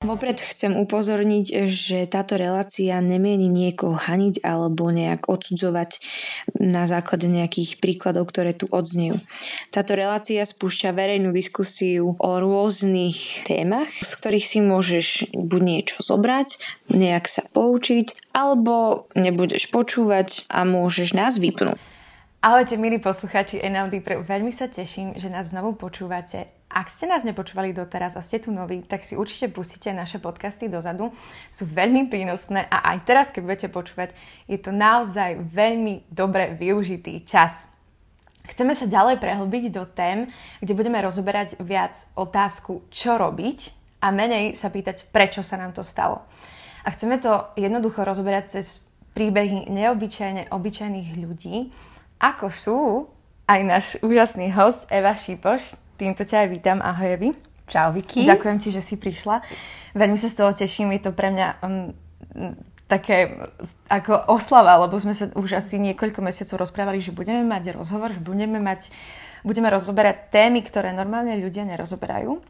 Vopred 0.00 0.40
chcem 0.40 0.80
upozorniť, 0.80 1.68
že 1.68 2.08
táto 2.08 2.40
relácia 2.40 2.96
nemieni 3.04 3.52
niekoho 3.52 4.00
haniť 4.00 4.40
alebo 4.40 4.88
nejak 4.88 5.28
odsudzovať 5.28 6.00
na 6.56 6.88
základe 6.88 7.28
nejakých 7.28 7.84
príkladov, 7.84 8.32
ktoré 8.32 8.56
tu 8.56 8.64
odznejú. 8.72 9.20
Táto 9.68 9.92
relácia 9.92 10.40
spúšťa 10.48 10.96
verejnú 10.96 11.36
diskusiu 11.36 12.16
o 12.16 12.30
rôznych 12.40 13.44
témach, 13.44 13.92
z 13.92 14.08
ktorých 14.16 14.46
si 14.48 14.64
môžeš 14.64 15.36
buď 15.36 15.60
niečo 15.60 16.00
zobrať, 16.00 16.56
nejak 16.88 17.28
sa 17.28 17.44
poučiť, 17.52 18.32
alebo 18.32 19.04
nebudeš 19.12 19.68
počúvať 19.68 20.48
a 20.48 20.64
môžeš 20.64 21.12
nás 21.12 21.36
vypnúť. 21.36 21.76
Ahojte 22.40 22.80
milí 22.80 23.04
posluchači 23.04 23.60
NLD, 23.60 24.00
veľmi 24.24 24.48
sa 24.48 24.64
teším, 24.64 25.12
že 25.20 25.28
nás 25.28 25.52
znovu 25.52 25.76
počúvate 25.76 26.59
ak 26.70 26.86
ste 26.86 27.10
nás 27.10 27.26
nepočúvali 27.26 27.74
doteraz 27.74 28.14
a 28.14 28.22
ste 28.22 28.38
tu 28.38 28.54
noví, 28.54 28.86
tak 28.86 29.02
si 29.02 29.18
určite 29.18 29.50
pustite 29.50 29.90
naše 29.90 30.22
podcasty 30.22 30.70
dozadu. 30.70 31.10
Sú 31.50 31.66
veľmi 31.66 32.06
prínosné 32.06 32.70
a 32.70 32.94
aj 32.94 32.98
teraz, 33.02 33.26
keď 33.34 33.42
budete 33.42 33.68
počúvať, 33.74 34.14
je 34.46 34.54
to 34.54 34.70
naozaj 34.70 35.42
veľmi 35.50 36.06
dobre 36.06 36.54
využitý 36.54 37.26
čas. 37.26 37.66
Chceme 38.46 38.78
sa 38.78 38.86
ďalej 38.86 39.18
prehlbiť 39.18 39.64
do 39.74 39.82
tém, 39.82 40.30
kde 40.62 40.78
budeme 40.78 41.02
rozoberať 41.02 41.58
viac 41.58 41.98
otázku, 42.14 42.86
čo 42.90 43.18
robiť 43.18 43.74
a 43.98 44.14
menej 44.14 44.54
sa 44.54 44.70
pýtať, 44.70 45.10
prečo 45.10 45.42
sa 45.42 45.58
nám 45.58 45.74
to 45.74 45.82
stalo. 45.82 46.22
A 46.86 46.94
chceme 46.94 47.18
to 47.18 47.50
jednoducho 47.58 48.06
rozoberať 48.06 48.62
cez 48.62 48.80
príbehy 49.12 49.68
neobyčajne 49.68 50.54
obyčajných 50.54 51.10
ľudí, 51.18 51.74
ako 52.22 52.46
sú 52.48 52.78
aj 53.50 53.60
náš 53.66 53.86
úžasný 54.06 54.54
host 54.54 54.86
Eva 54.88 55.18
Šipoš, 55.18 55.74
Týmto 56.00 56.24
ťa 56.24 56.48
aj 56.48 56.48
vítam. 56.48 56.80
Ahoj, 56.80 57.20
Evi. 57.20 57.36
Čau, 57.68 57.92
Vicky. 57.92 58.24
Ďakujem 58.24 58.56
ti, 58.56 58.72
že 58.72 58.80
si 58.80 58.96
prišla. 58.96 59.44
Veľmi 59.92 60.16
sa 60.16 60.32
z 60.32 60.36
toho 60.40 60.56
teším. 60.56 60.96
Je 60.96 61.04
to 61.04 61.12
pre 61.12 61.28
mňa 61.28 61.60
um, 61.60 61.92
také 62.88 63.36
ako 63.84 64.32
oslava, 64.32 64.80
lebo 64.80 64.96
sme 64.96 65.12
sa 65.12 65.28
už 65.36 65.60
asi 65.60 65.76
niekoľko 65.76 66.24
mesiacov 66.24 66.64
rozprávali, 66.64 67.04
že 67.04 67.12
budeme 67.12 67.44
mať 67.44 67.76
rozhovor, 67.76 68.16
že 68.16 68.22
budeme 68.24 68.56
mať 68.56 68.88
budeme 69.44 69.68
rozoberať 69.68 70.32
témy, 70.32 70.64
ktoré 70.64 70.96
normálne 70.96 71.36
ľudia 71.36 71.68
nerozoberajú. 71.68 72.40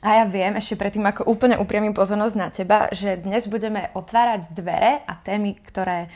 A 0.00 0.20
ja 0.20 0.24
viem, 0.24 0.56
ešte 0.56 0.80
predtým, 0.80 1.04
ako 1.04 1.28
úplne 1.28 1.60
upriamím 1.60 1.92
pozornosť 1.92 2.36
na 2.40 2.48
teba, 2.48 2.88
že 2.96 3.20
dnes 3.20 3.44
budeme 3.44 3.92
otvárať 3.92 4.56
dvere 4.56 5.04
a 5.04 5.20
témy, 5.20 5.60
ktoré 5.68 6.08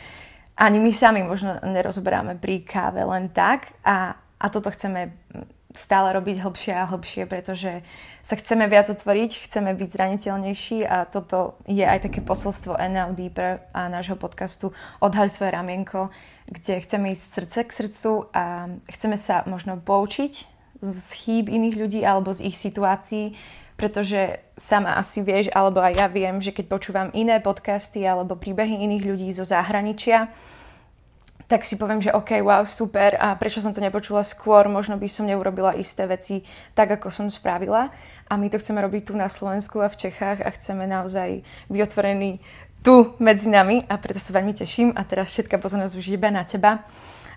ani 0.56 0.80
my 0.80 0.92
sami 0.96 1.20
možno 1.20 1.60
nerozoberáme 1.60 2.40
pri 2.40 2.64
káve 2.64 3.04
len 3.04 3.28
tak. 3.28 3.68
A, 3.84 4.16
a 4.16 4.46
toto 4.48 4.72
chceme 4.72 5.12
stále 5.74 6.14
robiť 6.14 6.40
hlbšie 6.40 6.72
a 6.72 6.86
hlbšie, 6.86 7.26
pretože 7.26 7.82
sa 8.22 8.34
chceme 8.38 8.70
viac 8.70 8.86
otvoriť, 8.86 9.42
chceme 9.42 9.74
byť 9.74 9.88
zraniteľnejší 9.90 10.86
a 10.86 11.04
toto 11.04 11.58
je 11.66 11.82
aj 11.82 12.08
také 12.08 12.22
posolstvo 12.22 12.78
NLD 12.78 13.34
pre 13.34 13.58
a 13.74 13.90
nášho 13.90 14.14
podcastu 14.14 14.70
Odhaľ 15.02 15.26
svoje 15.28 15.50
ramienko, 15.50 16.14
kde 16.46 16.78
chceme 16.78 17.10
ísť 17.10 17.24
srdce 17.26 17.58
k 17.66 17.70
srdcu 17.74 18.10
a 18.30 18.70
chceme 18.86 19.18
sa 19.18 19.42
možno 19.50 19.76
poučiť 19.82 20.34
z 20.78 21.08
chýb 21.18 21.50
iných 21.50 21.76
ľudí 21.76 22.00
alebo 22.06 22.30
z 22.30 22.46
ich 22.46 22.56
situácií, 22.56 23.34
pretože 23.74 24.38
sama 24.54 24.94
asi 24.94 25.26
vieš, 25.26 25.50
alebo 25.50 25.82
aj 25.82 25.98
ja 25.98 26.06
viem, 26.06 26.38
že 26.38 26.54
keď 26.54 26.70
počúvam 26.70 27.08
iné 27.10 27.42
podcasty 27.42 28.06
alebo 28.06 28.38
príbehy 28.38 28.86
iných 28.86 29.04
ľudí 29.10 29.28
zo 29.34 29.42
zahraničia, 29.42 30.30
tak 31.54 31.62
si 31.62 31.78
poviem, 31.78 32.02
že 32.02 32.10
OK, 32.10 32.42
wow, 32.42 32.66
super 32.66 33.14
a 33.14 33.38
prečo 33.38 33.62
som 33.62 33.70
to 33.70 33.78
nepočula 33.78 34.26
skôr, 34.26 34.66
možno 34.66 34.98
by 34.98 35.06
som 35.06 35.22
neurobila 35.22 35.78
isté 35.78 36.02
veci 36.02 36.42
tak, 36.74 36.98
ako 36.98 37.14
som 37.14 37.30
spravila. 37.30 37.94
A 38.26 38.34
my 38.34 38.50
to 38.50 38.58
chceme 38.58 38.82
robiť 38.82 39.06
tu 39.06 39.14
na 39.14 39.30
Slovensku 39.30 39.78
a 39.78 39.86
v 39.86 39.94
Čechách 39.94 40.42
a 40.42 40.50
chceme 40.50 40.82
naozaj 40.90 41.46
byť 41.70 41.78
otvorení 41.78 42.42
tu 42.82 43.14
medzi 43.22 43.54
nami 43.54 43.86
a 43.86 43.94
preto 44.02 44.18
sa 44.18 44.34
veľmi 44.34 44.50
teším 44.50 44.98
a 44.98 45.06
teraz 45.06 45.30
všetká 45.30 45.62
pozornosť 45.62 45.94
už 45.94 46.18
iba 46.18 46.26
na 46.34 46.42
teba. 46.42 46.82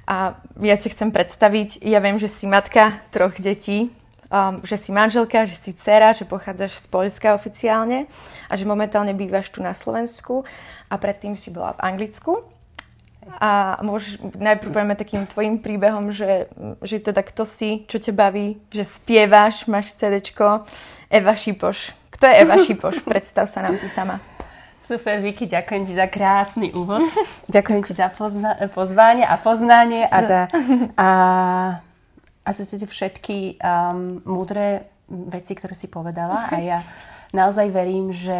A 0.09 0.33
ja 0.65 0.73
ti 0.81 0.89
chcem 0.89 1.13
predstaviť, 1.13 1.85
ja 1.85 2.01
viem, 2.01 2.17
že 2.17 2.25
si 2.25 2.49
matka 2.49 3.05
troch 3.13 3.37
detí, 3.37 3.93
um, 4.33 4.65
že 4.65 4.81
si 4.81 4.89
manželka, 4.89 5.45
že 5.45 5.53
si 5.53 5.77
dcera, 5.77 6.17
že 6.17 6.25
pochádzaš 6.25 6.73
z 6.73 6.89
Poľska 6.89 7.37
oficiálne 7.37 8.09
a 8.49 8.57
že 8.57 8.65
momentálne 8.65 9.13
bývaš 9.13 9.53
tu 9.53 9.61
na 9.61 9.77
Slovensku 9.77 10.41
a 10.89 10.97
predtým 10.97 11.37
si 11.37 11.53
bola 11.53 11.77
v 11.77 11.85
Anglicku. 11.85 12.56
A 13.37 13.77
môžeš, 13.83 14.23
najprv 14.39 14.71
povieme 14.71 14.95
takým 14.95 15.27
tvojim 15.27 15.59
príbehom, 15.59 16.15
že, 16.15 16.47
že 16.81 17.03
teda 17.03 17.21
kto 17.21 17.43
si, 17.43 17.83
čo 17.85 17.99
ťa 17.99 18.13
baví, 18.15 18.57
že 18.71 18.87
spievaš, 18.87 19.67
máš 19.67 19.93
CDčko, 19.99 20.63
Eva 21.11 21.35
Šipoš. 21.35 21.91
Kto 22.15 22.23
je 22.25 22.33
Eva 22.33 22.57
Šipoš? 22.57 23.03
Predstav 23.11 23.45
sa 23.51 23.61
nám 23.61 23.77
ty 23.77 23.91
sama. 23.91 24.17
Super, 24.81 25.19
Vicky, 25.19 25.51
ďakujem 25.51 25.83
ti 25.83 25.93
za 25.93 26.07
krásny 26.07 26.71
úvod. 26.71 27.03
ďakujem 27.55 27.81
ti 27.83 27.91
za 27.91 28.07
pozna- 28.07 28.55
pozvanie 28.71 29.27
a 29.27 29.35
poznanie 29.35 30.07
a 30.07 30.17
za, 30.23 30.41
a, 30.95 31.09
a 32.47 32.49
za 32.55 32.63
všetky 32.87 33.59
um, 33.59 34.23
múdre 34.23 34.87
veci, 35.07 35.59
ktoré 35.59 35.75
si 35.75 35.91
povedala. 35.91 36.47
A 36.47 36.55
ja 36.63 36.79
naozaj 37.35 37.67
verím, 37.71 38.11
že 38.15 38.35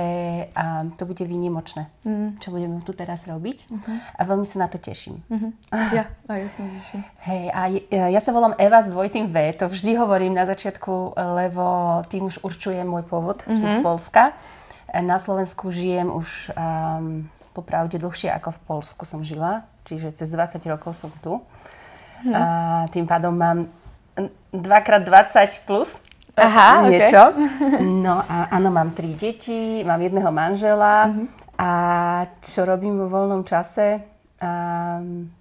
um, 0.52 0.92
to 0.96 1.03
bude 1.03 1.24
výnimočné, 1.24 1.92
mm. 2.08 2.40
čo 2.40 2.52
budeme 2.52 2.80
tu 2.84 2.96
teraz 2.96 3.28
robiť. 3.28 3.58
Uh-huh. 3.68 3.98
A 4.16 4.22
veľmi 4.24 4.48
sa 4.48 4.64
na 4.64 4.68
to 4.72 4.80
teším. 4.80 5.20
Uh-huh. 5.28 5.52
Ja, 5.92 6.08
a 6.28 6.31
ja 6.40 6.50
sa 6.52 6.64
teším. 6.64 7.02
Hej, 7.28 7.44
a 7.52 7.62
ja 8.12 8.22
sa 8.24 8.31
volám 8.31 8.56
Eva 8.56 8.84
s 8.84 8.92
dvojitým 8.92 9.28
V, 9.28 9.36
to 9.56 9.66
vždy 9.68 10.00
hovorím 10.00 10.36
na 10.36 10.48
začiatku, 10.48 11.16
lebo 11.16 11.64
tým 12.08 12.31
už 12.31 12.40
určuje 12.44 12.80
môj 12.88 13.03
pôvod, 13.03 13.44
uh-huh. 13.44 13.72
z 13.72 13.80
Polska. 13.84 14.31
Na 14.88 15.19
Slovensku 15.19 15.68
žijem 15.68 16.08
už 16.08 16.56
um, 16.56 17.28
popravde 17.52 18.00
dlhšie 18.00 18.31
ako 18.31 18.56
v 18.56 18.59
Polsku 18.64 19.04
som 19.04 19.19
žila, 19.19 19.68
čiže 19.84 20.16
cez 20.16 20.31
20 20.31 20.64
rokov 20.72 20.96
som 20.96 21.12
tu. 21.19 21.44
Uh-huh. 21.44 22.34
A 22.34 22.42
tým 22.90 23.04
pádom 23.04 23.36
mám 23.36 23.68
2x20 24.56 25.68
plus 25.68 26.06
Aha, 26.38 26.86
niečo. 26.86 27.34
Okay. 27.34 27.81
No 27.81 28.22
a 28.22 28.53
áno, 28.53 28.70
mám 28.70 28.94
tri 28.94 29.18
deti, 29.18 29.81
mám 29.81 29.98
jedného 29.98 30.30
manžela 30.30 31.09
uh-huh. 31.09 31.25
a 31.58 31.70
čo 32.46 32.62
robím 32.62 33.02
vo 33.02 33.09
voľnom 33.09 33.42
čase? 33.42 34.06
Um, 34.38 35.34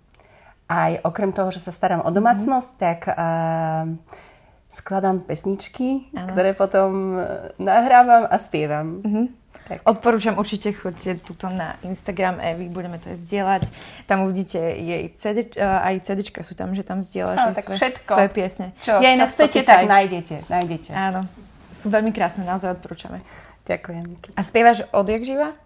aj 0.67 1.05
okrem 1.05 1.37
toho, 1.37 1.53
že 1.53 1.61
sa 1.61 1.69
starám 1.69 2.01
o 2.01 2.09
domácnosť, 2.09 2.71
uh-huh. 2.73 2.81
tak 2.81 2.99
um, 3.13 4.01
skladám 4.73 5.21
pesničky, 5.21 6.09
ano. 6.17 6.33
ktoré 6.33 6.57
potom 6.57 7.21
nahrávam 7.61 8.25
a 8.25 8.37
spievam. 8.41 9.05
Uh-huh. 9.05 9.27
Tak. 9.67 9.83
Odporúčam 9.83 10.39
určite, 10.39 10.71
choďte 10.71 11.19
tuto 11.27 11.51
na 11.51 11.75
Instagram 11.83 12.39
Evy, 12.39 12.71
budeme 12.71 13.03
to 13.03 13.11
aj 13.11 13.19
zdieľať. 13.19 13.63
Tam 14.07 14.23
uvidíte 14.23 14.63
jej 14.63 15.11
CD, 15.19 15.59
aj 15.59 16.07
CDčka 16.07 16.47
sú 16.47 16.55
tam, 16.55 16.71
že 16.71 16.87
tam 16.87 17.03
zdieľa 17.03 17.35
no, 17.35 17.43
svoje, 17.51 17.99
svoje 17.99 18.29
piesne. 18.31 18.71
Čo, 18.87 19.03
je 19.03 19.11
čo 19.11 19.27
chcete, 19.27 19.67
tak 19.67 19.91
nájdete, 19.91 20.47
nájdete. 20.47 20.95
Áno, 20.95 21.27
sú 21.75 21.91
veľmi 21.91 22.15
krásne, 22.15 22.47
naozaj 22.47 22.79
odporúčame. 22.79 23.27
Ďakujem. 23.67 24.39
A 24.39 24.41
spievaš 24.47 24.87
odjak 24.95 25.27
živa? 25.27 25.59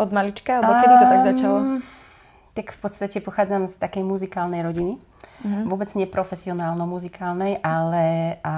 Od 0.00 0.08
malička? 0.08 0.64
Alebo 0.64 0.72
um, 0.72 0.80
kedy 0.80 0.94
to 0.96 1.06
tak 1.12 1.22
začalo? 1.28 1.58
Tak 2.56 2.66
v 2.72 2.78
podstate 2.80 3.16
pochádzam 3.20 3.68
z 3.68 3.76
takej 3.76 4.00
muzikálnej 4.08 4.64
rodiny. 4.64 4.96
Uh-huh. 5.44 5.64
Vôbec 5.68 5.92
nie 5.92 6.08
profesionálno-muzikálnej, 6.08 7.60
ale 7.60 8.38
a, 8.40 8.56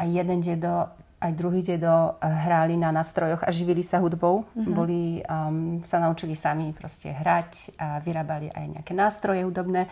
aj 0.00 0.08
jeden 0.08 0.40
dedo 0.40 0.88
aj 1.22 1.32
druhý 1.38 1.62
dedo 1.62 2.18
eh, 2.18 2.26
hráli 2.26 2.74
na 2.74 2.90
nástrojoch 2.90 3.46
a 3.46 3.54
živili 3.54 3.86
sa 3.86 4.02
hudbou. 4.02 4.42
Uh-huh. 4.42 4.74
Boli, 4.74 5.22
um, 5.22 5.78
sa 5.86 6.02
naučili 6.02 6.34
sami 6.34 6.74
proste 6.74 7.14
hrať 7.14 7.78
a 7.78 8.02
vyrábali 8.02 8.50
aj 8.50 8.64
nejaké 8.80 8.92
nástroje 8.92 9.46
hudobné. 9.46 9.86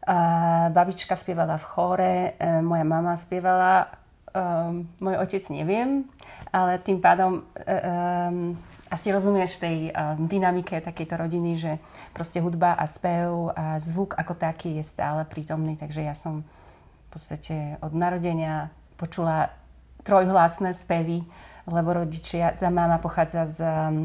Uh, 0.00 0.72
babička 0.72 1.16
spievala 1.16 1.60
v 1.60 1.64
chóre, 1.64 2.14
uh, 2.36 2.64
moja 2.64 2.84
mama 2.88 3.16
spievala, 3.20 3.92
um, 4.32 4.88
môj 4.96 5.16
otec 5.20 5.44
neviem, 5.52 6.08
ale 6.48 6.80
tým 6.80 7.04
pádom 7.04 7.44
uh, 7.44 8.32
um, 8.32 8.56
asi 8.90 9.12
rozumieš 9.12 9.60
tej 9.60 9.92
um, 9.92 10.24
dynamike 10.24 10.80
takejto 10.80 11.14
rodiny, 11.14 11.52
že 11.54 11.72
proste 12.16 12.40
hudba 12.40 12.74
a 12.74 12.88
spev 12.88 13.52
a 13.52 13.76
zvuk 13.78 14.16
ako 14.16 14.34
taký 14.34 14.80
je 14.80 14.84
stále 14.88 15.22
prítomný, 15.28 15.76
takže 15.76 16.00
ja 16.00 16.16
som 16.16 16.42
v 16.42 17.08
podstate 17.12 17.76
od 17.84 17.92
narodenia 17.92 18.72
počula 18.96 19.59
trojhlasné 20.02 20.72
spevy 20.72 21.24
lebo 21.70 21.92
rodičia, 21.92 22.56
tá 22.58 22.68
mama 22.68 22.98
pochádza 22.98 23.46
z, 23.46 23.58
um, 23.62 23.96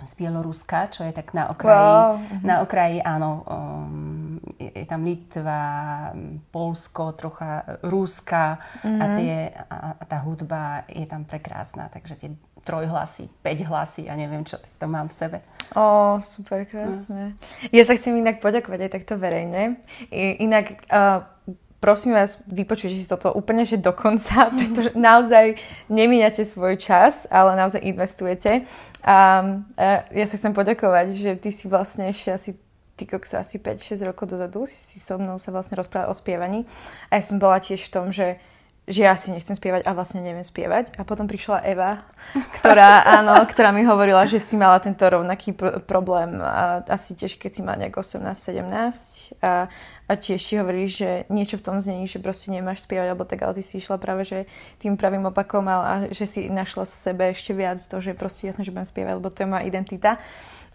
z 0.00 0.12
Bieloruska, 0.16 0.88
čo 0.88 1.04
je 1.04 1.12
tak 1.12 1.36
na 1.36 1.52
okraji, 1.52 1.92
wow. 1.92 2.10
Mhm. 2.16 2.44
na 2.46 2.54
okraji, 2.64 2.98
áno, 3.04 3.30
um, 3.44 4.40
je, 4.56 4.70
je 4.72 4.86
tam 4.88 5.04
Litva, 5.04 5.62
Polsko, 6.48 7.12
trocha 7.12 7.64
Rúska 7.84 8.56
mm-hmm. 8.80 9.00
a, 9.00 9.04
tie, 9.16 9.34
a, 9.52 9.76
a 10.00 10.02
tá 10.08 10.18
hudba 10.24 10.88
je 10.88 11.04
tam 11.04 11.28
prekrásna, 11.28 11.92
takže 11.92 12.16
tie 12.16 12.30
trojhlasy, 12.60 13.32
päť 13.40 13.64
hlasy 13.64 14.04
a 14.04 14.12
ja 14.12 14.20
neviem 14.20 14.44
čo, 14.44 14.60
tak 14.60 14.72
to 14.76 14.84
mám 14.84 15.08
v 15.08 15.16
sebe. 15.16 15.38
Ó, 15.72 16.20
super 16.20 16.68
krásne. 16.68 17.32
No. 17.32 17.72
Ja 17.72 17.88
sa 17.88 17.96
chcem 17.96 18.20
inak 18.20 18.44
poďakovať 18.44 18.84
aj 18.84 18.90
takto 19.00 19.16
verejne. 19.16 19.80
Inak 20.12 20.84
uh, 20.92 21.24
prosím 21.80 22.12
vás, 22.12 22.38
vypočujte 22.46 22.96
si 23.00 23.08
toto 23.08 23.32
úplne, 23.32 23.64
že 23.64 23.80
dokonca, 23.80 24.48
pretože 24.58 24.92
naozaj 24.94 25.56
nemíňate 25.88 26.44
svoj 26.44 26.76
čas, 26.76 27.24
ale 27.32 27.56
naozaj 27.56 27.80
investujete. 27.80 28.68
A, 29.02 29.16
a 29.74 29.86
ja 30.12 30.26
sa 30.28 30.36
chcem 30.36 30.52
poďakovať, 30.52 31.06
že 31.16 31.30
ty 31.40 31.50
si 31.50 31.66
vlastne 31.66 32.12
ešte 32.12 32.30
asi 32.30 32.50
ty 33.00 33.08
sa 33.24 33.40
asi 33.40 33.56
5-6 33.56 33.96
rokov 34.04 34.28
dozadu 34.28 34.68
si 34.68 35.00
so 35.00 35.16
mnou 35.16 35.40
sa 35.40 35.48
vlastne 35.48 35.80
rozprával 35.80 36.12
o 36.12 36.16
spievaní 36.16 36.68
a 37.08 37.16
ja 37.16 37.24
som 37.24 37.40
bola 37.40 37.56
tiež 37.56 37.88
v 37.88 37.92
tom, 37.96 38.12
že 38.12 38.36
že 38.90 39.06
ja 39.06 39.14
si 39.14 39.30
nechcem 39.30 39.54
spievať 39.54 39.86
a 39.86 39.94
vlastne 39.94 40.18
neviem 40.18 40.42
spievať. 40.42 40.98
A 40.98 41.06
potom 41.06 41.30
prišla 41.30 41.62
Eva, 41.62 42.02
ktorá, 42.58 43.06
áno, 43.22 43.38
ktorá 43.46 43.70
mi 43.70 43.86
hovorila, 43.86 44.26
že 44.26 44.42
si 44.42 44.58
mala 44.58 44.82
tento 44.82 45.06
rovnaký 45.06 45.54
pr- 45.54 45.78
problém 45.86 46.42
a 46.42 46.82
asi 46.90 47.14
tiež 47.14 47.38
keď 47.38 47.50
si 47.54 47.60
mala 47.62 47.86
nejak 47.86 47.94
18-17 47.94 49.38
a, 49.46 49.70
a 49.70 49.99
tiež 50.16 50.40
ti 50.40 50.54
hovorí, 50.58 50.86
že 50.90 51.28
niečo 51.30 51.58
v 51.58 51.64
tom 51.66 51.76
znení, 51.78 52.06
že 52.10 52.22
proste 52.22 52.50
nemáš 52.50 52.86
spievať 52.86 53.08
alebo 53.12 53.28
tak, 53.28 53.42
ale 53.42 53.58
ty 53.58 53.62
si 53.62 53.78
išla 53.78 53.98
práve 53.98 54.26
že 54.26 54.48
tým 54.80 54.96
pravým 54.96 55.28
opakom 55.28 55.66
a, 55.70 55.76
a 55.82 55.94
že 56.10 56.26
si 56.26 56.40
našla 56.50 56.86
z 56.88 56.94
sebe 57.10 57.30
ešte 57.30 57.52
viac 57.52 57.78
to, 57.78 58.00
že 58.00 58.16
proste 58.16 58.50
jasné, 58.50 58.66
že 58.66 58.74
budem 58.74 58.88
spievať, 58.88 59.14
lebo 59.18 59.28
to 59.30 59.42
je 59.44 59.48
moja 59.50 59.62
identita. 59.66 60.18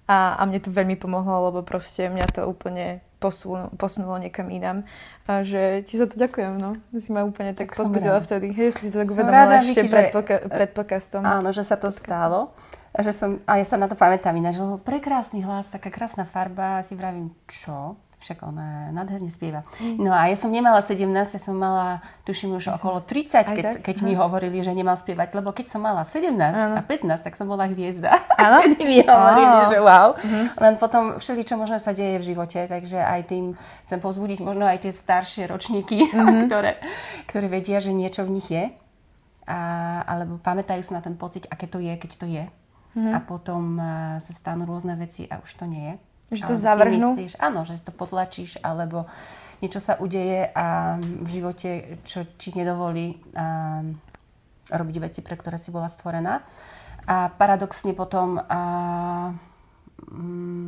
A, 0.05 0.37
a 0.37 0.45
mne 0.45 0.61
to 0.61 0.69
veľmi 0.69 1.01
pomohlo, 1.01 1.49
lebo 1.49 1.65
proste 1.65 2.05
mňa 2.05 2.29
to 2.29 2.45
úplne 2.45 3.01
posunulo, 3.17 3.73
posunulo 3.73 4.21
niekam 4.21 4.53
inám. 4.53 4.85
A 5.25 5.41
že 5.41 5.81
ti 5.81 5.97
za 5.97 6.05
to 6.05 6.13
ďakujem, 6.13 6.61
no. 6.61 6.77
Si 7.01 7.09
ma 7.09 7.25
úplne 7.25 7.57
tak, 7.57 7.73
tak 7.73 7.81
pozbudila 7.81 8.21
vtedy. 8.21 8.53
Hej, 8.53 8.77
si 8.77 8.93
sa 8.93 9.01
tak 9.01 9.09
uvedomila 9.09 9.65
ešte 9.65 9.89
pred, 9.89 10.13
poka- 10.13 10.45
pred 10.45 10.69
podcastom. 10.77 11.25
Áno, 11.25 11.49
že 11.49 11.65
sa 11.65 11.73
to 11.73 11.89
stalo. 11.89 12.53
A, 12.93 13.01
že 13.01 13.11
som, 13.17 13.41
a 13.49 13.57
ja 13.57 13.65
sa 13.65 13.81
na 13.81 13.89
to 13.89 13.97
pamätám 13.97 14.37
ináč, 14.37 14.61
že 14.61 14.65
prekrásny 14.85 15.41
hlas, 15.41 15.73
taká 15.73 15.89
krásna 15.89 16.29
farba. 16.29 16.79
A 16.79 16.85
si 16.85 16.93
vravím, 16.93 17.33
čo? 17.49 17.97
Však 18.19 18.41
ona 18.47 18.89
nádherne 18.95 19.27
spieva. 19.27 19.67
No 20.00 20.09
a 20.09 20.31
ja 20.31 20.38
som 20.39 20.50
nemala 20.50 20.79
17, 20.79 21.06
ja 21.12 21.41
som 21.41 21.56
mala, 21.56 22.00
tuším 22.23 22.57
už 22.57 22.79
okolo 22.79 23.03
30, 23.03 23.53
keď, 23.53 23.67
keď 23.83 23.97
mi 24.01 24.15
hovorili, 24.15 24.63
že 24.63 24.71
nemal 24.71 24.95
spievať, 24.95 25.35
lebo 25.35 25.51
keď 25.51 25.69
som 25.69 25.83
mala 25.83 26.07
17 26.07 26.33
ano. 26.33 26.79
a 26.79 26.81
15, 26.81 27.21
tak 27.21 27.33
som 27.35 27.45
bola 27.45 27.67
hviezda. 27.67 28.15
Áno? 28.41 28.63
Kedy 28.63 28.83
mi 28.88 29.00
hovorili, 29.03 29.56
oh. 29.62 29.69
že 29.69 29.77
wow. 29.77 30.07
Uh-huh. 30.15 30.45
Len 30.57 30.73
potom 30.79 31.19
všeli, 31.19 31.41
čo 31.44 31.59
možno 31.59 31.77
sa 31.77 31.91
deje 31.91 32.17
v 32.23 32.27
živote, 32.33 32.65
takže 32.65 32.97
aj 32.97 33.21
tým 33.29 33.53
chcem 33.85 34.00
pozbudiť 34.00 34.39
možno 34.41 34.65
aj 34.65 34.88
tie 34.88 34.94
staršie 34.95 35.44
ročníky, 35.51 36.07
uh-huh. 36.07 36.45
ktoré, 36.47 36.79
ktoré 37.27 37.45
vedia, 37.51 37.83
že 37.83 37.91
niečo 37.91 38.23
v 38.23 38.39
nich 38.39 38.47
je. 38.47 38.71
A, 39.45 39.59
alebo 40.09 40.41
pamätajú 40.41 40.81
sa 40.81 40.97
na 40.97 41.01
ten 41.06 41.13
pocit, 41.13 41.45
aké 41.53 41.69
to 41.69 41.77
je, 41.77 41.94
keď 41.94 42.11
to 42.18 42.25
je. 42.25 42.44
Uh-huh. 42.95 43.11
A 43.13 43.19
potom 43.21 43.77
uh, 43.77 44.18
sa 44.23 44.31
stanú 44.33 44.65
rôzne 44.65 44.95
veci 44.95 45.27
a 45.27 45.38
už 45.44 45.51
to 45.59 45.68
nie 45.68 45.94
je. 45.94 45.95
Že 46.33 46.44
to 46.50 46.56
zavrhnú? 46.57 47.10
Myslíš, 47.13 47.38
áno, 47.38 47.62
že 47.68 47.77
to 47.81 47.94
potlačíš, 47.94 48.57
alebo 48.66 49.06
niečo 49.62 49.77
sa 49.77 49.98
udeje 50.01 50.50
a 50.51 50.98
v 51.00 51.27
živote, 51.30 52.01
čo 52.04 52.25
ti 52.38 52.50
nedovolí 52.56 53.22
a, 53.38 53.86
robiť 54.66 54.95
veci, 54.98 55.19
pre 55.22 55.38
ktoré 55.38 55.62
si 55.62 55.69
bola 55.69 55.86
stvorená. 55.86 56.42
A 57.06 57.30
paradoxne 57.30 57.94
potom 57.94 58.42
a, 58.42 58.62
mm, 60.10 60.68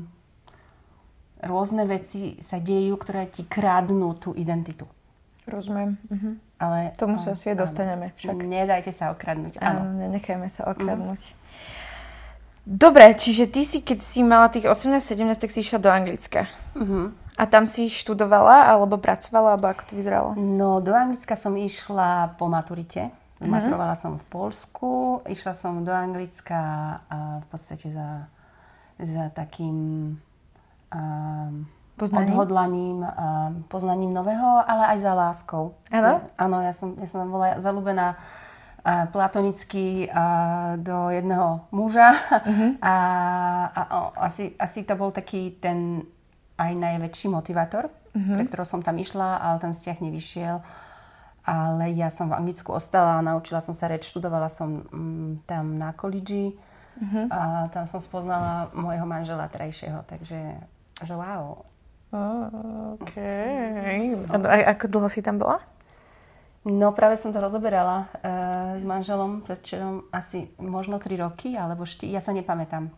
rôzne 1.46 1.84
veci 1.90 2.38
sa 2.42 2.62
dejú, 2.62 2.98
ktoré 2.98 3.26
ti 3.30 3.46
krádnú 3.46 4.14
tú 4.18 4.38
identitu. 4.38 4.86
Rozumiem. 5.48 5.98
Mhm. 6.12 6.32
Ale, 6.58 6.92
Tomu 6.98 7.22
sa 7.22 7.38
asi 7.38 7.54
dostaneme 7.54 8.18
však. 8.18 8.34
Nedajte 8.34 8.90
sa 8.90 9.14
okradnúť. 9.14 9.62
Áno, 9.62 9.86
áno 9.86 9.94
nenechajme 9.94 10.50
sa 10.50 10.66
okradnúť. 10.74 11.22
Mhm. 11.22 11.46
Dobre, 12.68 13.16
čiže 13.16 13.48
ty 13.48 13.64
si, 13.64 13.80
keď 13.80 14.04
si 14.04 14.20
mala 14.28 14.52
tých 14.52 14.68
18-17, 14.68 15.40
tak 15.40 15.48
si 15.56 15.64
išla 15.64 15.80
do 15.80 15.88
Anglicka. 15.88 16.52
Uh-huh. 16.76 17.16
A 17.40 17.48
tam 17.48 17.64
si 17.64 17.88
študovala, 17.88 18.68
alebo 18.68 19.00
pracovala, 19.00 19.56
alebo 19.56 19.72
ako 19.72 19.88
to 19.88 19.94
vyzeralo? 19.96 20.30
No, 20.36 20.84
do 20.84 20.92
Anglicka 20.92 21.40
som 21.40 21.56
išla 21.56 22.36
po 22.36 22.52
maturite. 22.52 23.08
Uh-huh. 23.08 23.48
Maturovala 23.48 23.96
som 23.96 24.20
v 24.20 24.26
Polsku, 24.28 25.24
išla 25.32 25.56
som 25.56 25.80
do 25.88 25.96
Anglicka 25.96 26.60
a 27.08 27.40
v 27.40 27.46
podstate 27.48 27.88
za, 27.88 28.28
za 29.00 29.32
takým 29.32 30.20
um, 30.92 31.52
poznaním? 31.96 32.36
odhodlaním, 32.36 33.00
um, 33.00 33.64
poznaním 33.72 34.12
nového, 34.12 34.60
ale 34.68 34.92
aj 34.92 34.98
za 35.00 35.14
láskou. 35.16 35.72
Áno? 35.88 36.20
Áno, 36.36 36.60
ja 36.60 36.76
som, 36.76 37.00
ja 37.00 37.08
som 37.08 37.32
bola 37.32 37.64
zalúbená 37.64 38.20
platonicky 39.12 40.08
do 40.80 41.12
jedného 41.12 41.68
muža 41.76 42.16
uh-huh. 42.16 42.80
a, 42.80 42.96
a 43.68 43.82
asi, 44.24 44.56
asi 44.56 44.88
to 44.88 44.96
bol 44.96 45.12
taký 45.12 45.60
ten 45.60 46.08
aj 46.58 46.74
najväčší 46.74 47.28
motivátor, 47.30 47.92
uh-huh. 47.92 48.34
pre 48.34 48.44
ktorého 48.50 48.66
som 48.66 48.82
tam 48.82 48.98
išla, 48.98 49.38
ale 49.38 49.62
ten 49.62 49.72
vzťah 49.76 49.98
nevyšiel. 50.02 50.58
Ale 51.48 51.96
ja 51.96 52.12
som 52.12 52.28
v 52.28 52.36
Anglicku 52.36 52.76
ostala, 52.76 53.24
naučila 53.24 53.64
som 53.64 53.72
sa 53.72 53.88
reč, 53.88 54.12
študovala 54.12 54.52
som 54.52 54.84
um, 54.92 55.40
tam 55.48 55.80
na 55.80 55.96
kolíži 55.96 56.52
uh-huh. 57.00 57.26
a 57.32 57.42
tam 57.72 57.88
som 57.88 58.04
spoznala 58.04 58.68
môjho 58.76 59.08
manžela 59.08 59.48
trajšieho, 59.48 60.04
takže 60.08 60.40
že 61.04 61.14
wow. 61.16 61.64
Oh, 62.12 62.96
OK. 63.00 63.16
A 64.32 64.36
ako 64.76 64.86
dlho 64.88 65.08
si 65.12 65.20
tam 65.20 65.40
bola? 65.40 65.60
No 66.68 66.92
práve 66.92 67.16
som 67.16 67.32
to 67.32 67.40
rozoberala 67.40 68.12
uh, 68.20 68.76
s 68.76 68.84
manželom 68.84 69.40
pred 69.40 69.64
asi 70.12 70.52
možno 70.60 71.00
3 71.00 71.16
roky, 71.24 71.56
alebo 71.56 71.88
4, 71.88 72.12
ja 72.12 72.20
sa 72.20 72.36
nepamätám. 72.36 72.92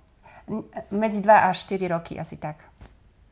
Medzi 0.90 1.22
2 1.22 1.30
až 1.54 1.70
4 1.70 1.94
roky 1.94 2.18
asi 2.18 2.42
tak 2.42 2.66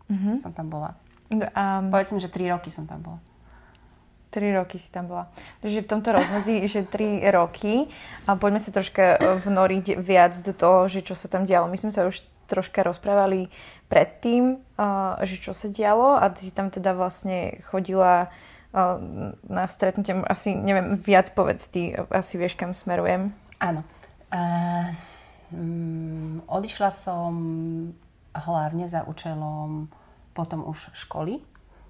uh-huh. 0.05 0.37
som 0.37 0.53
tam 0.53 0.69
bola. 0.69 0.93
Um, 1.33 1.89
Povedzme, 1.89 2.21
že 2.21 2.29
3 2.29 2.53
roky 2.53 2.69
som 2.69 2.85
tam 2.85 3.01
bola. 3.01 3.19
3 4.29 4.59
roky 4.61 4.77
si 4.77 4.93
tam 4.93 5.09
bola. 5.09 5.25
Takže 5.65 5.81
v 5.81 5.89
tomto 5.89 6.09
rozmedzi, 6.13 6.55
že 6.73 6.85
3 6.85 7.25
roky. 7.33 7.89
A 8.29 8.37
poďme 8.37 8.61
sa 8.61 8.69
troška 8.69 9.17
e, 9.17 9.41
vnoriť 9.41 9.97
viac 9.97 10.37
do 10.43 10.53
toho, 10.53 10.85
že 10.85 11.01
čo 11.01 11.15
sa 11.17 11.31
tam 11.31 11.47
dialo. 11.47 11.65
My 11.65 11.79
sme 11.79 11.89
sa 11.89 12.06
už 12.06 12.21
troška 12.47 12.79
rozprávali 12.79 13.51
predtým, 13.91 14.63
uh, 14.79 15.19
že 15.27 15.35
čo 15.35 15.51
sa 15.51 15.67
dialo 15.67 16.15
a 16.15 16.31
ty 16.31 16.47
si 16.47 16.56
tam 16.56 16.71
teda 16.71 16.95
vlastne 16.95 17.59
chodila 17.67 18.31
na 19.47 19.64
stretnutie, 19.66 20.14
asi 20.28 20.54
neviem, 20.54 21.00
viac 21.00 21.31
povedz 21.33 21.71
ty, 21.71 21.95
asi 22.12 22.38
vieš, 22.38 22.59
kam 22.59 22.76
smerujem. 22.76 23.33
Áno. 23.57 23.81
Uh, 24.28 24.92
um, 25.56 26.44
odišla 26.45 26.92
som 26.92 27.33
hlavne 28.36 28.86
za 28.86 29.07
účelom 29.07 29.90
potom 30.36 30.68
už 30.68 30.94
školy 30.94 31.42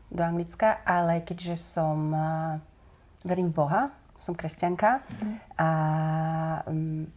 do 0.08 0.22
Anglicka, 0.24 0.80
ale 0.88 1.20
keďže 1.26 1.60
som 1.60 1.98
uh, 2.14 2.62
verím 3.28 3.52
v 3.52 3.58
Boha, 3.58 3.82
som 4.16 4.38
kresťanka 4.38 5.04
mm. 5.04 5.36
a 5.60 5.70
um, 6.72 7.10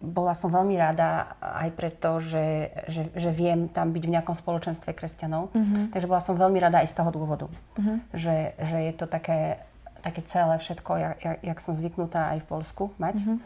bola 0.00 0.32
som 0.32 0.48
veľmi 0.48 0.80
rada 0.80 1.36
aj 1.44 1.76
preto, 1.76 2.24
že, 2.24 2.72
že, 2.88 3.12
že 3.12 3.30
viem 3.30 3.68
tam 3.68 3.92
byť 3.92 4.02
v 4.08 4.12
nejakom 4.16 4.32
spoločenstve 4.32 4.96
kresťanov. 4.96 5.52
Mm-hmm. 5.52 5.92
Takže 5.92 6.08
bola 6.08 6.24
som 6.24 6.40
veľmi 6.40 6.56
rada 6.56 6.80
aj 6.80 6.88
z 6.88 6.96
toho 6.96 7.10
dôvodu. 7.12 7.46
Mm-hmm. 7.76 7.98
Že, 8.16 8.36
že 8.64 8.78
je 8.88 8.92
to 8.96 9.04
také, 9.04 9.60
také 10.00 10.24
celé 10.24 10.56
všetko, 10.56 10.90
jak, 10.96 11.16
jak, 11.20 11.38
jak 11.44 11.58
som 11.60 11.76
zvyknutá 11.76 12.32
aj 12.32 12.38
v 12.40 12.48
Polsku 12.48 12.84
mať. 12.96 13.20
Mm-hmm. 13.20 13.38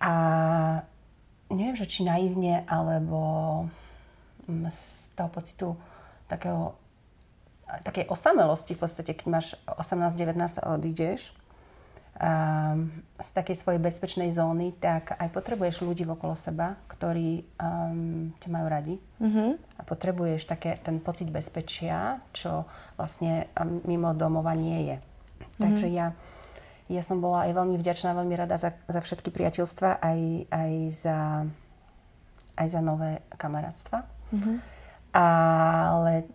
A 0.00 0.12
neviem, 1.50 1.74
že 1.74 1.90
či 1.90 2.06
naivne, 2.06 2.62
alebo 2.70 3.18
mm, 4.46 4.70
z 4.70 5.10
toho 5.18 5.28
pocitu 5.28 5.68
takého, 6.30 6.78
takej 7.82 8.06
osamelosti 8.06 8.78
v 8.78 8.80
podstate, 8.86 9.10
keď 9.10 9.26
máš 9.26 9.46
18-19 9.66 10.38
odídeš, 10.70 11.34
um, 12.20 12.92
z 13.16 13.28
takej 13.32 13.56
svojej 13.56 13.80
bezpečnej 13.80 14.30
zóny, 14.30 14.76
tak 14.76 15.16
aj 15.16 15.28
potrebuješ 15.32 15.82
ľudí 15.82 16.04
okolo 16.04 16.36
seba, 16.36 16.76
ktorí 16.92 17.48
um, 17.56 18.30
ťa 18.36 18.48
majú 18.52 18.66
radi. 18.68 18.94
Mm-hmm. 19.20 19.50
A 19.80 19.82
potrebuješ 19.82 20.44
také, 20.44 20.76
ten 20.84 21.00
pocit 21.00 21.32
bezpečia, 21.32 22.20
čo 22.36 22.68
vlastne 23.00 23.48
um, 23.56 23.80
mimo 23.88 24.12
domova 24.12 24.52
nie 24.52 24.92
je. 24.92 24.96
Mm-hmm. 25.00 25.60
Takže 25.60 25.86
ja, 25.88 26.12
ja 26.92 27.02
som 27.02 27.24
bola 27.24 27.48
aj 27.48 27.56
veľmi 27.56 27.76
vďačná, 27.80 28.12
veľmi 28.12 28.34
rada 28.36 28.60
za, 28.60 28.76
za 28.86 29.00
všetky 29.00 29.32
priateľstva, 29.32 30.04
aj, 30.04 30.20
aj, 30.52 30.72
za, 30.92 31.18
aj 32.60 32.66
za 32.68 32.80
nové 32.84 33.24
kamarátstva. 33.40 34.04
Mm-hmm. 34.30 34.56
Ale 35.10 36.30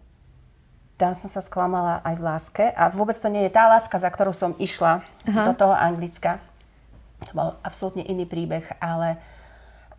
tam 0.95 1.11
som 1.11 1.27
sa 1.27 1.43
sklamala 1.43 1.99
aj 2.07 2.15
v 2.15 2.23
láske. 2.23 2.65
A 2.71 2.87
vôbec 2.87 3.15
to 3.15 3.27
nie 3.27 3.43
je 3.47 3.55
tá 3.55 3.67
láska, 3.67 3.99
za 3.99 4.07
ktorou 4.07 4.31
som 4.31 4.55
išla 4.55 5.03
Aha. 5.27 5.51
do 5.51 5.53
toho 5.55 5.75
Anglicka. 5.75 6.39
To 7.27 7.31
bol 7.35 7.49
absolútne 7.63 8.03
iný 8.07 8.23
príbeh, 8.27 8.63
ale, 8.79 9.19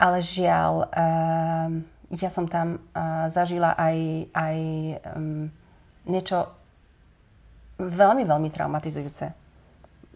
ale 0.00 0.18
žiaľ, 0.24 0.88
uh, 0.88 1.68
ja 2.12 2.30
som 2.32 2.48
tam 2.48 2.80
uh, 2.96 3.28
zažila 3.28 3.76
aj, 3.76 3.96
aj 4.32 4.56
um, 5.16 5.48
niečo 6.08 6.48
veľmi, 7.76 8.24
veľmi 8.24 8.48
traumatizujúce. 8.48 9.32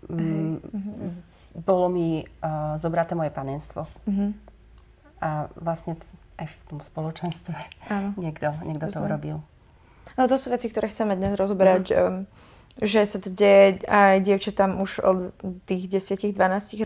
Um, 0.08 0.56
mm-hmm. 0.60 1.12
Bolo 1.60 1.92
mi 1.92 2.24
uh, 2.24 2.78
zobraté 2.80 3.12
moje 3.12 3.32
panenstvo. 3.34 3.84
Mm-hmm. 4.08 4.30
A 5.20 5.52
vlastne 5.60 6.00
aj 6.40 6.48
v 6.48 6.56
tom 6.72 6.80
spoločenstve 6.80 7.52
Áno. 7.92 8.16
niekto, 8.16 8.48
niekto 8.64 8.88
to 8.88 9.04
urobil. 9.04 9.44
No 10.18 10.28
to 10.28 10.36
sú 10.36 10.52
veci, 10.52 10.68
ktoré 10.68 10.90
chceme 10.90 11.16
dnes 11.16 11.34
rozoberať. 11.38 11.84
Mm. 11.90 11.96
Um, 11.96 12.16
že 12.80 13.04
sa 13.04 13.20
to 13.20 13.28
deje 13.28 13.84
aj 13.84 14.24
dievčatám 14.24 14.80
už 14.80 15.04
od 15.04 15.18
tých 15.68 15.90
10-12 15.90 16.32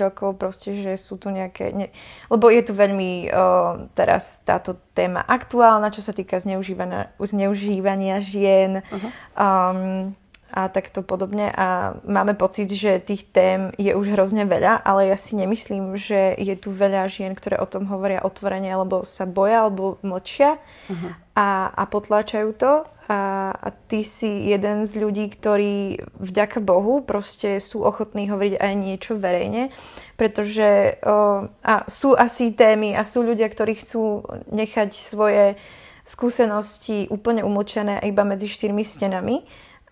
rokov, 0.00 0.34
proste, 0.40 0.74
že 0.74 0.98
sú 0.98 1.20
tu 1.20 1.30
nejaké... 1.30 1.70
Ne... 1.70 1.86
Lebo 2.32 2.50
je 2.50 2.62
tu 2.66 2.72
veľmi 2.74 3.30
uh, 3.30 3.86
teraz 3.94 4.42
táto 4.42 4.74
téma 4.96 5.22
aktuálna, 5.22 5.94
čo 5.94 6.02
sa 6.02 6.10
týka 6.10 6.40
zneužívania, 6.42 7.14
zneužívania 7.20 8.18
žien. 8.18 8.82
Uh-huh. 8.82 9.10
Um, 9.38 10.18
a 10.54 10.70
takto 10.70 11.02
podobne. 11.02 11.50
A 11.50 11.98
máme 12.06 12.38
pocit, 12.38 12.70
že 12.70 13.02
tých 13.02 13.26
tém 13.34 13.74
je 13.74 13.90
už 13.90 14.14
hrozne 14.14 14.46
veľa, 14.46 14.86
ale 14.86 15.10
ja 15.10 15.18
si 15.18 15.34
nemyslím, 15.34 15.98
že 15.98 16.30
je 16.38 16.54
tu 16.54 16.70
veľa 16.70 17.10
žien, 17.10 17.34
ktoré 17.34 17.58
o 17.58 17.66
tom 17.66 17.90
hovoria 17.90 18.22
otvorene, 18.22 18.70
alebo 18.70 19.02
sa 19.02 19.26
boja, 19.26 19.66
alebo 19.66 19.98
mlčia 20.06 20.62
uh-huh. 20.86 21.10
a, 21.34 21.74
a 21.74 21.82
potláčajú 21.90 22.54
to. 22.54 22.86
A, 23.04 23.52
a 23.52 23.68
ty 23.68 24.00
si 24.00 24.48
jeden 24.48 24.88
z 24.88 24.96
ľudí, 24.96 25.28
ktorí 25.28 26.00
vďaka 26.16 26.64
Bohu 26.64 27.04
proste 27.04 27.60
sú 27.60 27.84
ochotní 27.84 28.32
hovoriť 28.32 28.56
aj 28.56 28.72
niečo 28.80 29.12
verejne, 29.20 29.68
pretože 30.16 30.96
o, 31.04 31.44
a 31.60 31.74
sú 31.84 32.16
asi 32.16 32.56
témy 32.56 32.96
a 32.96 33.04
sú 33.04 33.20
ľudia, 33.20 33.44
ktorí 33.52 33.76
chcú 33.76 34.24
nechať 34.48 34.96
svoje 34.96 35.60
skúsenosti 36.04 37.08
úplne 37.12 37.44
umlčené 37.44 38.00
iba 38.08 38.24
medzi 38.24 38.48
štyrmi 38.48 38.84
stenami 38.84 39.44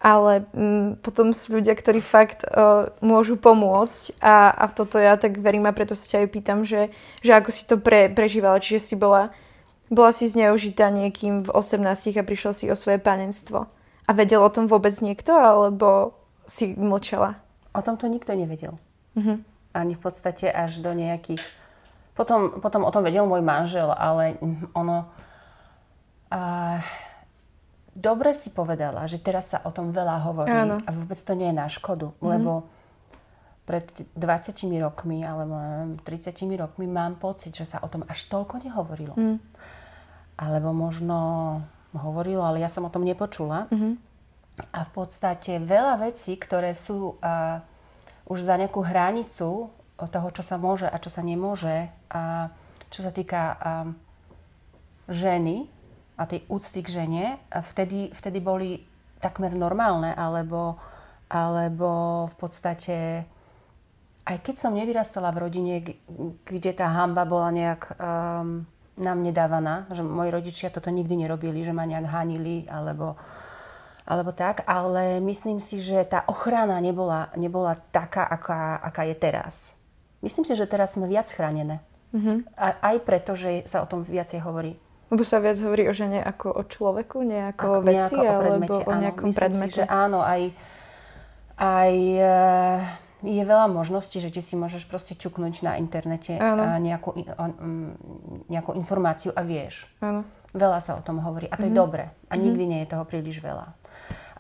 ale 0.03 0.51
m, 0.51 0.59
mm, 0.59 0.89
potom 0.99 1.31
sú 1.31 1.63
ľudia, 1.63 1.79
ktorí 1.79 2.03
fakt 2.03 2.43
uh, 2.43 2.91
môžu 2.99 3.39
pomôcť 3.39 4.19
a, 4.19 4.51
a 4.51 4.65
v 4.67 4.73
toto 4.75 4.99
ja 4.99 5.15
tak 5.15 5.39
verím 5.39 5.71
a 5.71 5.73
preto 5.73 5.95
sa 5.95 6.19
ťa 6.19 6.27
aj 6.27 6.29
pýtam, 6.29 6.59
že, 6.67 6.91
že 7.23 7.39
ako 7.39 7.51
si 7.55 7.63
to 7.71 7.79
pre, 7.79 8.11
prežívala, 8.11 8.59
čiže 8.59 8.83
si 8.83 8.95
bola, 8.99 9.31
bola 9.93 10.11
si 10.11 10.27
zneužitá 10.27 10.89
niekým 10.89 11.45
v 11.45 11.51
18 11.53 12.17
a 12.17 12.25
prišla 12.25 12.53
si 12.57 12.65
o 12.73 12.77
svoje 12.77 12.97
panenstvo. 12.97 13.69
A 14.09 14.11
vedel 14.17 14.41
o 14.41 14.49
tom 14.49 14.67
vôbec 14.67 14.97
niekto, 15.05 15.37
alebo 15.37 16.17
si 16.49 16.73
mlčala? 16.75 17.37
O 17.77 17.85
tom 17.85 18.01
to 18.01 18.09
nikto 18.09 18.33
nevedel. 18.33 18.81
Uh-huh. 19.15 19.39
Ani 19.77 19.93
v 19.93 20.01
podstate 20.01 20.49
až 20.49 20.81
do 20.81 20.91
nejakých... 20.97 21.45
Potom, 22.17 22.61
potom 22.65 22.89
o 22.89 22.93
tom 22.93 23.05
vedel 23.05 23.29
môj 23.29 23.45
manžel, 23.45 23.93
ale 23.93 24.41
ono... 24.73 25.13
Uh 26.33 26.81
dobre 27.93 28.33
si 28.33 28.51
povedala, 28.51 29.05
že 29.05 29.21
teraz 29.21 29.53
sa 29.53 29.59
o 29.69 29.71
tom 29.71 29.93
veľa 29.93 30.17
hovorí 30.25 30.53
Áno. 30.53 30.81
a 30.81 30.91
vôbec 30.91 31.21
to 31.21 31.37
nie 31.37 31.53
je 31.53 31.57
na 31.57 31.69
škodu, 31.69 32.09
mm-hmm. 32.09 32.29
lebo 32.29 32.53
pred 33.63 33.87
20 34.19 34.59
rokmi 34.83 35.23
alebo 35.23 35.55
30 36.03 36.35
rokmi 36.59 36.91
mám 36.91 37.21
pocit, 37.21 37.55
že 37.55 37.69
sa 37.69 37.79
o 37.85 37.89
tom 37.89 38.03
až 38.09 38.27
toľko 38.27 38.59
nehovorilo. 38.65 39.15
Mm. 39.15 39.39
Alebo 40.43 40.75
možno 40.75 41.19
hovorilo, 41.95 42.43
ale 42.43 42.59
ja 42.59 42.67
som 42.67 42.83
o 42.83 42.91
tom 42.91 43.07
nepočula. 43.07 43.71
Mm-hmm. 43.71 43.93
A 44.75 44.79
v 44.83 44.91
podstate 44.91 45.63
veľa 45.63 46.03
vecí, 46.03 46.35
ktoré 46.35 46.75
sú 46.75 47.15
uh, 47.23 47.63
už 48.27 48.43
za 48.43 48.59
nejakú 48.59 48.83
hranicu 48.83 49.71
toho, 50.03 50.29
čo 50.35 50.43
sa 50.43 50.59
môže 50.59 50.91
a 50.91 50.99
čo 50.99 51.15
sa 51.15 51.23
nemôže, 51.23 51.87
a 52.11 52.51
čo 52.91 53.07
sa 53.07 53.15
týka 53.15 53.43
uh, 53.55 53.89
ženy, 55.07 55.71
a 56.17 56.29
tej 56.29 56.45
úcty 56.47 56.85
k 56.85 57.03
žene, 57.03 57.25
vtedy, 57.51 58.13
vtedy 58.13 58.39
boli 58.39 58.85
takmer 59.19 59.57
normálne, 59.57 60.13
alebo, 60.13 60.77
alebo 61.33 62.25
v 62.29 62.35
podstate 62.37 62.97
aj 64.23 64.39
keď 64.39 64.55
som 64.55 64.79
nevyrastala 64.79 65.35
v 65.35 65.41
rodine, 65.43 65.75
kde 66.47 66.71
tá 66.71 66.87
hamba 66.95 67.27
bola 67.27 67.51
nejak 67.51 67.83
um, 67.99 68.63
nám 69.01 69.25
nedávaná, 69.25 69.89
že 69.89 70.05
moji 70.05 70.29
rodičia 70.29 70.69
toto 70.69 70.93
nikdy 70.93 71.25
nerobili, 71.25 71.65
že 71.65 71.73
ma 71.73 71.89
nejak 71.89 72.05
hanili 72.05 72.69
alebo, 72.69 73.17
alebo 74.05 74.37
tak, 74.37 74.69
ale 74.69 75.21
myslím 75.25 75.61
si, 75.63 75.81
že 75.81 76.05
tá 76.05 76.29
ochrana 76.29 76.77
nebola, 76.83 77.33
nebola 77.39 77.73
taká, 77.77 78.29
aká, 78.29 78.77
aká 78.85 79.03
je 79.09 79.17
teraz. 79.17 79.55
Myslím 80.21 80.45
si, 80.45 80.53
že 80.53 80.69
teraz 80.69 80.95
sme 80.95 81.09
viac 81.09 81.27
chránené. 81.33 81.81
Mm-hmm. 82.13 82.53
A, 82.61 82.93
aj 82.93 82.97
preto, 83.09 83.33
že 83.33 83.65
sa 83.65 83.81
o 83.81 83.89
tom 83.89 84.05
viacej 84.05 84.45
hovorí. 84.45 84.77
Lebo 85.09 85.25
sa 85.25 85.41
viac 85.41 85.57
hovorí 85.61 85.89
o 85.89 85.95
žene 85.97 86.21
ako 86.25 86.53
o 86.53 86.63
človeku, 86.65 87.21
nie 87.25 87.41
ako, 87.41 87.81
ako 87.81 87.85
veci, 87.85 88.17
o 88.17 88.29
alebo 88.29 88.75
o 88.81 88.93
nejakom 88.97 89.29
áno, 89.29 89.37
predmete. 89.37 89.73
Si, 89.73 89.79
že 89.81 89.85
áno, 89.89 90.21
aj, 90.25 90.43
aj 91.61 91.93
eh, 92.17 92.79
je 93.23 93.43
veľa 93.43 93.71
možností, 93.71 94.19
že 94.19 94.35
ti 94.35 94.43
si 94.43 94.59
môžeš 94.59 94.91
proste 94.91 95.15
čuknúť 95.15 95.63
na 95.63 95.79
internete 95.79 96.37
nejakú, 96.83 97.15
nejakú 98.51 98.71
informáciu 98.75 99.31
a 99.33 99.47
vieš. 99.47 99.87
Áno. 100.03 100.27
Veľa 100.53 100.85
sa 100.85 100.93
o 100.99 101.03
tom 101.03 101.23
hovorí 101.25 101.49
a 101.49 101.57
to 101.57 101.65
mm-hmm. 101.65 101.73
je 101.73 101.81
dobre. 101.81 102.05
A 102.29 102.35
mhm. 102.37 102.43
nikdy 102.45 102.63
mm-hmm. 102.67 102.73
nie 102.77 102.81
je 102.85 102.93
toho 102.93 103.05
príliš 103.09 103.41
veľa. 103.41 103.73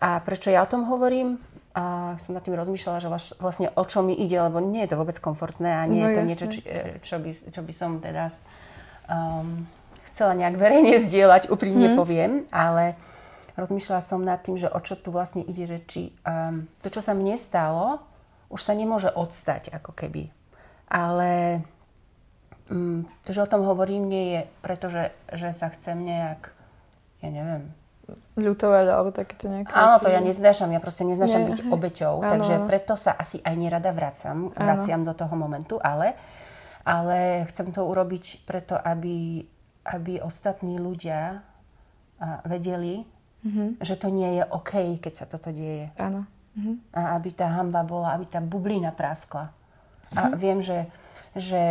A 0.02 0.18
prečo 0.20 0.50
ja 0.50 0.66
o 0.66 0.68
tom 0.68 0.84
hovorím? 0.90 1.38
A 1.72 2.14
som 2.20 2.36
nad 2.36 2.44
tým 2.44 2.52
rozmýšľala, 2.52 3.00
že 3.00 3.08
vlastne 3.40 3.72
o 3.72 3.84
čo 3.88 4.04
mi 4.04 4.12
ide, 4.12 4.36
lebo 4.36 4.60
nie 4.60 4.84
je 4.84 4.92
to 4.92 5.00
vôbec 5.00 5.16
komfortné 5.16 5.72
a 5.72 5.88
nie 5.88 6.04
no, 6.04 6.12
je 6.12 6.12
to 6.12 6.20
jasne. 6.20 6.28
niečo, 6.28 6.46
čo, 6.52 6.60
čo, 7.00 7.16
by, 7.16 7.30
čo 7.48 7.60
by 7.64 7.72
som 7.72 7.90
teraz 7.96 8.44
um, 9.08 9.64
chcela 10.12 10.36
nejak 10.36 10.60
verejne 10.60 11.00
zdieľať, 11.08 11.48
úprimne 11.48 11.94
hmm. 11.94 11.96
poviem, 11.96 12.32
ale 12.52 13.00
rozmýšľala 13.56 14.04
som 14.04 14.20
nad 14.20 14.44
tým, 14.44 14.60
že 14.60 14.68
o 14.68 14.76
čo 14.84 15.00
tu 15.00 15.08
vlastne 15.08 15.40
ide, 15.48 15.64
že 15.64 15.78
či 15.88 16.02
um, 16.28 16.68
to, 16.84 16.92
čo 16.92 17.00
sa 17.00 17.16
mne 17.16 17.40
stalo, 17.40 18.04
už 18.52 18.60
sa 18.60 18.76
nemôže 18.76 19.08
odstať 19.08 19.72
ako 19.72 19.96
keby. 19.96 20.28
Ale 20.92 21.64
um, 22.68 23.08
to, 23.24 23.32
že 23.32 23.42
o 23.42 23.50
tom 23.50 23.64
hovorím, 23.64 24.06
nie 24.06 24.24
je 24.36 24.40
preto, 24.60 24.92
že, 24.92 25.10
sa 25.56 25.72
chcem 25.72 25.96
nejak, 26.04 26.52
ja 27.24 27.30
neviem, 27.32 27.72
ľutovať 28.36 28.86
alebo 28.92 29.08
takéto 29.08 29.48
nejaké 29.48 29.72
Áno, 29.72 29.96
to 29.96 30.12
ja 30.12 30.20
neznášam, 30.20 30.68
ja 30.68 30.82
proste 30.84 31.08
neznášam 31.08 31.48
Nie, 31.48 31.48
byť 31.54 31.60
hej. 31.64 31.70
obeťou, 31.72 32.14
áno. 32.20 32.28
takže 32.36 32.54
preto 32.68 32.92
sa 32.92 33.16
asi 33.16 33.40
aj 33.40 33.54
nerada 33.56 33.88
vracam, 33.94 34.52
vraciam 34.52 35.00
do 35.00 35.16
toho 35.16 35.32
momentu, 35.32 35.80
ale, 35.80 36.12
ale 36.84 37.48
chcem 37.48 37.72
to 37.72 37.88
urobiť 37.88 38.44
preto, 38.44 38.76
aby 38.76 39.46
aby 39.82 40.22
ostatní 40.22 40.78
ľudia 40.78 41.42
vedeli, 42.46 43.02
mm-hmm. 43.42 43.82
že 43.82 43.98
to 43.98 44.08
nie 44.14 44.38
je 44.38 44.44
OK, 44.46 45.02
keď 45.02 45.12
sa 45.12 45.26
toto 45.26 45.50
deje. 45.50 45.90
Áno. 45.98 46.22
Mm-hmm. 46.52 46.74
A 46.92 47.00
aby 47.16 47.30
tá 47.32 47.48
hamba 47.48 47.80
bola, 47.80 48.12
aby 48.12 48.28
tá 48.28 48.40
bublina 48.40 48.92
praskla. 48.92 49.48
Mm-hmm. 50.12 50.18
A 50.18 50.20
mhm. 50.28 50.36
viem, 50.36 50.58
že, 50.60 50.78
že 51.32 51.64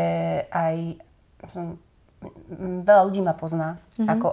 aj 0.50 0.98
som, 1.50 1.78
veľa 2.86 3.02
ľudí 3.10 3.22
ma 3.22 3.34
pozná 3.34 3.78
mm-hmm. 3.98 4.10
ako 4.10 4.30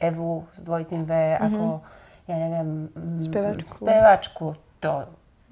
Evu 0.00 0.48
s 0.52 0.64
dvojitým 0.64 1.04
V, 1.04 1.12
mm-hmm. 1.12 1.44
ako 1.44 1.64
ja 2.30 2.36
neviem, 2.38 2.68
spevačku. 3.20 3.82
spevačku. 3.84 4.46
To 4.80 4.92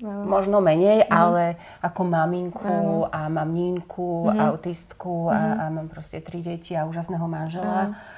no. 0.00 0.24
možno 0.24 0.62
menej, 0.62 1.04
mm-hmm. 1.04 1.12
ale 1.12 1.58
ako 1.82 2.00
maminku 2.06 3.04
no. 3.04 3.12
a 3.12 3.28
mamninku, 3.28 4.30
mm-hmm. 4.30 4.40
autistku 4.40 5.28
mm-hmm. 5.28 5.36
a, 5.36 5.66
a 5.68 5.72
mám 5.74 5.88
proste 5.90 6.22
tri 6.22 6.40
deti 6.40 6.72
a 6.78 6.86
úžasného 6.86 7.26
manžela. 7.26 7.92
Mm-hmm. 7.92 8.16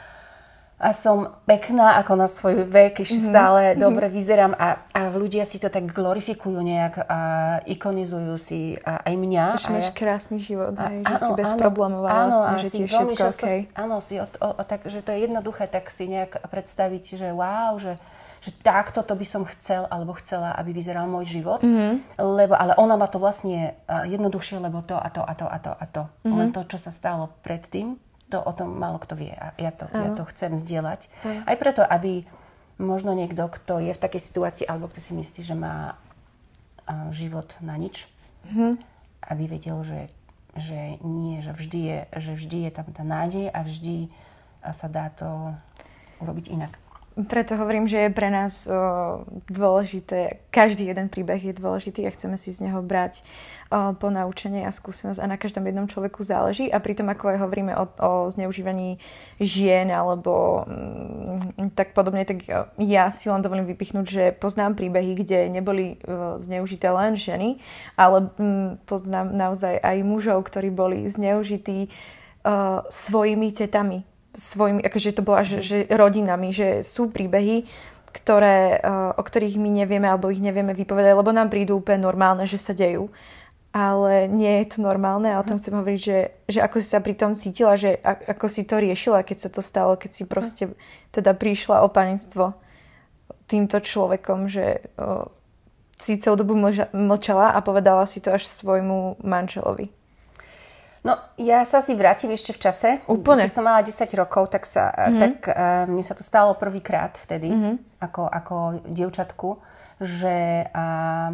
A 0.80 0.96
som 0.96 1.37
pekná 1.44 2.00
ako 2.00 2.12
na 2.16 2.25
svoj 2.25 2.64
vek, 2.64 3.04
ešte 3.04 3.20
mm-hmm. 3.20 3.32
stále 3.37 3.60
mm-hmm. 3.68 3.84
dobre 3.84 4.06
vyzerám 4.08 4.56
a, 4.56 4.88
a 4.96 5.00
ľudia 5.12 5.44
si 5.44 5.60
to 5.60 5.68
tak 5.68 5.92
glorifikujú 5.92 6.56
nejak 6.56 7.04
a 7.04 7.20
ikonizujú 7.68 8.34
si 8.40 8.80
a 8.80 9.04
aj 9.04 9.14
mňa. 9.14 9.44
Že 9.60 9.68
máš 9.76 9.88
ja... 9.92 9.96
krásny 10.00 10.38
život, 10.40 10.72
a, 10.80 10.88
hej, 10.88 11.04
že 11.04 11.16
áno, 11.20 11.26
si 11.28 11.30
bezproblémová 11.37 12.08
áno, 12.08 12.25
vlastne, 12.32 12.56
že 12.64 12.68
ti 12.72 12.80
je 12.80 12.88
všetko 12.88 13.25
okay. 13.37 13.58
Áno, 13.76 14.00
si 14.00 14.16
o, 14.16 14.25
o, 14.25 14.49
o, 14.56 14.62
tak, 14.64 14.88
že 14.88 15.04
to 15.04 15.12
je 15.12 15.28
jednoduché 15.28 15.68
tak 15.68 15.92
si 15.92 16.08
nejak 16.08 16.49
predstaviť, 16.49 17.04
že 17.12 17.28
wow, 17.28 17.76
že 17.76 18.00
že 18.40 18.56
takto 18.64 19.04
to 19.04 19.12
by 19.12 19.26
som 19.28 19.44
chcel 19.44 19.84
alebo 19.92 20.16
chcela, 20.16 20.56
aby 20.56 20.72
vyzeral 20.72 21.04
môj 21.04 21.28
život. 21.28 21.60
Mm-hmm. 21.60 22.16
Lebo, 22.16 22.56
ale 22.56 22.72
ona 22.80 22.96
má 22.96 23.04
to 23.04 23.20
vlastne 23.20 23.76
jednoduchšie, 24.08 24.64
lebo 24.64 24.80
to 24.80 24.96
a 24.96 25.12
to 25.12 25.20
a 25.20 25.34
to 25.37 25.44
a 25.44 25.58
to 25.60 25.72
a 25.76 25.84
to. 25.84 26.02
Mm-hmm. 26.08 26.38
Len 26.40 26.49
to, 26.49 26.64
čo 26.64 26.80
sa 26.80 26.88
stalo 26.88 27.28
predtým, 27.44 28.00
to 28.30 28.38
o 28.38 28.52
tom 28.54 28.78
málo 28.78 29.02
kto 29.02 29.18
vie. 29.18 29.34
A 29.34 29.50
ja 29.58 29.75
to, 29.75 29.90
ja 29.90 30.14
to 30.14 30.22
chcem 30.30 30.54
zdieľať. 30.54 31.10
Mm. 31.26 31.42
Aj 31.50 31.56
preto, 31.58 31.82
aby 31.82 32.22
možno 32.80 33.12
niekto, 33.12 33.44
kto 33.50 33.82
je 33.82 33.92
v 33.92 34.02
takej 34.02 34.22
situácii, 34.22 34.64
alebo 34.70 34.88
kto 34.88 35.02
si 35.02 35.12
myslí, 35.12 35.42
že 35.42 35.58
má 35.58 35.99
život 37.14 37.54
na 37.62 37.78
nič, 37.78 38.10
mm-hmm. 38.49 38.72
aby 39.30 39.44
vedel, 39.46 39.78
že, 39.84 40.00
že 40.58 40.99
nie, 41.04 41.38
že 41.44 41.54
vždy, 41.54 41.80
je, 41.80 41.99
že 42.18 42.32
vždy 42.34 42.58
je 42.66 42.72
tam 42.75 42.88
tá 42.90 43.04
nádej 43.06 43.46
a 43.52 43.62
vždy 43.62 44.10
sa 44.75 44.88
dá 44.90 45.12
to 45.14 45.54
urobiť 46.20 46.50
inak. 46.50 46.75
Preto 47.24 47.56
hovorím, 47.56 47.88
že 47.88 48.06
je 48.06 48.10
pre 48.12 48.28
nás 48.28 48.68
o, 48.68 48.72
dôležité, 49.48 50.44
každý 50.52 50.92
jeden 50.92 51.08
príbeh 51.08 51.40
je 51.40 51.54
dôležitý 51.56 52.04
a 52.04 52.14
chceme 52.14 52.36
si 52.36 52.52
z 52.52 52.68
neho 52.68 52.84
brať 52.84 53.24
o, 53.72 53.96
po 53.96 54.12
naučenie 54.12 54.68
a 54.68 54.74
skúsenosť. 54.74 55.22
A 55.22 55.30
na 55.30 55.40
každom 55.40 55.64
jednom 55.64 55.88
človeku 55.88 56.20
záleží. 56.20 56.68
A 56.68 56.82
pritom 56.82 57.08
ako 57.08 57.32
aj 57.32 57.38
hovoríme 57.40 57.72
o, 57.78 57.84
o 57.88 58.12
zneužívaní 58.28 59.00
žien 59.40 59.88
alebo 59.88 60.66
mm, 60.68 61.72
tak 61.72 61.96
podobne, 61.96 62.28
tak 62.28 62.44
ja 62.76 63.04
si 63.08 63.32
len 63.32 63.40
dovolím 63.40 63.70
vypichnúť, 63.70 64.06
že 64.06 64.24
poznám 64.36 64.76
príbehy, 64.76 65.16
kde 65.16 65.48
neboli 65.48 65.96
o, 66.04 66.36
zneužité 66.42 66.92
len 66.92 67.16
ženy, 67.16 67.62
ale 67.94 68.28
mm, 68.34 68.84
poznám 68.84 69.32
naozaj 69.32 69.78
aj 69.80 69.96
mužov, 70.04 70.44
ktorí 70.50 70.68
boli 70.74 71.08
zneužití 71.08 71.86
o, 71.86 72.84
svojimi 72.90 73.54
tetami 73.54 74.10
svojimi, 74.34 74.80
akože 74.84 75.16
to 75.16 75.22
bola, 75.26 75.42
že, 75.42 75.58
že 75.62 75.78
rodinami, 75.90 76.54
že 76.54 76.87
sú 76.87 77.10
príbehy, 77.10 77.66
ktoré, 78.10 78.82
uh, 78.82 79.14
o 79.14 79.22
ktorých 79.22 79.58
my 79.58 79.70
nevieme 79.70 80.06
alebo 80.10 80.30
ich 80.30 80.42
nevieme 80.42 80.75
vypovedať, 80.75 81.14
lebo 81.14 81.30
nám 81.30 81.50
prídu 81.50 81.78
úplne 81.78 82.02
normálne, 82.06 82.46
že 82.46 82.58
sa 82.58 82.75
dejú. 82.75 83.10
Ale 83.70 84.26
nie 84.26 84.50
je 84.62 84.75
to 84.75 84.78
normálne 84.82 85.30
a 85.30 85.38
o 85.38 85.46
tom 85.46 85.62
chcem 85.62 85.70
hovoriť, 85.70 86.00
že, 86.02 86.18
že 86.50 86.58
ako 86.58 86.82
si 86.82 86.88
sa 86.90 86.99
pri 86.99 87.14
tom 87.14 87.38
cítila, 87.38 87.78
že 87.78 87.94
ako 88.02 88.50
si 88.50 88.66
to 88.66 88.82
riešila, 88.82 89.22
keď 89.22 89.46
sa 89.46 89.50
to 89.54 89.62
stalo, 89.62 89.94
keď 89.94 90.10
si 90.10 90.22
proste 90.26 90.75
teda 91.14 91.38
prišla 91.38 91.87
o 91.87 91.88
panenstvo 91.88 92.58
týmto 93.46 93.78
človekom, 93.78 94.50
že 94.50 94.90
uh, 94.99 95.22
si 95.94 96.18
celú 96.18 96.34
dobu 96.34 96.58
mlčala 96.90 97.54
a 97.54 97.62
povedala 97.62 98.10
si 98.10 98.18
to 98.18 98.34
až 98.34 98.42
svojmu 98.42 99.22
manželovi. 99.22 100.00
No, 101.00 101.16
ja 101.40 101.64
sa 101.64 101.80
si 101.80 101.97
vrátim 101.97 102.28
ešte 102.28 102.52
v 102.52 102.61
čase. 102.61 102.88
Úplne. 103.09 103.49
Keď 103.49 103.54
som 103.57 103.64
mala 103.64 103.80
10 103.80 104.04
rokov, 104.21 104.52
tak, 104.52 104.69
sa, 104.69 104.92
mm-hmm. 104.92 105.21
tak 105.21 105.35
uh, 105.49 105.88
mne 105.88 106.04
sa 106.04 106.12
to 106.12 106.21
stalo 106.21 106.52
prvýkrát 106.61 107.16
vtedy, 107.16 107.49
mm-hmm. 107.49 108.04
ako, 108.04 108.28
ako 108.28 108.57
dievčatku, 108.85 109.49
že 109.97 110.69
uh, 110.69 111.33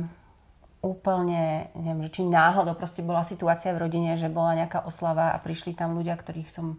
úplne, 0.87 1.75
neviem, 1.75 2.07
že 2.07 2.23
či 2.23 2.23
náhodou 2.23 2.79
proste 2.79 3.03
bola 3.03 3.27
situácia 3.27 3.75
v 3.75 3.91
rodine, 3.91 4.15
že 4.15 4.31
bola 4.31 4.55
nejaká 4.55 4.87
oslava 4.87 5.35
a 5.35 5.43
prišli 5.43 5.75
tam 5.75 5.99
ľudia, 5.99 6.15
ktorých 6.15 6.47
som 6.47 6.79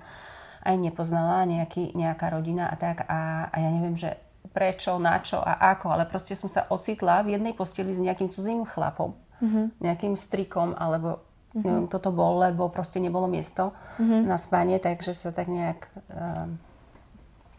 aj 0.64 0.76
nepoznala, 0.80 1.44
nejaký, 1.44 1.92
nejaká 1.92 2.32
rodina 2.32 2.72
a 2.72 2.76
tak. 2.80 3.04
A, 3.12 3.52
a 3.52 3.56
ja 3.60 3.68
neviem, 3.68 4.00
že 4.00 4.16
prečo, 4.56 4.96
na 4.96 5.20
čo 5.20 5.44
a 5.44 5.60
ako, 5.76 5.92
ale 5.92 6.08
proste 6.08 6.40
som 6.40 6.48
sa 6.48 6.72
ocitla 6.72 7.20
v 7.28 7.36
jednej 7.36 7.52
posteli 7.52 7.92
s 7.92 8.00
nejakým 8.00 8.32
cudzým 8.32 8.64
chlapom, 8.64 9.12
mm-hmm. 9.44 9.84
nejakým 9.84 10.16
strikom 10.16 10.72
alebo 10.72 11.27
Mm-hmm. 11.58 11.90
Toto 11.90 12.14
bol, 12.14 12.38
lebo 12.46 12.70
proste 12.70 13.02
nebolo 13.02 13.26
miesto 13.26 13.74
mm-hmm. 13.98 14.22
na 14.30 14.38
spanie, 14.38 14.78
takže 14.78 15.14
sa 15.18 15.34
tak 15.34 15.50
nejak 15.50 15.90
uh, 16.14 16.46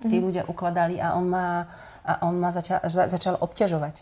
tí 0.07 0.15
mm-hmm. 0.15 0.27
ľudia 0.27 0.43
ukladali 0.47 1.03
a 1.03 1.19
on 1.19 1.27
ma, 1.27 1.67
a 2.07 2.23
on 2.23 2.39
ma 2.39 2.55
začal, 2.55 2.79
začal 2.87 3.35
obťažovať. 3.43 3.95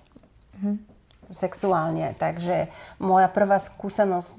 Mm-hmm 0.60 0.96
sexuálne. 1.30 2.14
Takže 2.14 2.70
moja 3.02 3.26
prvá 3.26 3.58
skúsenosť 3.58 4.36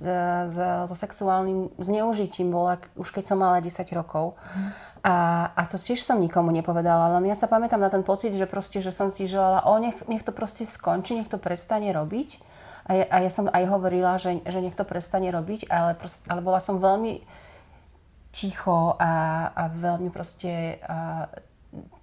so 0.87 0.95
sexuálnym 0.95 1.75
zneužitím 1.79 2.51
bola 2.51 2.79
už 2.95 3.11
keď 3.11 3.23
som 3.27 3.37
mala 3.43 3.59
10 3.59 3.83
rokov. 3.91 4.39
Mm. 4.39 4.69
A, 5.07 5.15
a 5.55 5.61
to 5.69 5.79
tiež 5.79 6.03
som 6.03 6.19
nikomu 6.19 6.51
nepovedala, 6.51 7.15
len 7.19 7.31
ja 7.31 7.37
sa 7.37 7.47
pamätám 7.47 7.79
na 7.79 7.87
ten 7.87 8.03
pocit, 8.03 8.35
že 8.35 8.49
proste, 8.49 8.83
že 8.83 8.91
som 8.91 9.07
si 9.07 9.23
želala, 9.23 9.63
o 9.63 9.77
nech, 9.79 9.95
nech 10.09 10.25
to 10.25 10.35
proste 10.35 10.67
skončí, 10.67 11.15
nech 11.15 11.31
to 11.31 11.39
prestane 11.39 11.87
robiť. 11.95 12.43
A 12.87 12.91
ja, 12.95 13.05
a 13.11 13.17
ja 13.19 13.31
som 13.31 13.51
aj 13.51 13.63
hovorila, 13.67 14.15
že, 14.15 14.39
že 14.47 14.63
nech 14.63 14.75
to 14.75 14.87
prestane 14.87 15.27
robiť, 15.27 15.67
ale, 15.67 15.93
proste, 15.99 16.23
ale 16.31 16.39
bola 16.39 16.63
som 16.63 16.79
veľmi 16.79 17.19
ticho 18.31 18.95
a, 18.95 19.11
a 19.51 19.63
veľmi 19.71 20.07
proste 20.07 20.79
a, 20.83 21.27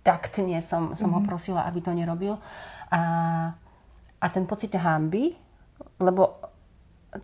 taktne 0.04 0.60
som, 0.60 0.92
som 0.92 1.08
mm-hmm. 1.08 1.14
ho 1.16 1.20
mhm. 1.24 1.28
prosila, 1.28 1.60
aby 1.64 1.80
to 1.80 1.92
nerobil. 1.96 2.36
A, 2.92 3.00
a 4.20 4.26
ten 4.28 4.44
pocit 4.44 4.76
hamby, 4.76 5.32
lebo 6.00 6.44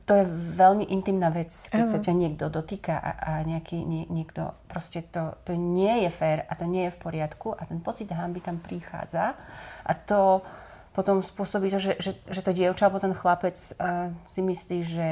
to 0.07 0.15
je 0.15 0.25
veľmi 0.55 0.87
intimná 0.95 1.35
vec, 1.35 1.51
keď 1.51 1.83
uh-huh. 1.83 1.95
sa 1.99 1.99
ťa 1.99 2.15
niekto 2.15 2.47
dotýka 2.47 2.95
a, 2.95 3.11
a 3.11 3.33
nejaký, 3.43 3.83
nie, 3.83 4.07
niekto, 4.07 4.55
proste 4.71 5.03
to, 5.11 5.35
to 5.43 5.59
nie 5.59 6.07
je 6.07 6.11
fér 6.15 6.47
a 6.47 6.55
to 6.55 6.71
nie 6.71 6.87
je 6.87 6.95
v 6.95 7.03
poriadku 7.03 7.59
a 7.59 7.67
ten 7.67 7.83
pocit 7.83 8.07
hamby 8.15 8.39
tam 8.39 8.63
prichádza 8.63 9.35
a 9.83 9.93
to, 9.99 10.47
potom 10.91 11.23
spôsobí 11.23 11.71
to, 11.71 11.79
že, 11.79 11.93
že, 12.03 12.13
že 12.27 12.41
to 12.43 12.51
dievča 12.51 12.91
alebo 12.91 12.99
ten 12.99 13.15
chlapec 13.15 13.55
uh, 13.79 14.11
si 14.27 14.43
myslí, 14.43 14.79
že 14.83 15.11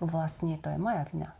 vlastne 0.00 0.60
to 0.60 0.68
je 0.68 0.78
moja 0.80 1.04
vina. 1.08 1.32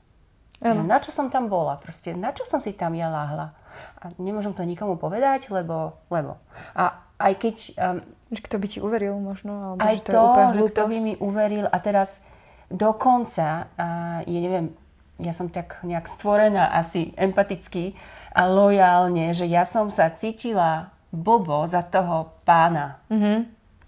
Ano. 0.60 0.76
Že 0.76 0.82
na 0.84 0.98
čo 1.00 1.10
som 1.12 1.32
tam 1.32 1.48
bola? 1.48 1.80
Proste 1.80 2.12
na 2.12 2.36
čo 2.36 2.44
som 2.44 2.60
si 2.60 2.76
tam 2.76 2.92
ja 2.92 3.08
láhla? 3.08 3.56
A 4.00 4.12
nemôžem 4.20 4.52
to 4.52 4.60
nikomu 4.64 5.00
povedať, 5.00 5.48
lebo... 5.48 5.96
lebo. 6.12 6.36
A 6.76 7.00
aj 7.16 7.32
keď... 7.40 7.56
Um, 7.80 7.98
kto 8.30 8.56
by 8.60 8.66
ti 8.68 8.78
uveril 8.78 9.16
možno? 9.16 9.74
Alebo 9.74 9.80
aj 9.82 9.96
že 9.98 10.04
to, 10.06 10.20
to 10.20 10.42
že 10.52 10.60
kto 10.70 10.82
by 10.86 10.96
mi 11.00 11.14
uveril. 11.16 11.66
A 11.66 11.76
teraz 11.80 12.20
dokonca, 12.68 13.72
uh, 13.74 14.20
ja 14.22 14.40
neviem, 14.40 14.76
ja 15.20 15.32
som 15.36 15.48
tak 15.52 15.80
nejak 15.84 16.08
stvorená 16.08 16.72
asi 16.72 17.12
empaticky 17.16 17.96
a 18.32 18.48
lojálne, 18.48 19.32
že 19.36 19.44
ja 19.44 19.68
som 19.68 19.92
sa 19.92 20.08
cítila 20.08 20.92
Bobo 21.10 21.66
za 21.66 21.82
toho 21.82 22.38
pána. 22.46 23.02
Mm-hmm. 23.10 23.38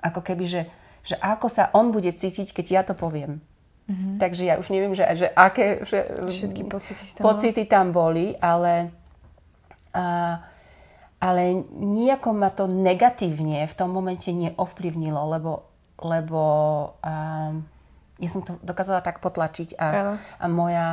Ako 0.02 0.20
keby, 0.26 0.44
že, 0.46 0.62
že 1.06 1.14
ako 1.22 1.46
sa 1.46 1.70
on 1.74 1.94
bude 1.94 2.10
cítiť, 2.10 2.50
keď 2.50 2.66
ja 2.66 2.82
to 2.82 2.98
poviem. 2.98 3.38
Mm-hmm. 3.86 4.18
Takže 4.18 4.42
ja 4.46 4.54
už 4.58 4.68
neviem, 4.70 4.94
že, 4.94 5.06
že 5.14 5.26
aké 5.30 5.82
že, 5.86 6.06
Všetky 6.26 6.66
pocity 6.66 7.02
tam, 7.18 7.22
pocity 7.22 7.62
tam 7.66 7.86
boli, 7.90 8.34
ale, 8.38 8.90
uh, 9.94 10.34
ale 11.18 11.42
nejako 11.78 12.30
ma 12.34 12.50
to 12.50 12.70
negatívne 12.70 13.66
v 13.66 13.74
tom 13.74 13.90
momente 13.90 14.30
neovplyvnilo, 14.30 15.18
lebo, 15.34 15.66
lebo 16.02 16.42
uh, 17.02 17.52
ja 18.22 18.28
som 18.30 18.42
to 18.46 18.58
dokázala 18.62 19.02
tak 19.02 19.18
potlačiť 19.18 19.78
a, 19.78 20.18
a 20.18 20.46
moja... 20.50 20.88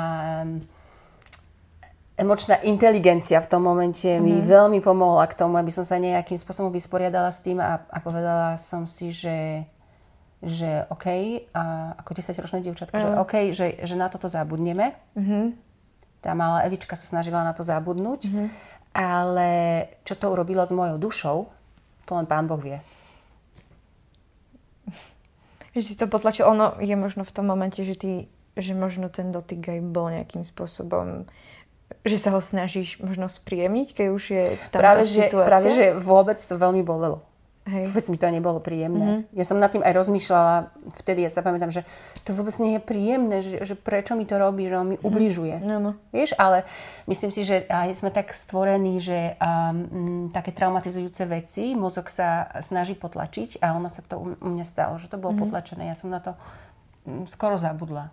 Emočná 2.20 2.60
inteligencia 2.68 3.40
v 3.40 3.48
tom 3.48 3.64
momente 3.64 4.04
mm-hmm. 4.04 4.24
mi 4.24 4.36
mhm. 4.38 4.44
veľmi 4.44 4.80
pomohla 4.84 5.24
k 5.32 5.40
tomu, 5.40 5.56
aby 5.56 5.72
som 5.72 5.88
sa 5.88 5.96
nejakým 5.96 6.36
spôsobom 6.36 6.68
vysporiadala 6.68 7.32
s 7.32 7.40
tým 7.40 7.64
a, 7.64 7.80
a 7.88 7.98
povedala 8.04 8.60
som 8.60 8.84
si, 8.84 9.08
že 9.10 9.64
že 10.40 10.88
OK, 10.88 11.08
a 11.52 11.94
ako 12.00 12.16
10-ročná 12.16 12.64
dievčatka, 12.64 12.96
mm. 12.96 13.04
že 13.04 13.08
OK, 13.20 13.34
že, 13.52 13.68
že 13.84 13.96
na 14.00 14.08
toto 14.08 14.32
zabudneme. 14.32 14.96
Mm-hmm. 15.20 15.46
Tá 16.24 16.32
malá 16.32 16.64
Evička 16.64 16.96
sa 16.96 17.04
snažila 17.04 17.44
na 17.44 17.52
to 17.52 17.64
zabudnúť, 17.64 18.32
mm-hmm. 18.32 18.48
ale 18.96 19.52
čo 20.08 20.16
to 20.16 20.32
urobilo 20.32 20.64
s 20.64 20.72
mojou 20.72 20.96
dušou, 20.96 21.38
to 22.08 22.12
len 22.16 22.24
Pán 22.24 22.48
Boh 22.48 22.60
vie. 22.60 22.80
Že 25.76 25.84
si 25.84 26.00
to 26.00 26.08
potlačil, 26.08 26.48
ono 26.48 26.80
je 26.80 26.96
možno 26.96 27.28
v 27.28 27.36
tom 27.36 27.46
momente, 27.46 27.84
že 27.84 28.00
ty, 28.00 28.12
že 28.56 28.72
možno 28.72 29.12
ten 29.12 29.36
dotyk 29.36 29.76
aj 29.76 29.80
bol 29.92 30.08
nejakým 30.08 30.48
spôsobom 30.48 31.28
že 32.06 32.18
sa 32.22 32.32
ho 32.32 32.42
snažíš 32.42 33.02
možno 33.02 33.28
spríjemniť, 33.28 33.88
keď 33.92 34.08
už 34.14 34.24
je 34.30 34.46
tam 34.72 34.80
práve, 34.82 35.04
tá 35.04 35.10
situácia? 35.10 35.44
Že, 35.44 35.50
práve, 35.50 35.68
že 35.74 35.86
vôbec 35.98 36.40
to 36.40 36.56
veľmi 36.56 36.82
bolelo. 36.86 37.26
Hej. 37.70 37.92
Vôbec 37.92 38.06
mi 38.10 38.18
to 38.18 38.28
nebolo 38.34 38.58
príjemné. 38.58 39.06
Mm-hmm. 39.06 39.38
Ja 39.38 39.46
som 39.46 39.62
nad 39.62 39.70
tým 39.70 39.86
aj 39.86 39.94
rozmýšľala, 39.94 40.74
vtedy 41.06 41.22
ja 41.22 41.30
sa 41.30 41.46
pamätám, 41.46 41.70
že 41.70 41.86
to 42.26 42.34
vôbec 42.34 42.56
nie 42.58 42.80
je 42.80 42.82
príjemné, 42.82 43.46
že, 43.46 43.62
že 43.62 43.76
prečo 43.78 44.18
mi 44.18 44.26
to 44.26 44.42
robí, 44.42 44.66
že 44.66 44.80
on 44.80 44.90
mi 44.90 44.98
mm-hmm. 44.98 45.06
ubližuje. 45.06 45.56
No, 45.62 45.78
no. 45.78 45.92
Vieš, 46.10 46.34
ale 46.42 46.66
myslím 47.06 47.30
si, 47.30 47.46
že 47.46 47.70
aj 47.70 47.94
sme 47.94 48.10
tak 48.10 48.34
stvorení, 48.34 48.98
že 48.98 49.38
um, 49.38 50.34
také 50.34 50.50
traumatizujúce 50.50 51.30
veci 51.30 51.78
mozog 51.78 52.10
sa 52.10 52.50
snaží 52.64 52.98
potlačiť 52.98 53.62
a 53.62 53.78
ono 53.78 53.92
sa 53.92 54.02
to 54.02 54.18
u 54.18 54.50
mňa 54.50 54.66
stalo, 54.66 54.98
že 54.98 55.06
to 55.06 55.22
bolo 55.22 55.38
mm-hmm. 55.38 55.46
potlačené. 55.46 55.84
Ja 55.94 55.96
som 56.00 56.10
na 56.10 56.26
to 56.26 56.34
um, 57.06 57.30
skoro 57.30 57.60
zabudla. 57.60 58.10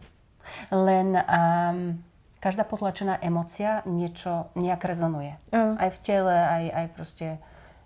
Len 0.68 1.16
um, 1.16 1.96
každá 2.40 2.64
potlačená 2.64 3.18
emocia 3.20 3.82
niečo 3.88 4.52
nejak 4.54 4.84
rezonuje. 4.84 5.36
Uh. 5.50 5.74
Aj 5.76 5.90
v 5.90 5.98
tele, 6.04 6.34
aj, 6.36 6.64
aj 6.70 6.86
proste 6.92 7.26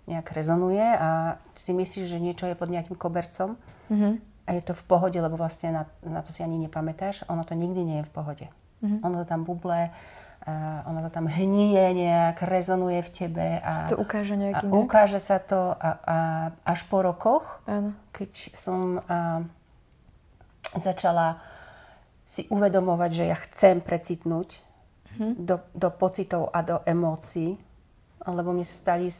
nejak 0.09 0.27
rezonuje 0.33 0.81
a 0.81 1.39
si 1.53 1.71
myslíš, 1.71 2.05
že 2.09 2.19
niečo 2.19 2.49
je 2.49 2.57
pod 2.57 2.67
nejakým 2.67 2.97
kobercom 2.97 3.55
uh-huh. 3.87 4.17
a 4.19 4.49
je 4.57 4.61
to 4.65 4.73
v 4.73 4.83
pohode, 4.89 5.15
lebo 5.15 5.37
vlastne 5.37 5.71
na, 5.71 5.83
na 6.03 6.25
to 6.25 6.33
si 6.33 6.41
ani 6.41 6.57
nepamätáš. 6.57 7.23
Ono 7.29 7.45
to 7.45 7.53
nikdy 7.53 7.85
nie 7.85 7.97
je 8.01 8.07
v 8.09 8.11
pohode. 8.11 8.45
Uh-huh. 8.81 8.99
Ono 9.07 9.21
to 9.21 9.25
tam 9.29 9.45
buble, 9.45 9.93
a 10.41 10.81
ono 10.89 11.05
to 11.05 11.13
tam 11.13 11.29
hníje 11.29 11.93
nejak, 11.93 12.41
rezonuje 12.41 13.05
v 13.05 13.11
tebe. 13.13 13.47
A, 13.61 13.85
to 13.85 13.93
ukáže 13.93 14.33
nejak 14.33 14.65
a 14.65 14.73
ukáže 14.73 15.21
sa 15.21 15.37
to 15.37 15.77
a, 15.77 15.89
a 16.01 16.17
až 16.65 16.81
po 16.89 17.05
rokoch, 17.05 17.61
Áno. 17.69 17.93
keď 18.09 18.31
som 18.57 19.05
a, 19.05 19.45
začala 20.81 21.37
si 22.31 22.47
uvedomovať, 22.47 23.11
že 23.11 23.23
ja 23.27 23.35
chcem 23.35 23.83
precitnúť 23.83 24.63
hm. 25.19 25.43
do, 25.43 25.59
do 25.75 25.89
pocitov 25.91 26.47
a 26.55 26.63
do 26.63 26.79
emócií, 26.87 27.59
lebo 28.23 28.55
mne 28.55 28.63
sa 28.63 28.77
stali 28.77 29.11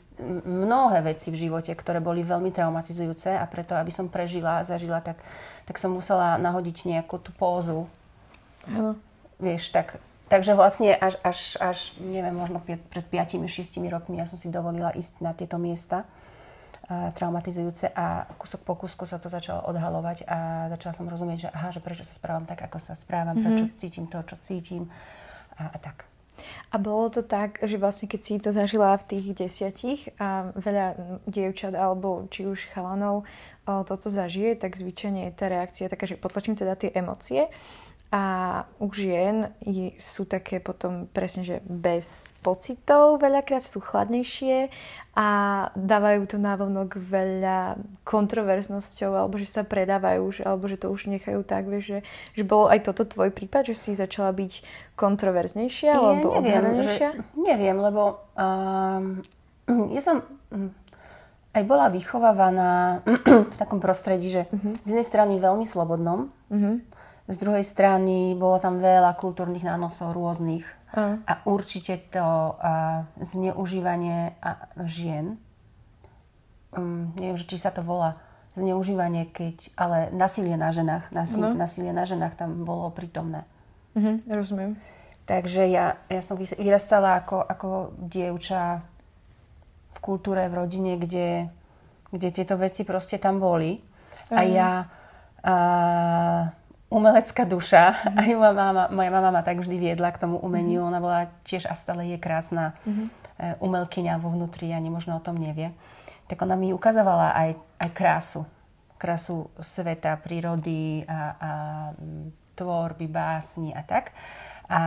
mnohé 0.47 1.03
veci 1.03 1.33
v 1.33 1.49
živote, 1.49 1.73
ktoré 1.75 1.99
boli 1.99 2.23
veľmi 2.23 2.53
traumatizujúce 2.53 3.35
a 3.35 3.43
preto, 3.49 3.75
aby 3.75 3.91
som 3.91 4.07
prežila 4.07 4.61
a 4.61 4.67
zažila, 4.67 5.03
tak, 5.03 5.19
tak 5.67 5.75
som 5.75 5.91
musela 5.91 6.39
nahodiť 6.39 6.87
nejakú 6.87 7.19
tú 7.19 7.35
pózu. 7.35 7.89
Ano. 8.69 8.95
Vieš, 9.41 9.73
tak 9.73 9.97
takže 10.29 10.55
vlastne 10.55 10.95
až, 10.95 11.19
až, 11.27 11.59
až 11.59 11.97
neviem, 11.99 12.31
možno 12.31 12.63
pred 12.63 12.79
5-6 13.09 13.83
rokmi 13.91 14.21
ja 14.21 14.29
som 14.29 14.39
si 14.39 14.47
dovolila 14.47 14.95
ísť 14.95 15.19
na 15.19 15.35
tieto 15.35 15.59
miesta 15.59 16.07
traumatizujúce 17.15 17.87
a 17.95 18.27
kúsok 18.35 18.61
po 18.67 18.73
kúsku 18.75 19.07
sa 19.07 19.15
to 19.21 19.31
začalo 19.31 19.63
odhalovať 19.71 20.27
a 20.27 20.67
začala 20.75 20.93
som 20.95 21.07
rozumieť, 21.07 21.47
že 21.47 21.49
aha, 21.49 21.69
že 21.71 21.79
prečo 21.79 22.03
sa 22.03 22.15
správam 22.15 22.43
tak, 22.43 22.59
ako 22.67 22.77
sa 22.77 22.93
správam, 22.93 23.35
mm-hmm. 23.35 23.45
prečo 23.47 23.65
cítim 23.79 24.05
to, 24.11 24.19
čo 24.27 24.35
cítim 24.43 24.91
a, 25.55 25.71
a 25.71 25.77
tak. 25.79 26.11
A 26.73 26.81
bolo 26.81 27.09
to 27.13 27.21
tak, 27.21 27.61
že 27.61 27.77
vlastne 27.77 28.09
keď 28.09 28.21
si 28.21 28.41
to 28.41 28.49
zažila 28.49 28.97
v 28.97 29.07
tých 29.13 29.25
desiatich 29.37 30.09
a 30.17 30.49
veľa 30.57 30.97
dievčat 31.29 31.77
alebo 31.77 32.25
či 32.33 32.49
už 32.49 32.71
chalanov 32.73 33.29
toto 33.65 34.09
zažije, 34.09 34.57
tak 34.57 34.73
zvyčajne 34.73 35.29
je 35.29 35.37
tá 35.37 35.45
reakcia 35.51 35.91
taká, 35.91 36.09
že 36.09 36.17
potlačím 36.17 36.57
teda 36.57 36.73
tie 36.73 36.89
emócie 36.97 37.47
a 38.11 38.23
u 38.75 38.91
žien 38.91 39.55
sú 39.95 40.27
také 40.27 40.59
potom 40.59 41.07
presne, 41.15 41.47
že 41.47 41.63
bez 41.63 42.35
pocitov 42.43 43.23
veľakrát 43.23 43.63
sú 43.63 43.79
chladnejšie 43.79 44.67
a 45.15 45.27
dávajú 45.79 46.27
to 46.27 46.35
návonok 46.35 46.99
veľa 46.99 47.79
kontroverznosťou 48.03 49.15
alebo 49.15 49.39
že 49.39 49.47
sa 49.47 49.63
predávajú, 49.63 50.27
že, 50.27 50.43
alebo 50.43 50.67
že 50.67 50.75
to 50.75 50.91
už 50.91 51.07
nechajú 51.07 51.39
tak, 51.47 51.71
vieš, 51.71 51.85
že, 51.87 51.99
že 52.35 52.43
bolo 52.43 52.67
aj 52.67 52.83
toto 52.91 53.07
tvoj 53.07 53.31
prípad, 53.31 53.71
že 53.71 53.79
si 53.79 53.95
začala 53.95 54.35
byť 54.35 54.59
kontroverznejšia 54.99 55.95
ja 55.95 56.03
alebo 56.03 56.35
že, 56.83 57.15
neviem, 57.39 57.79
lebo 57.79 58.27
um, 58.35 59.23
ja 59.95 60.01
som 60.03 60.19
hm, 60.51 60.67
aj 61.55 61.63
bola 61.63 61.87
vychovávaná 61.87 63.07
v 63.51 63.55
takom 63.55 63.79
prostredí, 63.79 64.27
že 64.27 64.51
uh-huh. 64.51 64.83
z 64.83 64.87
jednej 64.99 65.07
strany 65.07 65.39
veľmi 65.39 65.63
slobodnom, 65.63 66.27
uh-huh 66.51 66.99
z 67.31 67.37
druhej 67.39 67.63
strany 67.63 68.35
bolo 68.35 68.59
tam 68.59 68.83
veľa 68.83 69.15
kultúrnych 69.15 69.63
nánosov 69.63 70.11
rôznych 70.11 70.67
uh. 70.91 71.15
a 71.23 71.33
určite 71.47 71.95
to 72.11 72.19
uh, 72.59 73.07
zneužívanie 73.23 74.35
a, 74.43 74.67
žien, 74.83 75.39
um, 76.75 77.15
neviem, 77.15 77.39
či 77.39 77.55
sa 77.55 77.71
to 77.71 77.79
volá 77.79 78.19
zneužívanie, 78.51 79.31
keď, 79.31 79.71
ale 79.79 80.11
nasilie 80.11 80.59
na 80.59 80.75
ženách, 80.75 81.07
nasil, 81.15 81.47
uh. 81.47 81.55
nasilie 81.55 81.95
na 81.95 82.03
ženách 82.03 82.35
tam 82.35 82.67
bolo 82.67 82.91
prítomné. 82.91 83.47
Uh-huh, 83.95 84.19
rozumiem. 84.27 84.75
Takže 85.23 85.71
ja, 85.71 86.03
ja 86.11 86.19
som 86.19 86.35
vyrastala 86.35 87.23
ako, 87.23 87.47
ako 87.47 87.67
dievča 87.95 88.83
v 89.91 89.97
kultúre, 90.03 90.51
v 90.51 90.57
rodine, 90.59 90.99
kde, 90.99 91.47
kde 92.11 92.27
tieto 92.31 92.59
veci 92.59 92.83
proste 92.83 93.15
tam 93.15 93.39
boli. 93.39 93.79
Uh-huh. 93.79 94.35
A 94.35 94.39
ja... 94.43 94.71
Uh, 95.41 96.60
umelecká 96.91 97.47
duša. 97.47 97.95
Mm-hmm. 97.95 98.19
Aj 98.19 98.29
moja 98.35 98.53
mama, 98.53 98.83
moja 98.91 99.11
mama 99.15 99.29
ma 99.31 99.41
tak 99.41 99.63
vždy 99.63 99.79
viedla 99.79 100.11
k 100.11 100.19
tomu 100.19 100.37
umeniu. 100.43 100.83
Mm-hmm. 100.83 100.91
Ona 100.91 100.99
bola 100.99 101.19
tiež 101.47 101.71
a 101.71 101.73
stále 101.73 102.11
je 102.11 102.19
krásna 102.19 102.75
mm-hmm. 102.83 103.07
umelkyňa 103.63 104.19
vo 104.19 104.35
vnútri, 104.35 104.75
ani 104.75 104.91
možno 104.91 105.17
o 105.17 105.23
tom 105.23 105.39
nevie. 105.39 105.71
Tak 106.27 106.43
ona 106.43 106.59
mi 106.59 106.75
ukazovala 106.75 107.31
aj, 107.31 107.49
aj 107.79 107.89
krásu. 107.95 108.41
Krásu 108.99 109.49
sveta, 109.57 110.19
prírody 110.19 111.07
a, 111.07 111.19
a 111.39 111.51
tvorby, 112.59 113.07
básni 113.07 113.71
a 113.71 113.81
tak. 113.87 114.11
A 114.67 114.81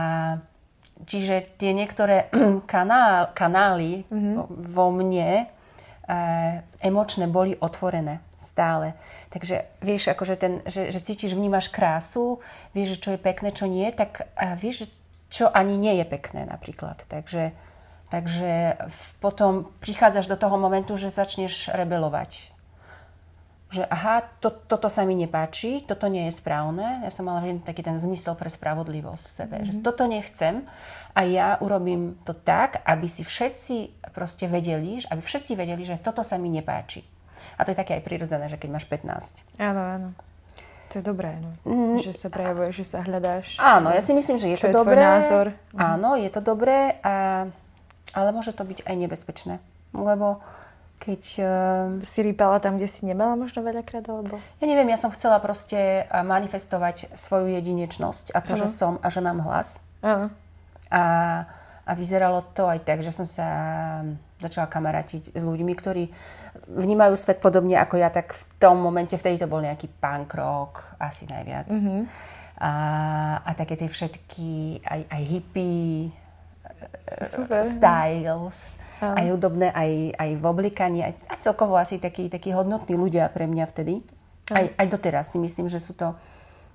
čiže 1.09 1.57
tie 1.57 1.73
niektoré 1.73 2.29
kanál, 2.71 3.33
kanály 3.33 4.05
mm-hmm. 4.07 4.33
vo 4.71 4.87
mne 4.93 5.29
e, 5.41 5.45
emočné 6.85 7.25
boli 7.27 7.57
otvorené 7.59 8.21
stále. 8.45 8.93
Takže 9.33 9.65
vieš, 9.81 10.13
akože 10.13 10.35
ten, 10.37 10.53
že, 10.69 10.93
že 10.93 11.01
cítiš, 11.01 11.33
vnímaš 11.33 11.73
krásu, 11.73 12.39
vieš, 12.77 13.01
čo 13.01 13.17
je 13.17 13.19
pekné, 13.19 13.49
čo 13.49 13.65
nie, 13.65 13.89
tak 13.89 14.29
vieš, 14.61 14.85
čo 15.33 15.49
ani 15.49 15.75
nie 15.75 15.97
je 15.99 16.05
pekné 16.05 16.45
napríklad. 16.45 17.01
Takže, 17.09 17.51
takže 18.13 18.77
potom 19.19 19.73
prichádzaš 19.81 20.29
do 20.29 20.37
toho 20.37 20.55
momentu, 20.55 20.95
že 20.95 21.09
začneš 21.09 21.73
rebelovať. 21.73 22.53
Že 23.73 23.83
aha, 23.89 24.23
to, 24.39 24.53
toto 24.53 24.87
sa 24.87 25.03
mi 25.03 25.17
nepáči, 25.17 25.83
toto 25.83 26.05
nie 26.05 26.29
je 26.29 26.37
správne. 26.37 27.01
Ja 27.03 27.11
som 27.11 27.25
mala 27.25 27.41
taký 27.65 27.81
ten 27.81 27.97
zmysel 27.97 28.37
pre 28.37 28.47
spravodlivosť 28.47 29.23
v 29.25 29.33
sebe, 29.33 29.55
mm-hmm. 29.57 29.67
že 29.67 29.73
mhm. 29.73 29.83
toto 29.83 30.03
nechcem 30.05 30.55
a 31.17 31.19
ja 31.25 31.57
urobím 31.59 32.15
to 32.23 32.31
tak, 32.31 32.85
aby 32.85 33.09
si 33.09 33.25
všetci 33.25 34.07
proste 34.13 34.47
vedeli, 34.47 35.01
aby 35.07 35.19
všetci 35.19 35.51
vedeli, 35.57 35.83
že 35.83 35.99
toto 35.99 36.21
sa 36.21 36.39
mi 36.39 36.47
nepáči. 36.47 37.14
A 37.55 37.63
to 37.63 37.71
je 37.71 37.77
také 37.79 37.97
aj 37.99 38.03
prirodzené, 38.03 38.51
že 38.51 38.59
keď 38.59 38.69
máš 38.75 38.85
15. 38.87 39.43
Áno, 39.59 39.81
áno. 39.81 40.09
To 40.91 40.99
je 40.99 41.03
dobré, 41.03 41.39
no. 41.43 41.51
Mm. 41.67 41.99
Že 41.99 42.11
sa 42.15 42.27
prejavuješ, 42.31 42.73
že 42.79 42.85
sa 42.85 42.99
hľadáš. 43.03 43.59
Áno, 43.59 43.91
ja 43.91 43.99
si 43.99 44.15
myslím, 44.15 44.39
že 44.39 44.47
je 44.53 44.57
to 44.59 44.71
je 44.71 44.75
dobré. 44.75 45.01
názor. 45.01 45.51
Mhm. 45.75 45.79
Áno, 45.79 46.09
je 46.15 46.29
to 46.31 46.39
dobré, 46.39 46.95
a, 47.03 47.47
ale 48.15 48.27
môže 48.31 48.55
to 48.55 48.63
byť 48.63 48.87
aj 48.87 48.95
nebezpečné. 48.95 49.59
Lebo 49.91 50.39
keď... 50.95 51.23
Uh, 51.37 51.47
si 52.07 52.23
rýpala 52.23 52.63
tam, 52.63 52.79
kde 52.79 52.87
si 52.87 53.03
nemala 53.03 53.35
možno 53.35 53.59
veľakrát, 53.59 54.07
alebo? 54.07 54.39
Ja 54.63 54.65
neviem, 54.65 54.87
ja 54.87 54.95
som 54.95 55.11
chcela 55.11 55.43
proste 55.43 56.07
manifestovať 56.07 57.11
svoju 57.13 57.51
jedinečnosť 57.59 58.31
a 58.31 58.39
to, 58.39 58.55
ano. 58.55 58.59
že 58.63 58.67
som 58.71 58.93
a 59.03 59.07
že 59.11 59.19
mám 59.19 59.43
hlas. 59.43 59.83
Áno. 59.99 60.31
A, 60.87 61.03
a 61.85 61.91
vyzeralo 61.93 62.41
to 62.57 62.65
aj 62.65 62.81
tak, 62.81 63.05
že 63.05 63.13
som 63.13 63.29
sa 63.29 63.47
začala 64.41 64.65
kamarátiť 64.65 65.37
s 65.37 65.43
ľuďmi, 65.45 65.73
ktorí 65.77 66.09
vnímajú 66.73 67.13
svet 67.13 67.37
podobne 67.37 67.77
ako 67.77 68.01
ja, 68.01 68.09
tak 68.09 68.33
v 68.33 68.43
tom 68.57 68.81
momente, 68.81 69.13
vtedy 69.13 69.37
to 69.37 69.45
bol 69.45 69.61
nejaký 69.61 69.85
punk 70.01 70.33
rock, 70.33 70.81
asi 70.97 71.29
najviac. 71.29 71.69
Mm-hmm. 71.69 72.01
A, 72.57 72.71
a 73.45 73.49
také 73.53 73.77
tie 73.77 73.85
všetky, 73.85 74.81
aj, 74.81 75.01
aj 75.13 75.21
hippie, 75.29 76.09
Super. 77.21 77.61
styles, 77.61 78.81
um. 78.99 79.13
aj 79.13 79.25
hudobné, 79.29 79.69
aj, 79.69 79.91
aj 80.17 80.29
v 80.41 80.43
oblikaní, 80.43 80.99
aj, 81.05 81.13
a 81.29 81.35
celkovo 81.37 81.77
asi 81.77 82.01
takí, 82.01 82.27
takí 82.33 82.49
hodnotní 82.49 82.97
ľudia 82.97 83.29
pre 83.29 83.45
mňa 83.45 83.65
vtedy. 83.69 84.01
Um. 84.49 84.57
Aj, 84.57 84.65
aj 84.73 84.87
doteraz 84.89 85.29
si 85.29 85.37
myslím, 85.37 85.69
že 85.69 85.77
sú, 85.77 85.93
to, 85.93 86.17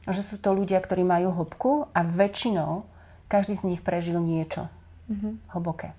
že 0.06 0.22
sú 0.22 0.38
to 0.38 0.54
ľudia, 0.54 0.78
ktorí 0.78 1.02
majú 1.02 1.34
hĺbku 1.34 1.90
a 1.90 2.00
väčšinou 2.06 2.86
každý 3.26 3.54
z 3.58 3.74
nich 3.74 3.80
prežil 3.82 4.18
niečo 4.18 4.70
mm-hmm. 5.10 5.32
hlboké. 5.52 5.92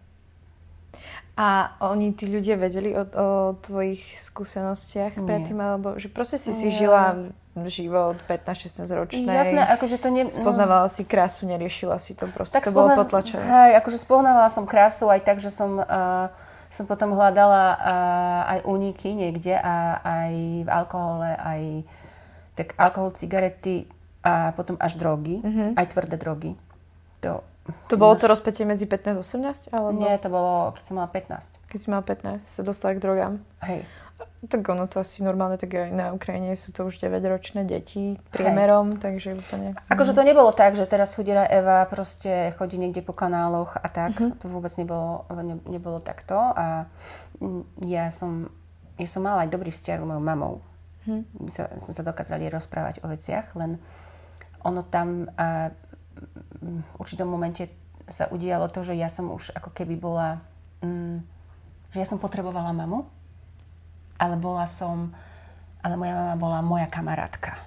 A 1.39 1.73
oni, 1.79 2.11
tí 2.11 2.27
ľudia, 2.27 2.59
vedeli 2.59 2.91
o, 2.91 3.07
o 3.07 3.27
tvojich 3.55 4.19
skúsenostiach 4.19 5.15
Nie. 5.15 5.25
predtým, 5.25 5.57
alebo 5.57 5.95
že 5.95 6.11
proste 6.11 6.35
si 6.35 6.51
si 6.51 6.69
žila 6.69 7.31
život 7.67 8.19
15-16 8.27 8.87
ročnej. 8.95 9.27
Jasné, 9.27 9.63
akože 9.75 9.95
to 9.99 10.07
ne... 10.11 10.27
Spoznávala 10.31 10.87
si 10.87 11.03
krásu, 11.03 11.43
neriešila 11.47 11.99
si 11.99 12.15
to 12.15 12.27
proste, 12.31 12.55
tak 12.55 12.67
to 12.67 12.71
spozna... 12.71 12.95
bolo 12.95 13.03
potlačené. 13.03 13.43
Hej, 13.43 13.71
akože 13.83 13.97
spoznávala 13.99 14.47
som 14.47 14.63
krásu 14.63 15.11
aj 15.11 15.19
tak, 15.23 15.43
že 15.43 15.51
som, 15.51 15.79
uh, 15.79 16.31
som 16.71 16.87
potom 16.87 17.11
hľadala 17.11 17.63
uh, 17.75 18.51
aj 18.55 18.59
úniky 18.67 19.11
niekde 19.11 19.55
a 19.55 19.99
aj 19.99 20.33
v 20.63 20.69
alkohole, 20.69 21.27
aj 21.27 21.61
tak 22.55 22.75
alkohol, 22.79 23.11
cigarety 23.15 23.87
a 24.23 24.55
potom 24.55 24.79
až 24.79 24.95
drogy, 24.95 25.43
mm-hmm. 25.43 25.79
aj 25.79 25.85
tvrdé 25.91 26.15
drogy. 26.15 26.51
To 27.25 27.43
to 27.87 27.95
bolo 27.99 28.13
to 28.15 28.27
rozpätie 28.29 28.63
medzi 28.63 28.87
15 28.87 29.17
a 29.17 29.21
18? 29.21 29.75
Alebo... 29.75 29.97
Nie, 29.99 30.15
to 30.17 30.27
bolo, 30.31 30.71
keď 30.75 30.83
som 30.85 30.95
mala 30.99 31.09
15. 31.09 31.57
Keď 31.69 31.77
si 31.77 31.87
mala 31.91 32.03
15, 32.03 32.39
sa 32.41 32.61
dostala 32.63 32.95
k 32.95 33.03
drogám. 33.03 33.33
Hej. 33.65 33.83
Tak 34.41 34.65
ono 34.69 34.89
to 34.89 35.01
asi 35.01 35.21
normálne, 35.21 35.57
tak 35.57 35.73
aj 35.77 35.93
na 35.93 36.13
Ukrajine 36.13 36.57
sú 36.57 36.73
to 36.73 36.89
už 36.89 36.97
9-ročné 36.97 37.61
deti 37.61 38.17
priemerom, 38.33 38.93
Hej. 38.93 39.01
takže 39.01 39.29
úplne... 39.37 39.77
Akože 39.85 40.17
to 40.17 40.25
nebolo 40.25 40.49
tak, 40.49 40.73
že 40.73 40.89
teraz 40.89 41.13
chudera 41.13 41.45
Eva 41.45 41.85
proste 41.85 42.49
chodí 42.57 42.81
niekde 42.81 43.05
po 43.05 43.13
kanáloch 43.13 43.77
a 43.77 43.85
tak. 43.85 44.17
Uh-huh. 44.17 44.33
To 44.41 44.49
vôbec 44.49 44.73
nebolo, 44.81 45.29
ne, 45.29 45.61
nebolo 45.69 46.01
takto. 46.01 46.37
A 46.37 46.89
ja 47.85 48.09
som, 48.09 48.49
ja 48.97 49.05
som 49.05 49.21
mala 49.21 49.45
aj 49.45 49.53
dobrý 49.53 49.69
vzťah 49.69 50.01
s 50.01 50.07
mojou 50.09 50.23
mamou. 50.25 50.53
Uh-huh. 51.05 51.21
My 51.37 51.51
sa, 51.53 51.69
sme 51.77 51.93
sa 51.93 52.01
dokázali 52.01 52.49
rozprávať 52.49 53.05
o 53.05 53.09
veciach, 53.13 53.53
len 53.57 53.77
ono 54.65 54.81
tam... 54.85 55.29
V 55.37 55.90
určitom 56.97 57.27
momente 57.27 57.69
sa 58.09 58.27
udialo 58.29 58.67
to, 58.69 58.83
že 58.83 58.97
ja 58.97 59.07
som 59.07 59.31
už 59.31 59.53
ako 59.55 59.71
keby 59.71 59.95
bola, 59.97 60.41
mm, 60.83 61.23
že 61.93 61.97
ja 62.01 62.07
som 62.07 62.19
potrebovala 62.19 62.75
mamu, 62.75 63.07
ale 64.19 64.35
bola 64.37 64.65
som, 64.67 65.15
ale 65.81 65.97
moja 65.97 66.13
mama 66.13 66.35
bola 66.37 66.59
moja 66.61 66.87
kamarátka. 66.91 67.57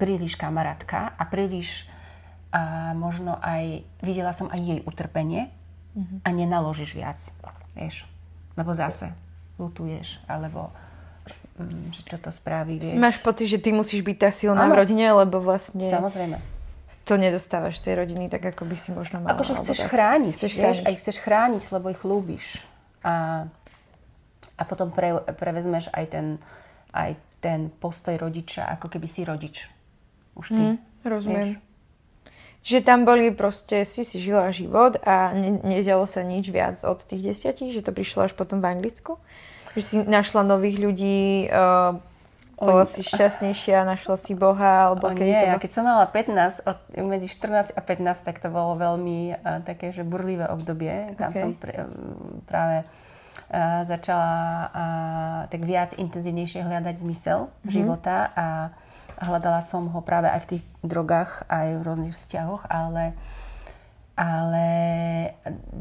Príliš 0.00 0.38
kamarátka 0.38 1.12
a 1.18 1.22
príliš 1.28 1.84
a 2.50 2.92
možno 2.98 3.38
aj, 3.38 3.86
videla 4.02 4.34
som 4.34 4.50
aj 4.50 4.58
jej 4.58 4.80
utrpenie 4.82 5.52
mm-hmm. 5.94 6.18
a 6.26 6.28
nenaložíš 6.34 6.98
viac, 6.98 7.20
vieš. 7.78 8.08
Lebo 8.58 8.74
zase 8.74 9.14
lutuješ, 9.60 10.18
alebo 10.26 10.72
mm, 11.60 11.94
že 11.94 12.02
čo 12.10 12.16
to 12.18 12.32
spraví, 12.32 12.80
vieš. 12.80 12.96
Máš 12.96 13.22
pocit, 13.22 13.46
že 13.46 13.62
ty 13.62 13.70
musíš 13.70 14.02
byť 14.02 14.16
tá 14.18 14.30
silná 14.34 14.66
ano. 14.66 14.72
v 14.74 14.82
rodine, 14.82 15.14
lebo 15.14 15.38
vlastne... 15.38 15.86
Samozrejme 15.86 16.49
to 17.10 17.18
nedostávaš 17.18 17.82
tej 17.82 18.06
rodiny 18.06 18.30
tak, 18.30 18.54
ako 18.54 18.62
by 18.70 18.76
si 18.78 18.94
možno 18.94 19.18
mala. 19.18 19.34
Akože 19.34 19.58
chceš 19.58 19.82
tak. 19.82 19.98
chrániť, 19.98 20.34
chceš 20.38 20.54
vieš, 20.54 20.62
chrániť. 20.62 20.86
aj 20.86 20.94
chceš 21.02 21.16
chrániť, 21.18 21.62
lebo 21.74 21.86
ich 21.90 22.02
ľúbiš. 22.06 22.46
A, 23.02 23.14
a 24.54 24.62
potom 24.62 24.94
pre, 24.94 25.18
prevezmeš 25.34 25.90
aj 25.90 26.04
ten, 26.06 26.26
aj 26.94 27.18
ten 27.42 27.66
postoj 27.82 28.14
rodiča, 28.14 28.62
ako 28.78 28.86
keby 28.86 29.10
si 29.10 29.26
rodič. 29.26 29.66
Už 30.38 30.54
ty. 30.54 30.62
Mm, 30.62 30.78
rozumiem. 31.02 31.58
Vieš? 31.58 31.68
Že 32.60 32.78
tam 32.86 33.08
boli 33.08 33.34
proste, 33.34 33.82
si 33.88 34.06
si 34.06 34.22
žila 34.22 34.52
život 34.54 35.00
a 35.02 35.34
ne, 35.34 35.58
nedialo 35.64 36.06
sa 36.06 36.22
nič 36.22 36.46
viac 36.52 36.78
od 36.86 37.02
tých 37.02 37.34
desiatich, 37.34 37.74
že 37.74 37.82
to 37.82 37.90
prišlo 37.90 38.30
až 38.30 38.38
potom 38.38 38.62
v 38.62 38.70
Anglicku? 38.70 39.18
Že 39.74 39.82
si 39.82 39.94
našla 40.06 40.46
nových 40.46 40.78
ľudí, 40.78 41.48
uh, 41.48 41.98
bola 42.60 42.84
si 42.84 43.00
šťastnejšia, 43.00 43.88
našla 43.88 44.20
si 44.20 44.36
Boha, 44.36 44.92
alebo 44.92 45.08
o, 45.08 45.16
nie, 45.16 45.32
to... 45.32 45.48
ja 45.48 45.56
keď 45.56 45.70
som 45.72 45.84
mala 45.88 46.04
15, 46.04 46.68
od, 46.68 46.78
medzi 47.08 47.32
14 47.32 47.72
a 47.72 47.80
15, 47.80 48.28
tak 48.28 48.36
to 48.36 48.52
bolo 48.52 48.76
veľmi 48.76 49.32
uh, 49.32 49.64
také, 49.64 49.96
že 49.96 50.04
burlivé 50.04 50.44
obdobie. 50.52 51.16
Tam 51.16 51.32
okay. 51.32 51.40
som 51.40 51.50
pr- 51.56 51.88
práve 52.44 52.84
uh, 52.84 53.80
začala 53.88 54.32
uh, 54.68 55.40
tak 55.48 55.64
viac 55.64 55.96
intenzívnejšie 55.96 56.60
hľadať 56.60 56.94
zmysel 57.00 57.48
mm-hmm. 57.48 57.72
života 57.72 58.28
a 58.36 58.46
hľadala 59.24 59.64
som 59.64 59.88
ho 59.88 60.00
práve 60.04 60.28
aj 60.28 60.44
v 60.44 60.48
tých 60.56 60.64
drogách, 60.84 61.48
aj 61.48 61.80
v 61.80 61.82
rôznych 61.84 62.14
vzťahoch, 62.16 62.68
ale 62.68 63.16
ale 64.20 64.66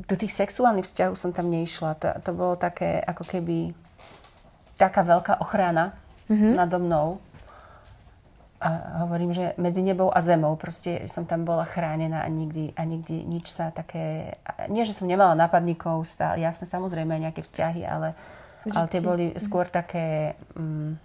do 0.07 0.15
tých 0.15 0.31
sexuálnych 0.31 0.87
vzťahov 0.87 1.19
som 1.19 1.35
tam 1.35 1.51
neišla. 1.51 1.99
To, 1.99 2.07
to 2.23 2.31
bolo 2.31 2.55
také, 2.55 3.03
ako 3.03 3.27
keby 3.27 3.75
taká 4.79 5.03
veľká 5.03 5.43
ochrana 5.43 5.99
mm-hmm. 6.29 6.53
nado 6.55 6.79
mnou. 6.79 7.19
A 8.59 8.99
hovorím, 9.07 9.31
že 9.31 9.55
medzi 9.55 9.79
nebou 9.79 10.11
a 10.11 10.19
zemou 10.19 10.59
proste 10.59 11.07
som 11.07 11.23
tam 11.23 11.47
bola 11.47 11.63
chránená 11.63 12.27
a 12.27 12.27
nikdy, 12.27 12.75
a 12.75 12.83
nikdy 12.83 13.23
nič 13.23 13.47
sa 13.47 13.71
také... 13.71 14.35
Nie, 14.67 14.83
že 14.83 14.91
som 14.91 15.07
nemala 15.07 15.31
nápadníkov, 15.31 16.03
stále, 16.03 16.43
jasne, 16.43 16.67
samozrejme 16.67 17.23
nejaké 17.23 17.39
vzťahy, 17.39 17.87
ale, 17.87 18.19
ale 18.67 18.85
tie 18.91 18.99
boli 18.99 19.31
skôr 19.39 19.63
také... 19.71 20.35
Um, 20.59 20.99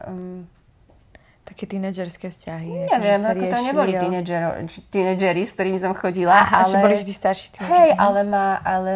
um, 0.00 0.48
také 1.52 1.68
tínedžerské 1.68 2.32
vzťahy. 2.32 2.88
Neviem, 2.88 3.20
ako 3.20 3.44
to 3.44 3.58
neboli 3.60 3.92
tínedžeri, 4.88 5.42
s 5.44 5.52
ktorými 5.52 5.76
som 5.76 5.92
chodila. 5.92 6.48
Aha, 6.48 6.64
ale... 6.64 6.72
že 6.72 6.76
boli 6.80 6.94
vždy 6.96 7.12
starší. 7.12 7.46
Hej, 7.60 7.92
ale, 8.00 8.24
ma, 8.24 8.56
ale 8.64 8.94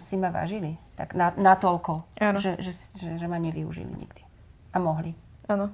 si 0.00 0.16
ma 0.16 0.32
vážili. 0.32 0.80
Tak 0.96 1.12
na, 1.12 1.36
natoľko, 1.36 2.08
že, 2.40 2.56
že, 2.56 2.72
že, 2.72 3.08
že 3.20 3.26
ma 3.28 3.36
nevyužili 3.36 3.92
nikdy. 3.92 4.22
A 4.72 4.80
mohli. 4.80 5.12
Áno. 5.52 5.68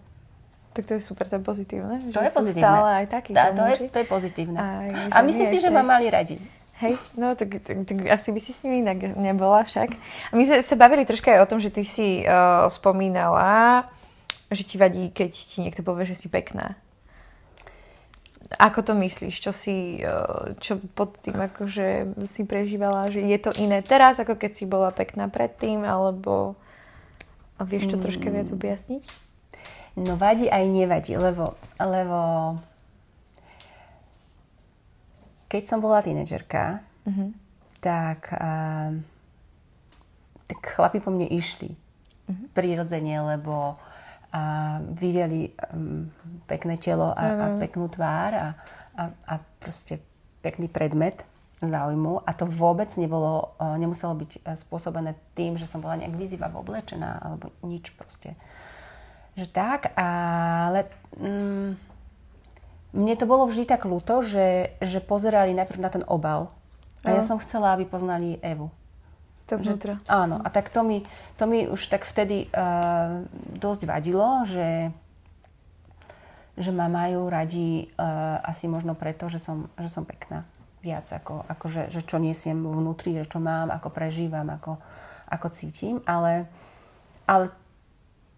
Tak 0.75 0.87
to 0.87 0.95
je 0.95 1.03
super, 1.03 1.27
to 1.27 1.39
je 1.39 1.43
pozitívne. 1.43 1.99
To 2.15 2.23
že 2.23 2.31
je 2.31 2.35
pozitívne. 2.35 2.63
stále 2.63 2.89
aj 3.03 3.07
takí. 3.11 3.31
Tá, 3.35 3.51
to, 3.51 3.63
je, 3.67 3.91
to 3.91 3.99
je 3.99 4.07
pozitívne. 4.07 4.59
Aj, 4.59 4.91
a 5.11 5.19
myslím 5.27 5.47
si, 5.47 5.59
že 5.59 5.71
ma 5.71 5.83
mali 5.83 6.07
radi. 6.07 6.39
Hej, 6.79 6.95
no 7.19 7.35
tak, 7.35 7.59
tak, 7.67 7.83
tak 7.83 8.07
asi 8.07 8.31
by 8.31 8.39
si 8.39 8.55
s 8.55 8.63
nimi 8.63 8.87
inak 8.87 9.19
nebola 9.19 9.67
však. 9.67 9.91
A 10.31 10.33
my 10.39 10.43
sme 10.47 10.63
sa 10.63 10.79
bavili 10.79 11.03
troška 11.03 11.35
aj 11.35 11.41
o 11.43 11.51
tom, 11.51 11.59
že 11.59 11.75
ty 11.75 11.83
si 11.83 12.23
uh, 12.23 12.71
spomínala, 12.71 13.91
že 14.49 14.65
ti 14.65 14.77
vadí, 14.81 15.13
keď 15.13 15.31
ti 15.33 15.59
niekto 15.61 15.85
povie, 15.85 16.09
že 16.09 16.17
si 16.17 16.29
pekná. 16.33 16.77
Ako 18.57 18.81
to 18.81 18.97
myslíš? 18.97 19.45
Čo 19.45 19.53
si, 19.53 20.01
eh, 20.01 20.57
čo 20.57 20.81
pod 20.97 21.21
tým 21.21 21.37
akože 21.37 22.17
si 22.25 22.49
prežívala? 22.49 23.13
Že 23.13 23.29
je 23.29 23.39
to 23.45 23.51
iné 23.61 23.85
teraz, 23.85 24.17
ako 24.17 24.41
keď 24.41 24.51
si 24.57 24.65
bola 24.65 24.89
pekná 24.89 25.29
predtým? 25.29 25.85
Alebo 25.85 26.57
vieš 27.61 27.93
to 27.93 28.01
troška 28.01 28.33
viac 28.33 28.49
mm. 28.49 28.57
objasniť? 28.57 29.05
No 29.99 30.15
vadí 30.15 30.47
aj 30.47 30.65
nevadí, 30.71 31.19
lebo, 31.19 31.59
lebo 31.83 32.19
keď 35.51 35.63
som 35.67 35.83
bola 35.83 36.05
tínedžerka, 36.05 36.85
uh-huh. 37.09 37.35
tak, 37.81 38.31
uh, 38.37 38.95
tak 40.47 40.61
chlapi 40.77 41.03
po 41.03 41.11
mne 41.11 41.27
išli. 41.27 41.73
Uh-huh. 42.29 42.47
Prirodzene, 42.55 43.19
lebo 43.35 43.81
a 44.33 44.77
videli 44.93 45.53
um, 45.73 46.09
pekné 46.45 46.77
telo 46.77 47.13
a, 47.13 47.25
a 47.33 47.47
peknú 47.57 47.89
tvár 47.89 48.31
a, 48.37 48.47
a, 48.97 49.03
a 49.25 49.35
proste 49.61 50.01
pekný 50.45 50.69
predmet 50.69 51.25
záujmu 51.59 52.23
a 52.23 52.31
to 52.37 52.47
vôbec 52.47 52.87
nebolo, 53.01 53.57
uh, 53.59 53.75
nemuselo 53.75 54.15
byť 54.15 54.45
uh, 54.45 54.55
spôsobené 54.55 55.17
tým, 55.35 55.57
že 55.57 55.67
som 55.67 55.81
bola 55.81 55.99
nejak 55.99 56.15
vyzývavo 56.15 56.61
oblečená 56.61 57.19
alebo 57.25 57.51
nič 57.65 57.91
proste. 57.97 58.37
Že 59.35 59.47
tak, 59.51 59.81
ale 59.99 60.87
um, 61.19 61.75
mne 62.93 63.15
to 63.17 63.25
bolo 63.29 63.49
vždy 63.49 63.65
tak 63.69 63.87
ľúto, 63.89 64.21
že, 64.23 64.77
že 64.83 65.01
pozerali 65.01 65.57
najprv 65.57 65.81
na 65.81 65.91
ten 65.91 66.05
obal 66.07 66.53
a 67.07 67.15
ja 67.15 67.23
som 67.23 67.39
chcela, 67.39 67.75
aby 67.75 67.87
poznali 67.87 68.43
Evu. 68.43 68.75
To 69.49 69.57
vnútro. 69.57 69.97
Áno, 70.05 70.45
a 70.45 70.49
tak 70.53 70.69
to 70.69 70.85
mi, 70.85 71.09
to 71.41 71.49
mi 71.49 71.65
už 71.65 71.89
tak 71.89 72.05
vtedy 72.05 72.53
uh, 72.53 73.25
dosť 73.57 73.89
vadilo, 73.89 74.45
že, 74.45 74.93
že 76.61 76.69
ma 76.69 76.93
majú 76.93 77.33
radi 77.33 77.89
uh, 77.97 78.45
asi 78.45 78.69
možno 78.69 78.93
preto, 78.93 79.33
že 79.33 79.41
som, 79.41 79.73
že 79.81 79.89
som 79.89 80.05
pekná. 80.05 80.45
Viac 80.85 81.09
ako, 81.09 81.49
ako 81.49 81.65
že, 81.73 81.83
že 81.89 82.05
čo 82.05 82.21
niesiem 82.21 82.61
vnútri, 82.61 83.17
že 83.17 83.25
čo 83.25 83.41
mám, 83.41 83.73
ako 83.73 83.89
prežívam, 83.89 84.47
ako, 84.53 84.77
ako 85.33 85.47
cítim. 85.49 86.05
Ale, 86.05 86.45
ale 87.25 87.49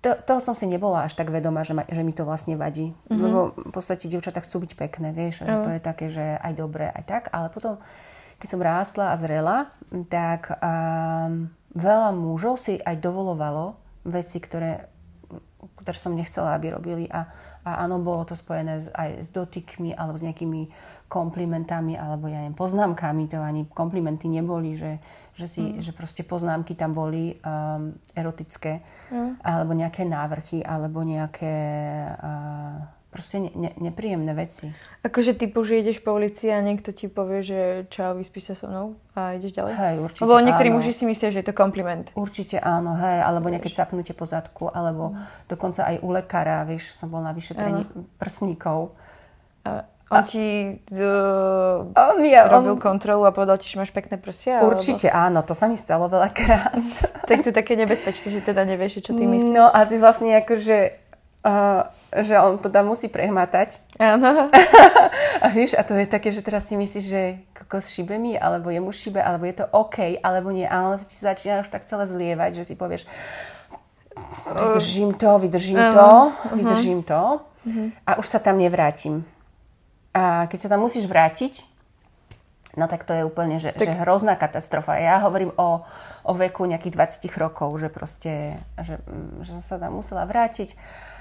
to, 0.01 0.15
toho 0.15 0.41
som 0.41 0.55
si 0.55 0.65
nebola 0.65 1.05
až 1.05 1.19
tak 1.19 1.29
vedomá, 1.29 1.67
že, 1.67 1.75
ma, 1.75 1.85
že 1.91 2.07
mi 2.07 2.15
to 2.15 2.23
vlastne 2.23 2.55
vadí. 2.55 2.95
Mm-hmm. 3.11 3.19
Lebo 3.19 3.39
v 3.53 3.73
podstate 3.75 4.07
dievčatá 4.07 4.41
chcú 4.47 4.63
byť 4.63 4.73
pekné, 4.79 5.11
vieš, 5.11 5.43
že 5.43 5.59
to 5.59 5.71
je 5.75 5.81
také, 5.83 6.07
že 6.07 6.39
aj 6.39 6.53
dobré, 6.55 6.87
aj 6.89 7.05
tak. 7.05 7.23
Ale 7.35 7.53
potom 7.53 7.83
keď 8.41 8.49
som 8.49 8.65
rástla 8.65 9.13
a 9.13 9.21
zrela, 9.21 9.69
tak 10.09 10.49
um, 10.57 11.53
veľa 11.77 12.11
mužov 12.17 12.57
si 12.57 12.81
aj 12.81 12.97
dovolovalo 13.05 13.77
veci, 14.09 14.41
ktoré, 14.41 14.89
ktoré 15.85 15.99
som 16.01 16.17
nechcela, 16.17 16.57
aby 16.57 16.73
robili 16.73 17.05
a, 17.13 17.29
a 17.69 17.85
áno, 17.85 18.01
bolo 18.01 18.25
to 18.25 18.33
spojené 18.33 18.81
s, 18.81 18.89
aj 18.97 19.21
s 19.21 19.29
dotykmi 19.29 19.93
alebo 19.93 20.17
s 20.17 20.25
nejakými 20.25 20.73
komplimentami 21.13 22.01
alebo 22.01 22.33
ja 22.33 22.41
neviem, 22.41 22.57
poznámkami, 22.57 23.29
to 23.29 23.37
ani 23.37 23.69
komplimenty 23.69 24.33
neboli, 24.33 24.73
že, 24.73 24.97
že, 25.37 25.47
si, 25.47 25.63
mm. 25.77 25.85
že 25.85 25.93
proste 25.93 26.25
poznámky 26.25 26.73
tam 26.73 26.97
boli 26.97 27.37
um, 27.45 27.93
erotické 28.17 28.81
mm. 29.13 29.45
alebo 29.45 29.77
nejaké 29.77 30.09
návrhy 30.09 30.65
alebo 30.65 31.05
nejaké 31.05 31.55
uh, 32.09 33.00
proste 33.11 33.43
ne, 33.43 33.51
ne, 33.59 33.71
nepríjemné 33.91 34.31
veci. 34.39 34.71
Akože 35.03 35.35
typu, 35.35 35.67
že 35.67 35.83
ideš 35.83 35.99
po 35.99 36.15
ulici 36.15 36.47
a 36.47 36.63
niekto 36.63 36.95
ti 36.95 37.11
povie, 37.11 37.43
že 37.43 37.91
čau, 37.91 38.15
vyspí 38.15 38.39
sa 38.39 38.55
so 38.55 38.71
mnou 38.71 38.95
a 39.19 39.35
ideš 39.35 39.59
ďalej? 39.59 39.73
Hej, 39.75 39.95
určite 39.99 40.23
Lebo 40.23 40.39
niektorí 40.39 40.69
áno. 40.71 40.77
muži 40.79 40.93
si 40.95 41.05
myslia, 41.11 41.35
že 41.35 41.43
je 41.43 41.47
to 41.51 41.55
kompliment. 41.55 42.15
Určite 42.15 42.63
áno, 42.63 42.95
hej, 42.95 43.19
alebo 43.27 43.51
nejaké 43.51 43.69
capnutie 43.75 44.15
po 44.15 44.31
zadku, 44.31 44.71
alebo 44.71 45.11
mm. 45.11 45.51
dokonca 45.51 45.91
aj 45.91 45.97
u 46.07 46.09
lekára, 46.15 46.63
vieš, 46.63 46.95
som 46.95 47.11
bol 47.11 47.19
na 47.19 47.35
vyšetrení 47.35 47.83
áno. 47.83 48.07
prsníkov. 48.23 48.95
A 49.67 49.85
on 50.11 50.23
a... 50.23 50.27
ti 50.27 50.75
uh, 50.99 51.87
on 51.95 52.19
ja, 52.27 52.51
robil 52.51 52.75
on... 52.75 52.83
kontrolu 52.83 53.23
a 53.27 53.35
povedal 53.35 53.59
ti, 53.59 53.71
že 53.71 53.79
máš 53.79 53.95
pekné 53.95 54.19
prsia? 54.19 54.59
Určite 54.63 55.11
alebo... 55.11 55.39
áno, 55.39 55.39
to 55.47 55.55
sa 55.55 55.67
mi 55.71 55.79
stalo 55.79 56.07
veľakrát. 56.07 56.79
tak 57.31 57.43
to 57.43 57.51
je 57.51 57.55
také 57.55 57.75
nebezpečné, 57.75 58.39
že 58.39 58.41
teda 58.43 58.67
nevieš, 58.67 59.03
čo 59.07 59.15
ty 59.15 59.27
myslíš. 59.27 59.55
No 59.55 59.67
a 59.67 59.87
ty 59.87 60.03
vlastne 60.03 60.35
akože 60.39 61.10
Uh, 61.41 61.89
že 62.13 62.37
on 62.37 62.61
to 62.61 62.69
tam 62.69 62.93
musí 62.93 63.09
prehmatať. 63.09 63.81
Áno. 63.97 64.53
a 65.45 65.47
vieš, 65.49 65.73
a 65.73 65.81
to 65.89 65.97
je 65.97 66.05
také, 66.05 66.29
že 66.29 66.45
teraz 66.45 66.69
si 66.69 66.77
myslíš, 66.77 67.07
že 67.09 67.41
kokos 67.57 67.89
šibe 67.89 68.21
mi, 68.21 68.37
alebo 68.37 68.69
jemu 68.69 68.93
šibe, 68.93 69.25
alebo 69.25 69.49
je 69.49 69.65
to 69.65 69.67
OK, 69.73 70.21
alebo 70.21 70.53
nie. 70.53 70.69
A 70.69 70.93
on 70.93 71.01
ti 71.01 71.17
začína 71.17 71.65
už 71.65 71.73
tak 71.73 71.89
celé 71.89 72.05
zlievať, 72.05 72.61
že 72.61 72.69
si 72.69 72.75
povieš, 72.77 73.09
vydržím 74.53 75.17
to, 75.17 75.39
vydržím 75.39 75.81
to, 75.81 76.09
uh-huh. 76.29 76.57
vydržím 76.57 77.01
to 77.03 77.41
uh-huh. 77.41 77.89
a 78.05 78.11
už 78.21 78.27
sa 78.29 78.37
tam 78.37 78.61
nevrátim. 78.61 79.25
A 80.13 80.45
keď 80.51 80.67
sa 80.67 80.69
tam 80.77 80.85
musíš 80.85 81.07
vrátiť, 81.07 81.65
no 82.77 82.85
tak 82.91 83.07
to 83.09 83.15
je 83.15 83.23
úplne, 83.25 83.57
že, 83.57 83.73
tak... 83.73 83.89
že 83.89 84.03
hrozná 84.03 84.37
katastrofa. 84.37 84.99
Ja 84.99 85.23
hovorím 85.23 85.55
o, 85.55 85.87
o 86.27 86.33
veku 86.35 86.67
nejakých 86.67 87.23
20 87.23 87.41
rokov, 87.41 87.71
že 87.79 87.89
proste, 87.89 88.59
že, 88.83 88.99
že 89.41 89.51
som 89.57 89.63
sa 89.63 89.77
tam 89.79 89.97
musela 89.97 90.27
vrátiť 90.27 90.75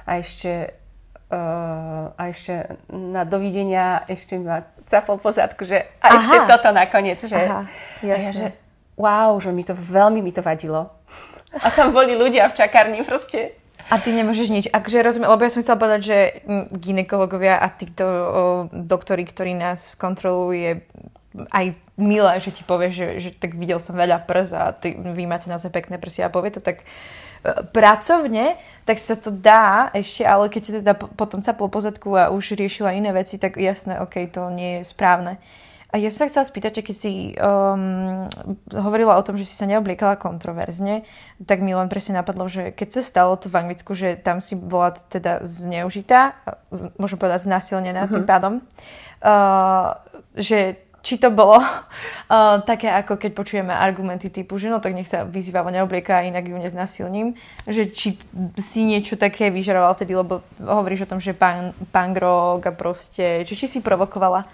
a 0.10 0.18
ešte, 0.18 0.74
uh, 1.30 2.10
a 2.18 2.22
ešte 2.34 2.82
na 2.90 3.22
dovidenia 3.30 4.02
ešte 4.10 4.42
ma 4.42 4.66
capol 4.90 5.22
po 5.22 5.30
zadku, 5.30 5.70
že 5.70 5.86
a 6.02 6.10
Aha. 6.10 6.18
ešte 6.18 6.38
toto 6.50 6.74
nakoniec, 6.74 7.22
že, 7.22 7.38
Aha, 7.38 7.70
jasne. 8.02 8.10
ja, 8.10 8.18
že 8.18 8.48
wow, 8.98 9.38
že 9.38 9.54
mi 9.54 9.62
to 9.62 9.78
veľmi 9.78 10.26
mi 10.26 10.34
to 10.34 10.42
vadilo. 10.42 10.90
A 11.62 11.70
tam 11.70 11.94
boli 11.94 12.18
ľudia 12.18 12.50
v 12.50 12.58
čakárni 12.58 13.02
proste. 13.06 13.58
A 13.90 13.98
ty 13.98 14.14
nemôžeš 14.14 14.48
nič. 14.54 14.66
Akže 14.70 15.02
rozumiem, 15.02 15.34
lebo 15.34 15.42
ja 15.42 15.50
som 15.50 15.66
chcela 15.66 15.82
povedať, 15.82 16.02
že 16.06 16.18
ginekologovia 16.78 17.58
a 17.58 17.74
títo 17.74 18.06
o, 18.06 18.22
doktori, 18.70 19.26
ktorí 19.26 19.58
nás 19.58 19.98
kontrolujú, 19.98 20.54
je 20.54 20.72
aj 21.50 21.66
milé, 22.00 22.40
že 22.40 22.56
ti 22.56 22.64
povie, 22.64 22.90
že, 22.96 23.20
že 23.20 23.30
tak 23.36 23.60
videl 23.60 23.78
som 23.78 24.00
veľa 24.00 24.24
prs 24.24 24.56
a 24.56 24.72
ty, 24.72 24.96
vy 24.96 25.28
máte 25.28 25.52
naozaj 25.52 25.70
pekné 25.70 26.00
prsy 26.00 26.24
a 26.24 26.34
povie 26.34 26.56
to 26.56 26.64
tak 26.64 26.88
pracovne, 27.72 28.60
tak 28.84 29.00
sa 29.00 29.16
to 29.16 29.32
dá 29.32 29.88
ešte, 29.96 30.28
ale 30.28 30.52
keď 30.52 30.62
sa 30.64 30.72
teda 30.84 30.94
potom 30.96 31.40
caplo 31.40 31.72
po 31.72 31.80
zadku 31.80 32.12
a 32.20 32.32
už 32.34 32.60
riešila 32.60 32.96
iné 32.96 33.16
veci, 33.16 33.40
tak 33.40 33.56
jasné, 33.56 34.00
ok, 34.04 34.28
to 34.28 34.52
nie 34.52 34.82
je 34.82 34.92
správne. 34.92 35.40
A 35.90 35.98
ja 35.98 36.14
som 36.14 36.22
sa 36.22 36.30
chcela 36.30 36.46
spýtať, 36.46 36.72
že 36.82 36.86
keď 36.86 36.96
si 36.96 37.34
um, 37.34 38.30
hovorila 38.70 39.18
o 39.18 39.26
tom, 39.26 39.42
že 39.42 39.48
si 39.48 39.58
sa 39.58 39.66
neobliekala 39.66 40.22
kontroverzne, 40.22 41.02
tak 41.50 41.66
mi 41.66 41.74
len 41.74 41.90
presne 41.90 42.22
napadlo, 42.22 42.46
že 42.46 42.70
keď 42.78 42.90
sa 42.94 43.02
stalo 43.02 43.34
to 43.42 43.50
v 43.50 43.58
Anglicku, 43.58 43.98
že 43.98 44.14
tam 44.14 44.38
si 44.38 44.54
bola 44.54 44.94
teda 44.94 45.42
zneužitá, 45.42 46.38
môžem 47.02 47.18
povedať 47.18 47.50
znásilnená 47.50 48.06
uh-huh. 48.06 48.22
tým 48.22 48.26
pádom, 48.30 48.54
uh, 49.26 49.98
že 50.38 50.78
či 51.00 51.16
to 51.18 51.32
bolo 51.32 51.60
uh, 51.60 52.60
také, 52.70 52.92
ako 52.92 53.16
keď 53.16 53.32
počujeme 53.34 53.74
argumenty 53.74 54.28
typu, 54.30 54.60
že 54.60 54.72
no 54.72 54.84
tak 54.84 54.96
nech 54.96 55.08
sa 55.08 55.24
vyzývavo 55.24 55.72
neoblieka, 55.72 56.28
inak 56.28 56.48
ju 56.48 56.58
neznasilním, 56.60 57.28
že 57.68 57.90
či 57.92 58.20
si 58.60 58.84
niečo 58.84 59.16
také 59.16 59.50
vyžaroval 59.50 59.96
vtedy, 59.96 60.14
lebo 60.16 60.44
hovoríš 60.60 61.08
o 61.08 61.12
tom, 61.16 61.20
že 61.24 61.36
pán, 61.36 61.72
pán 61.90 62.12
Grog 62.12 62.64
a 62.68 62.72
proste, 62.76 63.48
či, 63.48 63.54
či 63.56 63.66
si 63.68 63.80
provokovala? 63.80 64.48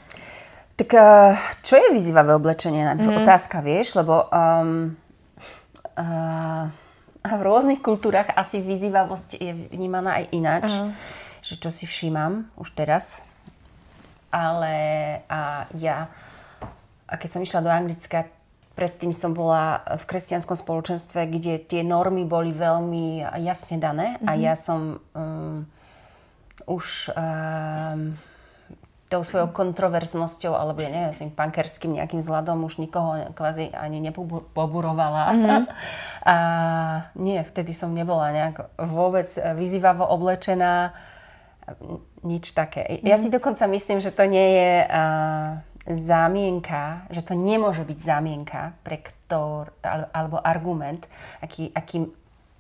Tak 0.75 0.89
uh, 0.91 1.33
čo 1.63 1.79
je 1.79 1.87
vyzývavé 1.95 2.35
oblečenie? 2.35 2.83
Mm. 2.83 3.23
Otázka, 3.23 3.63
vieš, 3.63 3.95
lebo 3.95 4.27
um, 4.27 4.91
uh, 5.95 6.67
v 7.25 7.41
rôznych 7.41 7.81
kultúrach 7.81 8.29
asi 8.37 8.61
vyzývavosť 8.61 9.29
je 9.41 9.51
vnímaná 9.73 10.21
aj 10.21 10.25
ináč. 10.35 10.69
Uh-huh. 10.69 10.93
Že 11.41 11.53
čo 11.61 11.69
si 11.73 11.85
všímam 11.89 12.49
už 12.57 12.73
teraz. 12.77 13.25
Ale 14.29 14.75
a 15.31 15.71
ja, 15.79 16.11
a 17.05 17.13
keď 17.15 17.29
som 17.29 17.41
išla 17.45 17.61
do 17.65 17.71
Anglicka, 17.71 18.29
predtým 18.75 19.15
som 19.15 19.31
bola 19.31 19.85
v 19.95 20.03
kresťanskom 20.03 20.57
spoločenstve, 20.59 21.29
kde 21.31 21.63
tie 21.63 21.81
normy 21.85 22.27
boli 22.27 22.51
veľmi 22.51 23.23
jasne 23.39 23.79
dané. 23.79 24.19
Uh-huh. 24.19 24.29
A 24.29 24.31
mhm. 24.35 24.41
ja 24.41 24.53
som 24.57 24.99
um, 25.13 25.65
už... 26.67 27.13
Um, 27.15 28.17
tou 29.05 29.21
svojou 29.21 29.53
kontroverznosťou, 29.53 30.57
alebo 30.57 30.81
ja 30.81 30.89
neviem, 30.89 31.13
svojím 31.13 31.33
pankerským 31.37 31.93
nejakým 31.93 32.19
zladom 32.25 32.65
už 32.65 32.81
nikoho 32.81 33.29
kvázi 33.37 33.69
ani 33.69 34.01
nepoburovala. 34.01 35.23
Mm-hmm. 35.29 35.63
A 36.33 36.35
nie, 37.13 37.37
vtedy 37.45 37.69
som 37.77 37.93
nebola 37.93 38.33
nejak 38.33 38.75
vôbec 38.81 39.29
vyzývavo 39.29 40.09
oblečená, 40.09 40.97
nič 42.25 42.57
také. 42.57 42.81
Mm-hmm. 42.81 43.05
Ja 43.05 43.17
si 43.21 43.29
dokonca 43.29 43.69
myslím, 43.69 44.01
že 44.01 44.09
to 44.09 44.25
nie 44.25 44.47
je 44.57 44.73
uh, 44.89 45.61
zámienka, 45.85 47.05
že 47.13 47.21
to 47.21 47.37
nemôže 47.37 47.85
byť 47.85 47.99
zámienka 48.01 48.73
pre 48.81 49.01
ktor, 49.05 49.69
alebo 49.85 50.41
argument, 50.41 51.05
aký, 51.41 51.69
aký, 51.71 52.09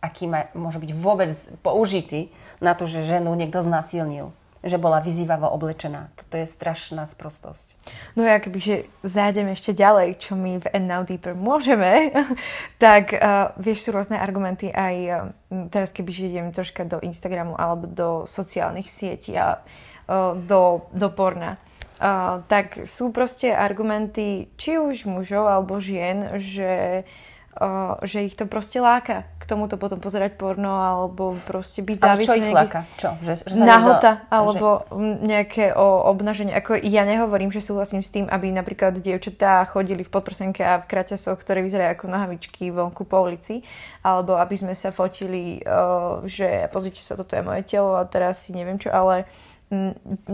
aký 0.01 0.29
má, 0.29 0.49
môže 0.53 0.77
byť 0.77 0.91
vôbec 0.93 1.33
použitý 1.65 2.29
na 2.61 2.77
to, 2.77 2.85
že 2.85 3.09
ženu 3.09 3.33
niekto 3.33 3.65
znasilnil 3.65 4.29
že 4.65 4.81
bola 4.81 4.97
vyzývavo 4.97 5.45
oblečená. 5.53 6.09
Toto 6.17 6.41
je 6.41 6.49
strašná 6.49 7.05
sprostosť. 7.05 7.77
No 8.17 8.25
ja 8.25 8.41
kebyže 8.41 8.89
zájdeme 9.05 9.53
ešte 9.53 9.77
ďalej, 9.77 10.17
čo 10.17 10.33
my 10.33 10.57
v 10.57 10.65
And 10.73 10.89
Now 10.89 11.05
Deeper 11.05 11.37
môžeme, 11.37 12.09
tak 12.81 13.13
uh, 13.13 13.53
vieš, 13.61 13.85
sú 13.85 13.89
rôzne 13.93 14.17
argumenty 14.17 14.73
aj 14.73 14.95
uh, 15.05 15.69
teraz 15.69 15.93
kebyže 15.93 16.33
idem 16.33 16.49
troška 16.49 16.81
do 16.89 16.97
Instagramu 17.05 17.53
alebo 17.53 17.85
do 17.85 18.09
sociálnych 18.25 18.89
sietí 18.89 19.37
a 19.37 19.61
uh, 19.61 20.33
do, 20.33 20.89
do 20.89 21.13
porna. 21.13 21.61
Uh, 21.95 22.43
tak 22.51 22.83
sú 22.83 23.15
proste 23.15 23.55
argumenty 23.55 24.51
či 24.59 24.75
už 24.75 25.07
mužov 25.07 25.47
alebo 25.47 25.79
žien, 25.79 26.27
že 26.43 27.07
uh, 27.55 27.95
že 28.03 28.27
ich 28.27 28.35
to 28.35 28.51
proste 28.51 28.83
láka 28.83 29.23
k 29.39 29.43
tomuto 29.47 29.79
potom 29.79 30.03
pozerať 30.03 30.35
porno 30.35 30.75
alebo 30.75 31.39
proste 31.47 31.79
byť 31.79 31.95
závislý. 31.95 32.27
Ale 32.27 32.27
čo 32.27 32.33
ich 32.35 32.51
láka? 32.51 32.79
Čo? 32.99 33.09
Že, 33.23 33.33
že 33.47 33.63
nahota 33.63 34.11
niekto, 34.11 34.27
alebo 34.27 34.67
že... 34.83 35.23
nejaké 35.23 35.65
o, 35.71 35.87
obnaženie. 36.11 36.51
Ako 36.51 36.75
ja 36.83 37.07
nehovorím, 37.07 37.53
že 37.53 37.63
súhlasím 37.63 38.03
s 38.03 38.11
tým, 38.11 38.27
aby 38.27 38.51
napríklad 38.51 38.99
dievčatá 38.99 39.63
chodili 39.63 40.03
v 40.03 40.11
podprsenke 40.11 40.67
a 40.67 40.83
v 40.83 40.89
kraťasoch, 40.89 41.39
ktoré 41.39 41.63
vyzerajú 41.63 41.95
ako 41.95 42.05
nohavičky 42.11 42.75
vonku 42.75 43.07
po 43.07 43.23
ulici, 43.23 43.63
alebo 44.03 44.35
aby 44.35 44.55
sme 44.59 44.73
sa 44.75 44.91
fotili, 44.91 45.63
o, 45.63 46.25
že 46.27 46.67
pozrite 46.75 46.99
sa, 46.99 47.15
toto 47.15 47.37
je 47.37 47.45
moje 47.45 47.63
telo 47.63 47.95
a 47.95 48.03
teraz 48.03 48.43
si 48.43 48.51
neviem 48.51 48.75
čo, 48.75 48.91
ale 48.91 49.29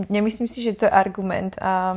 nemyslím 0.08 0.48
si, 0.48 0.60
že 0.60 0.76
to 0.76 0.84
je 0.86 0.92
argument 0.92 1.56
a, 1.58 1.94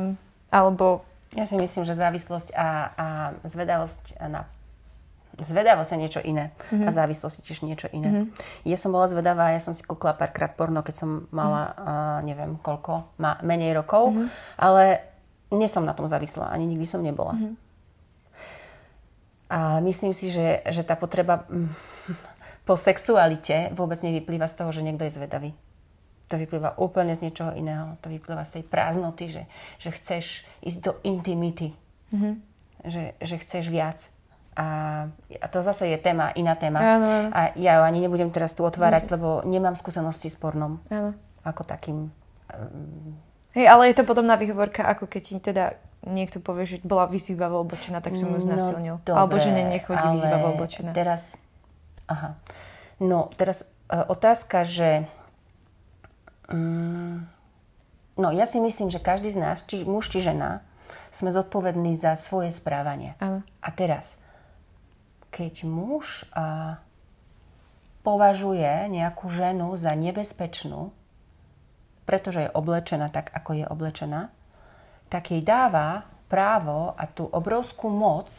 alebo 0.48 1.04
ja 1.36 1.44
si 1.44 1.58
myslím, 1.58 1.84
že 1.84 1.98
závislosť 1.98 2.54
a, 2.56 2.68
a 2.96 3.06
zvedavosť 3.44 4.04
na 4.30 4.48
zvedavosť 5.36 5.90
je 5.92 6.00
niečo 6.00 6.20
iné 6.24 6.48
mm-hmm. 6.72 6.88
a 6.88 6.90
závislosť 6.96 7.36
je 7.40 7.44
tiež 7.44 7.60
niečo 7.68 7.92
iné. 7.92 8.08
Mm-hmm. 8.08 8.64
Ja 8.64 8.80
som 8.80 8.88
bola 8.88 9.04
zvedavá, 9.04 9.52
ja 9.52 9.60
som 9.60 9.76
si 9.76 9.84
kúkla 9.84 10.16
párkrát 10.16 10.56
porno, 10.56 10.80
keď 10.80 10.94
som 10.96 11.10
mala, 11.28 11.76
mm-hmm. 11.76 11.84
uh, 11.84 12.18
neviem 12.24 12.52
koľko, 12.56 13.12
má 13.20 13.36
menej 13.44 13.76
rokov, 13.76 14.16
mm-hmm. 14.16 14.28
ale 14.56 15.04
nie 15.52 15.68
som 15.68 15.84
na 15.84 15.92
tom 15.92 16.08
závislá, 16.08 16.48
ani 16.48 16.64
nikdy 16.64 16.88
som 16.88 17.04
nebola. 17.04 17.36
Mm-hmm. 17.36 17.54
A 19.46 19.58
myslím 19.84 20.10
si, 20.10 20.32
že, 20.32 20.64
že 20.66 20.82
tá 20.82 20.98
potreba 20.98 21.46
mm, 21.46 21.70
po 22.66 22.74
sexualite 22.74 23.70
vôbec 23.78 24.00
nevyplýva 24.02 24.50
z 24.50 24.56
toho, 24.58 24.74
že 24.74 24.82
niekto 24.82 25.06
je 25.06 25.14
zvedavý. 25.14 25.50
To 26.26 26.34
vyplýva 26.34 26.74
úplne 26.82 27.14
z 27.14 27.30
niečoho 27.30 27.54
iného. 27.54 27.94
To 28.02 28.10
vyplýva 28.10 28.42
z 28.42 28.58
tej 28.58 28.64
prázdnoty, 28.66 29.30
že, 29.30 29.42
že 29.78 29.90
chceš 29.94 30.42
ísť 30.62 30.80
do 30.82 30.92
intimity. 31.06 31.70
Mm-hmm. 32.10 32.34
Že, 32.86 33.04
že 33.22 33.36
chceš 33.38 33.64
viac. 33.70 33.98
A, 34.56 34.66
a 35.36 35.46
to 35.52 35.60
zase 35.60 35.86
je 35.92 35.98
téma, 36.00 36.32
iná 36.32 36.56
téma. 36.56 36.80
Áno, 36.80 37.06
áno. 37.06 37.28
A 37.30 37.52
ja 37.60 37.78
ju 37.78 37.82
ani 37.84 38.00
nebudem 38.00 38.32
teraz 38.32 38.56
tu 38.56 38.64
otvárať, 38.64 39.06
mm. 39.06 39.10
lebo 39.12 39.28
nemám 39.44 39.76
skúsenosti 39.76 40.32
s 40.32 40.36
pornom. 40.40 40.80
Áno. 40.88 41.12
Ako 41.44 41.62
takým. 41.62 42.08
Um... 42.50 43.20
Hej, 43.52 43.68
ale 43.68 43.92
je 43.92 44.00
to 44.00 44.08
podobná 44.08 44.40
výhovorka, 44.40 44.88
ako 44.88 45.06
keď 45.12 45.22
ti 45.22 45.36
teda 45.38 45.64
niekto 46.08 46.38
povie, 46.40 46.64
že 46.64 46.76
bola 46.80 47.04
vyzývavo 47.10 47.60
oblečená, 47.66 48.00
tak 48.00 48.16
som 48.16 48.32
ju 48.32 48.40
znasilnil. 48.40 49.02
No, 49.02 49.12
Alebo 49.12 49.36
že 49.36 49.52
nechodí 49.52 50.06
vyzývavo 50.16 50.56
oblečená. 50.56 50.90
Teraz, 50.94 51.36
aha. 52.08 52.38
No, 52.96 53.28
teraz 53.36 53.68
uh, 53.92 54.08
otázka, 54.08 54.64
že 54.64 55.04
um, 56.50 57.26
no 58.16 58.28
ja 58.32 58.46
si 58.48 58.58
myslím, 58.58 58.90
že 58.90 59.02
každý 59.02 59.30
z 59.30 59.38
nás, 59.38 59.62
či 59.66 59.84
muž, 59.86 60.08
či 60.10 60.24
žena, 60.24 60.64
sme 61.10 61.32
zodpovední 61.32 61.96
za 61.98 62.14
svoje 62.14 62.52
správanie. 62.52 63.18
Áno. 63.18 63.42
A 63.62 63.68
teraz, 63.72 64.20
keď 65.32 65.66
muž 65.66 66.28
a, 66.32 66.78
považuje 68.06 68.86
nejakú 68.92 69.26
ženu 69.26 69.74
za 69.74 69.92
nebezpečnú, 69.98 70.94
pretože 72.06 72.46
je 72.46 72.54
oblečená 72.54 73.10
tak, 73.10 73.34
ako 73.34 73.50
je 73.58 73.66
oblečená, 73.66 74.30
tak 75.10 75.34
jej 75.34 75.42
dáva 75.42 76.06
právo 76.30 76.94
a 76.94 77.06
tú 77.10 77.26
obrovskú 77.26 77.90
moc 77.90 78.30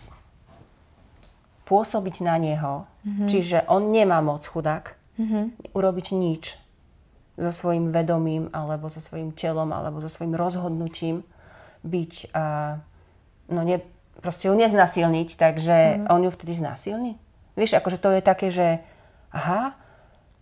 pôsobiť 1.67 2.23
na 2.23 2.39
neho. 2.39 2.87
Mm-hmm. 3.03 3.27
Čiže 3.27 3.57
on 3.67 3.91
nemá 3.91 4.23
moc 4.23 4.39
chudák 4.47 4.95
mm-hmm. 5.19 5.75
urobiť 5.75 6.07
nič 6.15 6.43
so 7.37 7.53
svojím 7.53 7.93
vedomím 7.93 8.49
alebo 8.49 8.89
so 8.89 8.97
svojím 8.97 9.31
telom 9.31 9.69
alebo 9.69 10.01
so 10.01 10.09
svojím 10.09 10.33
rozhodnutím 10.33 11.21
byť 11.85 12.13
uh, 12.33 12.81
no 13.53 13.61
ne, 13.63 13.77
proste 14.19 14.49
ju 14.49 14.55
neznasilniť, 14.57 15.29
takže 15.37 15.75
mm. 15.75 16.05
on 16.09 16.25
ju 16.25 16.31
vtedy 16.33 16.53
znásilní. 16.57 17.13
Vieš, 17.53 17.77
akože 17.77 17.97
to 18.01 18.09
je 18.17 18.21
také, 18.21 18.47
že 18.49 18.81
aha, 19.33 19.77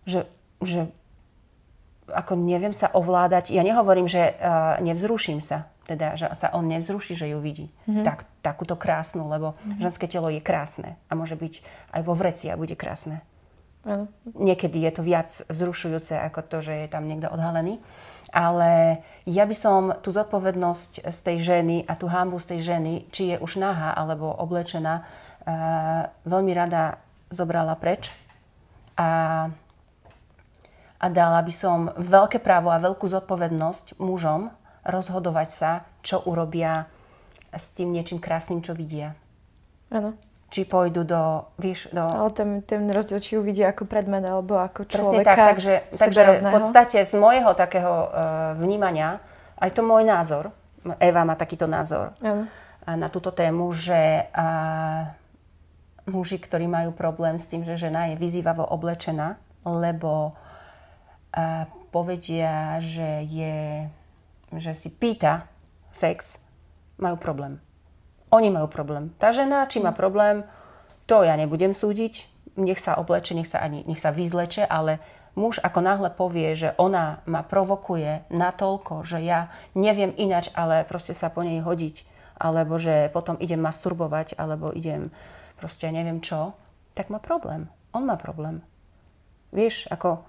že, 0.08 0.28
že 0.64 0.88
ako 2.08 2.38
neviem 2.38 2.72
sa 2.72 2.88
ovládať. 2.92 3.52
Ja 3.52 3.64
nehovorím, 3.64 4.08
že 4.08 4.36
uh, 4.36 4.80
nevzruším 4.80 5.44
sa, 5.44 5.68
teda, 5.84 6.16
že 6.16 6.32
sa 6.34 6.52
on 6.52 6.66
nevzruší, 6.66 7.14
že 7.14 7.30
ju 7.30 7.38
vidí. 7.40 7.68
Mm-hmm. 7.86 8.04
Tak, 8.04 8.18
takúto 8.42 8.74
krásnu, 8.74 9.28
lebo 9.28 9.54
mm-hmm. 9.54 9.80
ženské 9.84 10.06
telo 10.08 10.32
je 10.32 10.40
krásne 10.40 10.96
a 11.08 11.12
môže 11.14 11.36
byť 11.36 11.54
aj 11.92 12.00
vo 12.04 12.14
vreci 12.16 12.48
a 12.48 12.58
bude 12.58 12.74
krásne. 12.74 13.22
Niekedy 14.34 14.82
je 14.82 14.92
to 14.98 15.02
viac 15.06 15.30
vzrušujúce 15.46 16.18
ako 16.18 16.42
to, 16.42 16.58
že 16.58 16.74
je 16.84 16.88
tam 16.90 17.06
niekto 17.06 17.30
odhalený. 17.30 17.78
Ale 18.34 19.00
ja 19.22 19.46
by 19.46 19.54
som 19.54 19.94
tú 20.02 20.10
zodpovednosť 20.10 21.06
z 21.06 21.18
tej 21.22 21.36
ženy 21.38 21.76
a 21.86 21.94
tú 21.94 22.10
hámbu 22.10 22.42
z 22.42 22.46
tej 22.54 22.60
ženy, 22.74 22.92
či 23.14 23.32
je 23.32 23.36
už 23.38 23.62
nahá 23.62 23.94
alebo 23.94 24.26
oblečená, 24.26 25.06
uh, 25.06 26.10
veľmi 26.26 26.50
rada 26.50 26.98
zobrala 27.30 27.78
preč. 27.78 28.10
A, 28.98 29.46
a 30.98 31.06
dala 31.06 31.40
by 31.46 31.52
som 31.54 31.94
veľké 31.94 32.42
právo 32.42 32.74
a 32.74 32.82
veľkú 32.82 33.06
zodpovednosť 33.06 34.02
mužom 34.02 34.50
rozhodovať 34.82 35.48
sa, 35.54 35.70
čo 36.02 36.26
urobia 36.26 36.90
s 37.54 37.70
tým 37.78 37.94
niečím 37.94 38.18
krásnym, 38.18 38.58
čo 38.66 38.74
vidia. 38.74 39.14
Áno 39.94 40.25
či 40.46 40.62
pôjdu 40.62 41.02
do, 41.02 41.50
vieš, 41.58 41.90
do... 41.90 42.00
Ale 42.00 42.30
ten, 42.30 42.62
ten 42.62 42.86
rozdiel, 42.86 43.18
či 43.18 43.34
uvidia 43.34 43.74
ako 43.74 43.82
predmet 43.90 44.22
alebo 44.22 44.62
ako 44.62 44.86
človeka. 44.86 45.26
Presne 45.26 45.26
tak, 45.26 45.38
takže, 45.42 45.74
takže 45.90 46.22
v 46.38 46.50
podstate 46.54 46.98
z 47.02 47.14
môjho 47.18 47.50
takého 47.58 47.94
uh, 48.06 48.08
vnímania, 48.54 49.18
aj 49.58 49.74
to 49.74 49.82
môj 49.82 50.06
názor, 50.06 50.54
Eva 51.02 51.26
má 51.26 51.34
takýto 51.34 51.66
názor 51.66 52.14
uh, 52.22 52.46
na 52.86 53.10
túto 53.10 53.34
tému, 53.34 53.74
že 53.74 54.30
uh, 54.30 55.10
muži, 56.06 56.38
ktorí 56.38 56.70
majú 56.70 56.94
problém 56.94 57.42
s 57.42 57.50
tým, 57.50 57.66
že 57.66 57.74
žena 57.74 58.14
je 58.14 58.22
vyzývavo 58.22 58.62
oblečená, 58.70 59.42
lebo 59.66 60.30
uh, 60.30 61.66
povedia, 61.90 62.78
že 62.78 63.26
je, 63.26 63.90
že 64.54 64.72
si 64.78 64.94
pýta 64.94 65.50
sex, 65.90 66.38
majú 67.02 67.18
problém. 67.18 67.58
Oni 68.34 68.50
majú 68.50 68.66
problém. 68.66 69.14
Tá 69.22 69.30
žena, 69.30 69.70
či 69.70 69.78
má 69.78 69.94
problém, 69.94 70.42
to 71.06 71.22
ja 71.22 71.38
nebudem 71.38 71.70
súdiť. 71.70 72.26
Nech 72.56 72.80
sa 72.80 72.96
obleče, 72.96 73.36
nech 73.36 73.46
sa, 73.46 73.60
ani, 73.60 73.84
nech 73.84 74.00
sa 74.00 74.10
vyzleče, 74.10 74.64
ale 74.64 74.98
muž 75.36 75.60
ako 75.60 75.84
náhle 75.84 76.08
povie, 76.08 76.56
že 76.56 76.72
ona 76.80 77.20
ma 77.28 77.44
provokuje 77.44 78.24
natoľko, 78.32 79.04
že 79.04 79.20
ja 79.20 79.52
neviem 79.76 80.10
inač, 80.16 80.48
ale 80.56 80.88
proste 80.88 81.12
sa 81.12 81.28
po 81.28 81.44
nej 81.44 81.60
hodiť, 81.60 82.08
alebo 82.40 82.80
že 82.80 83.12
potom 83.12 83.36
idem 83.38 83.60
masturbovať, 83.60 84.40
alebo 84.40 84.72
idem 84.72 85.12
proste 85.60 85.92
neviem 85.92 86.24
čo, 86.24 86.56
tak 86.96 87.12
má 87.12 87.20
problém. 87.20 87.68
On 87.92 88.04
má 88.04 88.16
problém. 88.16 88.64
Vieš, 89.52 89.88
ako, 89.92 90.24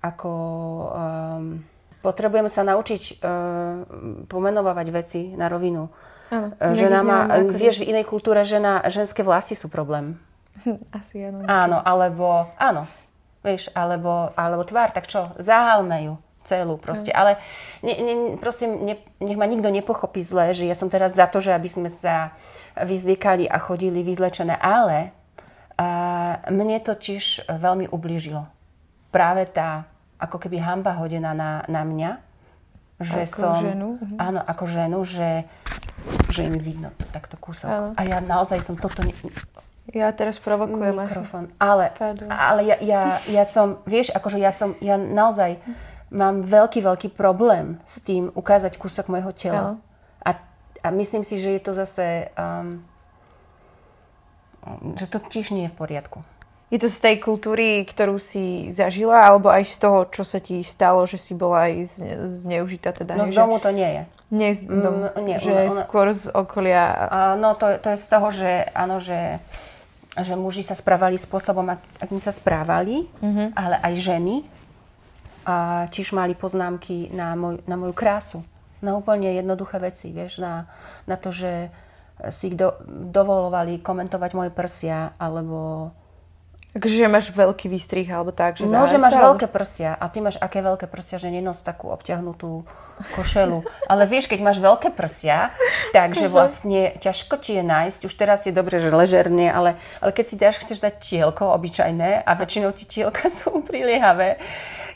ako 0.00 0.30
um, 0.32 1.64
potrebujeme 2.00 2.48
sa 2.48 2.64
naučiť 2.64 3.02
uh, 3.20 3.84
pomenovať 4.28 4.86
veci 4.92 5.20
na 5.36 5.48
rovinu. 5.52 5.88
Ano, 6.26 6.50
žena 6.74 7.00
má, 7.06 7.18
vieš, 7.54 7.86
v 7.86 7.94
inej 7.94 8.06
kultúre 8.08 8.42
žena, 8.42 8.82
ženské 8.90 9.22
vlasy 9.22 9.54
sú 9.54 9.70
problém. 9.70 10.18
Asi 10.98 11.22
áno. 11.22 11.46
Áno, 11.46 11.78
alebo, 11.82 12.50
áno, 12.58 12.90
vieš, 13.46 13.70
alebo, 13.72 14.34
alebo 14.34 14.66
tvár, 14.66 14.90
tak 14.90 15.06
čo, 15.06 15.30
zahalme 15.38 16.10
ju 16.10 16.14
celú 16.46 16.78
proste. 16.78 17.10
Hmm. 17.10 17.18
Ale 17.18 17.32
ne, 17.82 17.94
ne, 17.98 18.14
prosím, 18.38 18.86
ne, 18.86 18.94
nech 19.18 19.38
ma 19.38 19.50
nikto 19.50 19.66
nepochopí 19.66 20.22
zle, 20.22 20.54
že 20.54 20.70
ja 20.70 20.78
som 20.78 20.86
teraz 20.86 21.18
za 21.18 21.26
to, 21.26 21.42
že 21.42 21.50
aby 21.50 21.66
sme 21.66 21.90
sa 21.90 22.34
vyzliekali 22.78 23.50
a 23.50 23.58
chodili 23.58 24.06
vyzlečené, 24.06 24.54
ale 24.54 25.10
a, 25.74 26.38
mne 26.48 26.78
to 26.80 26.94
tiež 26.94 27.50
veľmi 27.50 27.90
ublížilo. 27.90 28.46
Práve 29.10 29.50
tá 29.50 29.90
ako 30.16 30.38
keby 30.38 30.62
hamba 30.62 30.96
hodená 30.96 31.34
na, 31.36 31.66
na 31.66 31.82
mňa, 31.82 32.10
že 33.02 33.28
ako 33.28 33.36
som... 33.36 33.60
ženu? 33.60 33.88
Mhm. 33.98 34.16
Áno, 34.16 34.40
ako 34.40 34.64
ženu, 34.70 34.98
že, 35.04 35.44
že 36.30 36.46
im 36.46 36.56
vidno 36.58 36.92
takto 37.10 37.36
kúsok. 37.40 37.68
Áno. 37.68 37.88
A 37.96 38.00
ja 38.06 38.18
naozaj 38.22 38.62
som 38.62 38.76
toto... 38.78 39.02
Ne, 39.02 39.14
ja 39.94 40.10
teraz 40.10 40.42
provokujem. 40.42 40.94
Mikrofón. 40.94 41.54
Ale, 41.62 41.94
ale 42.26 42.60
ja, 42.66 42.76
ja, 42.82 43.02
ja 43.30 43.44
som, 43.46 43.78
vieš, 43.86 44.10
akože 44.10 44.38
ja 44.42 44.50
som, 44.50 44.74
ja 44.82 44.98
naozaj 44.98 45.62
mám 46.10 46.42
veľký, 46.42 46.82
veľký 46.82 47.08
problém 47.14 47.78
s 47.86 48.02
tým 48.02 48.30
ukázať 48.34 48.78
kúsok 48.78 49.10
môjho 49.10 49.32
tela. 49.34 49.78
A, 50.22 50.30
a 50.82 50.88
myslím 50.90 51.22
si, 51.22 51.38
že 51.38 51.54
je 51.58 51.62
to 51.62 51.72
zase, 51.74 52.30
um, 52.34 52.82
že 54.98 55.06
to 55.06 55.22
tiež 55.22 55.54
nie 55.54 55.66
je 55.66 55.72
v 55.74 55.78
poriadku. 55.78 56.18
Je 56.66 56.82
to 56.82 56.90
z 56.90 56.98
tej 56.98 57.16
kultúry, 57.22 57.86
ktorú 57.86 58.18
si 58.18 58.66
zažila, 58.74 59.22
alebo 59.22 59.46
aj 59.46 59.70
z 59.70 59.76
toho, 59.86 59.98
čo 60.10 60.26
sa 60.26 60.42
ti 60.42 60.66
stalo, 60.66 61.06
že 61.06 61.14
si 61.14 61.30
bola 61.38 61.70
aj 61.70 62.02
zneužitá? 62.26 62.90
Teda, 62.90 63.14
no 63.14 63.22
z 63.22 63.38
domu 63.38 63.62
to 63.62 63.70
nie 63.70 63.86
je. 63.86 64.02
Nie 64.34 64.50
z 64.50 64.66
domu, 64.66 65.06
mm, 65.14 65.22
nie, 65.22 65.38
že 65.38 65.54
ona, 65.54 65.70
skôr 65.70 66.10
z 66.10 66.26
okolia. 66.34 67.06
Uh, 67.06 67.34
no 67.38 67.54
to, 67.54 67.78
to 67.78 67.94
je 67.94 67.98
z 68.02 68.06
toho, 68.10 68.28
že 68.34 68.50
áno, 68.74 68.98
že 68.98 69.38
že 70.16 70.32
muži 70.32 70.64
sa 70.64 70.72
správali 70.72 71.20
spôsobom, 71.20 71.76
ak, 71.76 71.82
akým 72.00 72.16
sa 72.16 72.32
správali, 72.32 73.04
mm-hmm. 73.20 73.52
ale 73.52 73.76
aj 73.84 73.94
ženy 74.00 74.34
a 75.44 75.86
tiež 75.92 76.16
mali 76.16 76.32
poznámky 76.32 77.12
na, 77.12 77.36
moj, 77.36 77.60
na 77.68 77.76
moju 77.76 77.92
krásu. 77.92 78.40
Na 78.80 78.96
úplne 78.96 79.36
jednoduché 79.36 79.76
veci, 79.76 80.10
vieš, 80.10 80.40
na, 80.40 80.68
na 81.04 81.20
to, 81.20 81.28
že 81.32 81.68
si 82.32 82.56
do, 82.56 82.80
dovolovali 82.88 83.84
komentovať 83.84 84.30
moje 84.32 84.50
prsia, 84.56 85.12
alebo 85.20 85.92
Takže 86.76 87.08
máš 87.08 87.32
veľký 87.32 87.72
výstrih 87.72 88.04
alebo 88.12 88.36
tak, 88.36 88.60
že 88.60 88.68
No, 88.68 88.84
že 88.84 89.00
máš 89.00 89.16
alebo... 89.16 89.40
veľké 89.40 89.48
prsia 89.48 89.96
a 89.96 90.12
ty 90.12 90.20
máš 90.20 90.36
aké 90.36 90.60
veľké 90.60 90.84
prsia, 90.92 91.16
že 91.16 91.32
nenos 91.32 91.64
takú 91.64 91.88
obťahnutú 91.88 92.68
košelu. 93.16 93.64
Ale 93.90 94.04
vieš, 94.04 94.28
keď 94.28 94.44
máš 94.44 94.58
veľké 94.60 94.92
prsia, 94.92 95.56
takže 95.96 96.28
vlastne 96.28 96.92
ťažko 97.00 97.40
ti 97.40 97.56
je 97.56 97.64
nájsť. 97.64 98.00
Už 98.04 98.14
teraz 98.14 98.44
je 98.44 98.52
dobre, 98.52 98.76
že 98.76 98.92
ležerne, 98.92 99.48
ale, 99.48 99.80
ale 100.04 100.10
keď 100.12 100.24
si 100.28 100.36
dáš, 100.36 100.60
chceš 100.60 100.84
dať 100.84 100.94
tielko 101.00 101.48
obyčajné 101.56 102.20
a 102.24 102.30
väčšinou 102.36 102.76
ti 102.76 102.84
tielka 102.84 103.32
sú 103.32 103.64
priliehavé, 103.64 104.36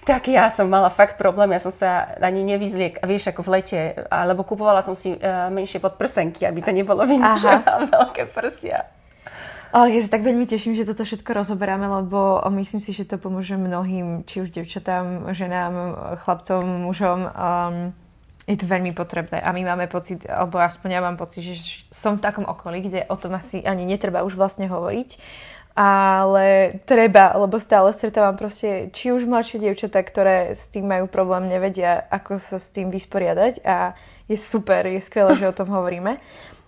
tak 0.05 0.29
ja 0.33 0.49
som 0.53 0.69
mala 0.69 0.89
fakt 0.89 1.17
problém, 1.21 1.53
ja 1.53 1.61
som 1.61 1.73
sa 1.73 2.17
ani 2.21 2.41
nevyzliek, 2.45 3.01
vieš, 3.05 3.33
ako 3.33 3.41
v 3.45 3.53
lete, 3.61 3.81
alebo 4.09 4.45
kupovala 4.49 4.81
som 4.81 4.97
si 4.97 5.13
uh, 5.13 5.53
menšie 5.53 5.77
podprsenky, 5.81 6.49
aby 6.49 6.61
to 6.65 6.73
nebolo 6.73 7.05
vidno, 7.05 7.37
že 7.37 7.53
mám 7.61 7.89
veľké 7.89 8.33
prsia. 8.33 8.89
Ja 9.71 10.01
sa 10.03 10.19
tak 10.19 10.27
veľmi 10.27 10.51
teším, 10.51 10.75
že 10.75 10.83
toto 10.83 11.07
všetko 11.07 11.31
rozoberáme, 11.31 11.87
lebo 11.87 12.43
myslím 12.59 12.83
si, 12.83 12.91
že 12.91 13.07
to 13.07 13.23
pomôže 13.23 13.55
mnohým, 13.55 14.27
či 14.27 14.43
už 14.43 14.51
devčatám, 14.51 15.31
ženám, 15.31 15.75
chlapcom, 16.27 16.91
mužom. 16.91 17.31
Um, 17.31 17.95
je 18.51 18.59
to 18.59 18.67
veľmi 18.67 18.91
potrebné 18.99 19.39
a 19.39 19.55
my 19.55 19.63
máme 19.63 19.87
pocit, 19.87 20.27
alebo 20.27 20.59
aspoň 20.59 20.89
ja 20.91 21.01
mám 21.05 21.15
pocit, 21.15 21.47
že 21.47 21.87
som 21.95 22.19
v 22.19 22.25
takom 22.27 22.43
okolí, 22.43 22.83
kde 22.83 23.07
o 23.07 23.15
tom 23.15 23.39
asi 23.39 23.63
ani 23.63 23.87
netreba 23.87 24.27
už 24.27 24.35
vlastne 24.35 24.67
hovoriť, 24.67 25.23
ale 25.79 26.75
treba, 26.83 27.31
lebo 27.39 27.63
stále 27.63 27.95
stretávam 27.95 28.35
proste, 28.35 28.91
či 28.91 29.15
už 29.15 29.23
mladšie 29.23 29.63
dievčatá, 29.63 30.03
ktoré 30.03 30.51
s 30.51 30.67
tým 30.67 30.91
majú 30.91 31.07
problém, 31.07 31.47
nevedia, 31.47 32.03
ako 32.11 32.43
sa 32.43 32.59
s 32.59 32.75
tým 32.75 32.91
vysporiadať 32.91 33.63
a 33.63 33.95
je 34.27 34.35
super, 34.35 34.83
je 34.83 34.99
skvelé, 34.99 35.39
že 35.39 35.47
o 35.47 35.55
tom 35.55 35.71
hovoríme. 35.71 36.19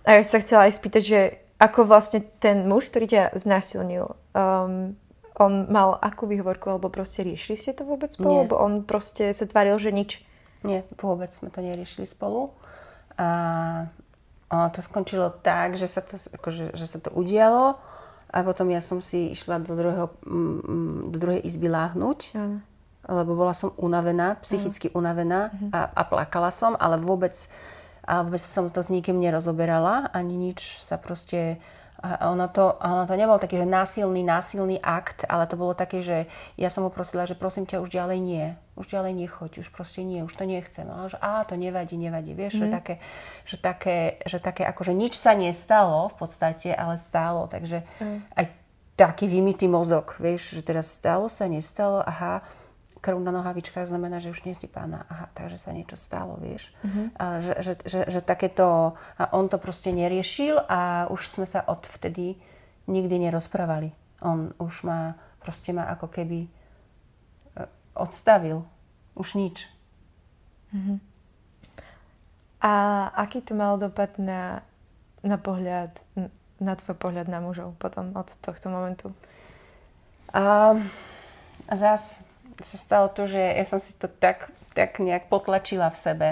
A 0.07 0.09
ja 0.19 0.23
sa 0.23 0.39
chcela 0.39 0.71
aj 0.71 0.79
spýtať, 0.79 1.03
že 1.03 1.19
ako 1.63 1.87
vlastne 1.87 2.27
ten 2.43 2.67
muž, 2.67 2.91
ktorý 2.91 3.05
ťa 3.07 3.23
znásilnil, 3.39 4.19
um, 4.35 4.99
on 5.39 5.53
mal 5.71 5.95
akú 6.03 6.27
výhovorku, 6.27 6.67
alebo 6.67 6.91
proste 6.91 7.23
riešili 7.23 7.55
ste 7.55 7.71
to 7.71 7.87
vôbec 7.87 8.11
spolu? 8.11 8.43
Lebo 8.45 8.59
on 8.59 8.83
proste 8.83 9.31
sa 9.31 9.47
tváril, 9.47 9.79
že 9.79 9.95
nič. 9.95 10.19
Nie, 10.61 10.83
vôbec 10.99 11.31
sme 11.31 11.49
to 11.49 11.63
neriešili 11.63 12.03
spolu. 12.03 12.51
A 13.15 13.27
ono 14.51 14.69
to 14.69 14.85
skončilo 14.85 15.33
tak, 15.41 15.79
že 15.79 15.89
sa 15.89 16.05
to, 16.05 16.19
akože, 16.19 16.77
že 16.77 16.85
sa 16.85 17.01
to 17.01 17.09
udialo 17.15 17.79
a 18.33 18.37
potom 18.41 18.69
ja 18.73 18.81
som 18.81 19.01
si 19.01 19.33
išla 19.33 19.61
do, 19.61 19.73
druhého, 19.77 20.07
mm, 20.25 20.57
mm, 20.61 20.99
do 21.13 21.17
druhej 21.17 21.41
izby 21.45 21.69
láhnuť, 21.69 22.19
Ano. 22.33 22.57
lebo 23.05 23.37
bola 23.37 23.53
som 23.53 23.73
unavená, 23.77 24.41
psychicky 24.41 24.89
ano. 24.89 25.05
unavená 25.05 25.39
uh-huh. 25.53 25.69
a, 25.69 25.79
a 25.93 26.01
plakala 26.05 26.49
som, 26.49 26.73
ale 26.77 26.97
vôbec 26.97 27.33
a 28.03 28.23
vôbec 28.23 28.41
som 28.43 28.67
to 28.67 28.83
s 28.83 28.91
nikým 28.91 29.19
nerozoberala, 29.19 30.11
ani 30.11 30.35
nič 30.35 30.79
sa 30.83 30.99
proste... 30.99 31.59
A 32.03 32.35
ono 32.35 32.51
to, 32.51 32.75
ono 32.83 33.07
to 33.07 33.15
nebol 33.15 33.39
taký, 33.39 33.63
že 33.63 33.63
násilný, 33.63 34.27
násilný 34.27 34.75
akt, 34.83 35.23
ale 35.23 35.47
to 35.47 35.55
bolo 35.55 35.71
také, 35.71 36.03
že 36.03 36.27
ja 36.59 36.67
som 36.67 36.83
ho 36.83 36.91
prosila, 36.91 37.23
že 37.23 37.31
prosím 37.31 37.63
ťa, 37.63 37.79
už 37.79 37.87
ďalej 37.87 38.19
nie. 38.19 38.45
Už 38.75 38.91
ďalej 38.91 39.23
nechoď, 39.23 39.63
už 39.63 39.71
proste 39.71 40.03
nie, 40.03 40.19
už 40.19 40.35
to 40.35 40.43
nechcem. 40.43 40.83
A 40.91 41.07
že 41.07 41.15
á, 41.23 41.47
to 41.47 41.55
nevadí, 41.55 41.95
nevadí. 41.95 42.35
Vieš, 42.35 42.53
mm. 42.53 42.59
že, 42.59 42.67
mhm. 42.67 42.73
také, 42.75 42.93
že, 43.47 43.55
také, 43.55 43.97
že 44.27 44.37
také, 44.43 44.67
akože 44.67 44.91
nič 44.91 45.15
sa 45.15 45.31
nestalo 45.31 46.11
v 46.11 46.15
podstate, 46.19 46.75
ale 46.75 46.99
stálo. 46.99 47.47
Takže 47.47 47.87
mm. 48.03 48.35
aj 48.35 48.45
taký 48.99 49.25
vymytý 49.25 49.71
mozog, 49.71 50.13
vieš, 50.19 50.59
že 50.59 50.61
teraz 50.61 50.91
stalo 50.91 51.25
sa, 51.25 51.49
nestalo, 51.49 52.05
aha, 52.05 52.45
krv 53.03 53.19
na 53.19 53.35
nohavičkách 53.35 53.83
znamená, 53.83 54.23
že 54.23 54.31
už 54.31 54.47
nie 54.47 54.55
si 54.55 54.71
pána. 54.71 55.03
Aha, 55.11 55.27
takže 55.35 55.59
sa 55.59 55.75
niečo 55.75 55.99
stalo, 55.99 56.39
vieš. 56.39 56.71
Uh-huh. 56.79 57.11
A 57.19 57.43
že, 57.43 57.53
že, 57.59 57.73
že, 57.83 57.99
že 58.07 58.19
takéto... 58.23 58.95
A 59.19 59.23
on 59.35 59.51
to 59.51 59.59
proste 59.59 59.91
neriešil 59.91 60.55
a 60.55 61.11
už 61.11 61.27
sme 61.27 61.43
sa 61.43 61.67
od 61.67 61.83
vtedy 61.83 62.39
nikdy 62.87 63.27
nerozprávali. 63.27 63.91
On 64.23 64.55
už 64.55 64.87
ma, 64.87 65.19
proste 65.43 65.75
ma 65.75 65.91
ako 65.91 66.07
keby 66.07 66.47
e, 66.47 66.49
odstavil. 67.99 68.63
Už 69.19 69.35
nič. 69.35 69.67
Uh-huh. 70.71 71.03
A 72.63 72.71
aký 73.19 73.43
to 73.43 73.51
mal 73.51 73.75
dopad 73.75 74.15
na, 74.15 74.63
na 75.19 75.35
pohľad, 75.35 75.91
na 76.63 76.73
tvoj 76.79 76.95
pohľad 76.95 77.27
na 77.27 77.43
mužov 77.43 77.75
potom 77.75 78.15
od 78.15 78.31
tohto 78.39 78.71
momentu? 78.71 79.11
A 80.31 80.79
zas 81.67 82.23
sa 82.61 82.77
stalo 82.77 83.07
to, 83.09 83.25
že 83.25 83.41
ja 83.41 83.65
som 83.65 83.81
si 83.81 83.97
to 83.97 84.05
tak, 84.05 84.53
tak 84.77 85.01
nejak 85.01 85.31
potlačila 85.31 85.89
v 85.89 85.97
sebe, 85.97 86.29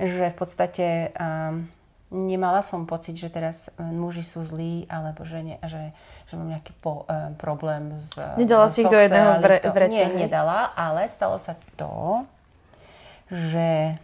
že 0.00 0.32
v 0.32 0.36
podstate 0.36 0.86
um, 1.12 1.68
nemala 2.12 2.64
som 2.64 2.88
pocit, 2.88 3.16
že 3.16 3.28
teraz 3.28 3.68
um, 3.76 4.08
muži 4.08 4.24
sú 4.24 4.40
zlí, 4.40 4.88
alebo 4.88 5.28
že, 5.28 5.44
ne, 5.44 5.56
že, 5.64 5.92
že 6.28 6.32
mám 6.36 6.48
nejaký 6.48 6.72
po, 6.80 7.04
um, 7.04 7.36
problém 7.36 7.96
s 8.00 8.16
Nedala 8.40 8.72
si 8.72 8.84
ich 8.84 8.92
do 8.92 8.96
jedného 8.96 9.40
vre, 9.40 9.60
Nie, 9.92 10.08
nedala, 10.08 10.72
ale 10.72 11.04
stalo 11.12 11.36
sa 11.36 11.56
to, 11.76 12.24
že 13.28 13.96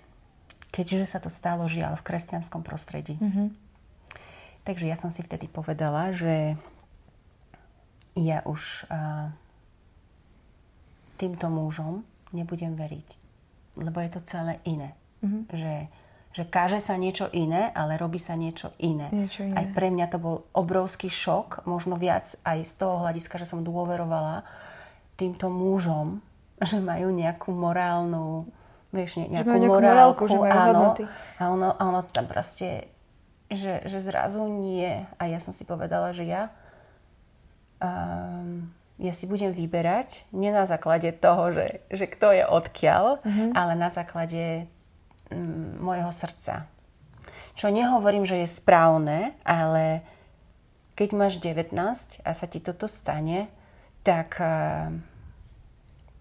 keďže 0.72 1.16
sa 1.16 1.18
to 1.20 1.32
stalo 1.32 1.64
žiaľ 1.68 1.96
v 1.96 2.06
kresťanskom 2.06 2.60
prostredí, 2.60 3.16
mm-hmm. 3.16 3.48
takže 4.68 4.84
ja 4.84 4.96
som 4.96 5.08
si 5.08 5.24
vtedy 5.24 5.48
povedala, 5.48 6.12
že 6.12 6.56
ja 8.18 8.42
už 8.44 8.88
uh, 8.90 9.30
týmto 11.18 11.50
mužom 11.50 12.06
nebudem 12.30 12.78
veriť. 12.78 13.08
Lebo 13.78 13.98
je 13.98 14.10
to 14.14 14.20
celé 14.24 14.62
iné. 14.62 14.94
Mm-hmm. 15.22 15.42
Že, 15.50 15.74
že 16.34 16.42
káže 16.46 16.78
sa 16.78 16.94
niečo 16.94 17.26
iné, 17.34 17.74
ale 17.74 17.98
robí 17.98 18.22
sa 18.22 18.38
niečo 18.38 18.70
iné. 18.78 19.10
niečo 19.10 19.42
iné. 19.42 19.54
Aj 19.58 19.66
pre 19.74 19.90
mňa 19.90 20.06
to 20.08 20.18
bol 20.22 20.36
obrovský 20.54 21.10
šok, 21.10 21.66
možno 21.66 21.98
viac 21.98 22.38
aj 22.46 22.58
z 22.62 22.72
toho 22.78 23.02
hľadiska, 23.02 23.42
že 23.42 23.50
som 23.50 23.66
dôverovala 23.66 24.46
týmto 25.18 25.50
mužom, 25.50 26.22
že 26.62 26.78
majú 26.78 27.10
nejakú 27.10 27.50
morálnu, 27.50 28.46
vieš, 28.94 29.18
nejakú, 29.26 29.50
že 29.50 29.58
nejakú 29.58 29.74
morálku, 29.74 30.22
morálku, 30.22 30.24
že 30.30 30.38
majú 30.38 30.54
áno, 30.54 30.82
A 31.38 31.42
ono, 31.50 31.68
ono 31.74 32.00
tam 32.06 32.30
proste 32.30 32.94
že, 33.48 33.80
že 33.88 33.98
zrazu 34.04 34.44
nie. 34.44 35.08
A 35.16 35.22
ja 35.24 35.40
som 35.40 35.56
si 35.56 35.64
povedala, 35.64 36.12
že 36.12 36.28
ja, 36.28 36.52
um, 37.80 38.68
ja 38.98 39.14
si 39.14 39.30
budem 39.30 39.54
vyberať 39.54 40.26
nie 40.34 40.50
na 40.50 40.66
základe 40.66 41.14
toho, 41.14 41.54
že, 41.54 41.86
že 41.88 42.10
kto 42.10 42.34
je 42.34 42.44
odkiaľ, 42.44 43.22
mm-hmm. 43.22 43.50
ale 43.54 43.72
na 43.78 43.88
základe 43.94 44.66
um, 45.30 45.78
môjho 45.78 46.10
srdca. 46.10 46.66
Čo 47.54 47.70
nehovorím, 47.70 48.26
že 48.26 48.42
je 48.42 48.48
správne, 48.50 49.34
ale 49.46 50.02
keď 50.98 51.08
máš 51.14 51.34
19 51.38 51.74
a 52.26 52.30
sa 52.34 52.46
ti 52.50 52.58
toto 52.58 52.90
stane, 52.90 53.46
tak, 54.02 54.38
uh, 54.42 54.90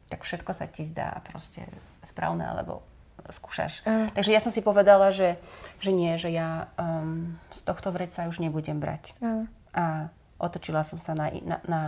tak 0.09 0.21
všetko 0.21 0.51
sa 0.53 0.69
ti 0.69 0.85
zdá 0.85 1.17
proste 1.25 1.65
správne, 2.05 2.45
alebo 2.45 2.85
skúšaš. 3.25 3.81
Uh. 3.83 4.07
Takže 4.13 4.31
ja 4.31 4.41
som 4.41 4.53
si 4.53 4.61
povedala, 4.61 5.09
že, 5.09 5.41
že 5.81 5.91
nie, 5.91 6.13
že 6.21 6.29
ja 6.29 6.69
um, 6.77 7.35
z 7.49 7.59
tohto 7.65 7.89
vreca 7.89 8.29
už 8.29 8.37
nebudem 8.37 8.77
brať. 8.77 9.17
Uh. 9.17 9.49
A 9.73 10.13
otočila 10.37 10.85
som 10.85 11.01
sa 11.01 11.17
na, 11.17 11.33
na, 11.41 11.57
na, 11.65 11.81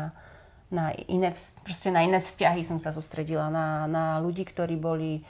na, 0.70 0.94
iné, 1.10 1.34
proste 1.66 1.90
na 1.90 2.06
iné 2.06 2.22
vzťahy 2.22 2.62
som 2.62 2.78
sa 2.78 2.94
sústredila, 2.94 3.50
na, 3.50 3.90
na 3.90 4.04
ľudí, 4.22 4.46
ktorí 4.46 4.78
boli 4.78 5.26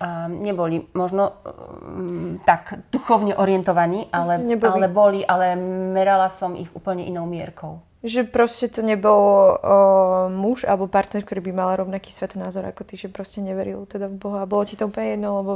um, 0.00 0.42
neboli 0.42 0.88
možno 0.96 1.36
um, 1.44 2.40
tak 2.42 2.80
duchovne 2.88 3.36
orientovaní, 3.36 4.08
ale, 4.10 4.40
neboli. 4.40 4.72
ale 4.72 4.86
boli, 4.88 5.20
ale 5.22 5.54
merala 5.92 6.32
som 6.32 6.56
ich 6.56 6.72
úplne 6.72 7.04
inou 7.04 7.28
mierkou. 7.28 7.84
Že 8.02 8.26
proste 8.34 8.66
to 8.66 8.82
nebol 8.82 9.54
o, 9.54 10.26
muž 10.26 10.66
alebo 10.66 10.90
partner, 10.90 11.22
ktorý 11.22 11.38
by 11.38 11.52
mal 11.54 11.70
rovnaký 11.78 12.10
svetonázor 12.10 12.66
ako 12.66 12.82
ty, 12.82 12.98
že 12.98 13.06
proste 13.06 13.38
neveril 13.38 13.86
teda 13.86 14.10
v 14.10 14.18
Boha. 14.18 14.42
Bolo 14.42 14.66
ti 14.66 14.74
to 14.74 14.90
úplne 14.90 15.14
jedno, 15.14 15.38
lebo 15.38 15.52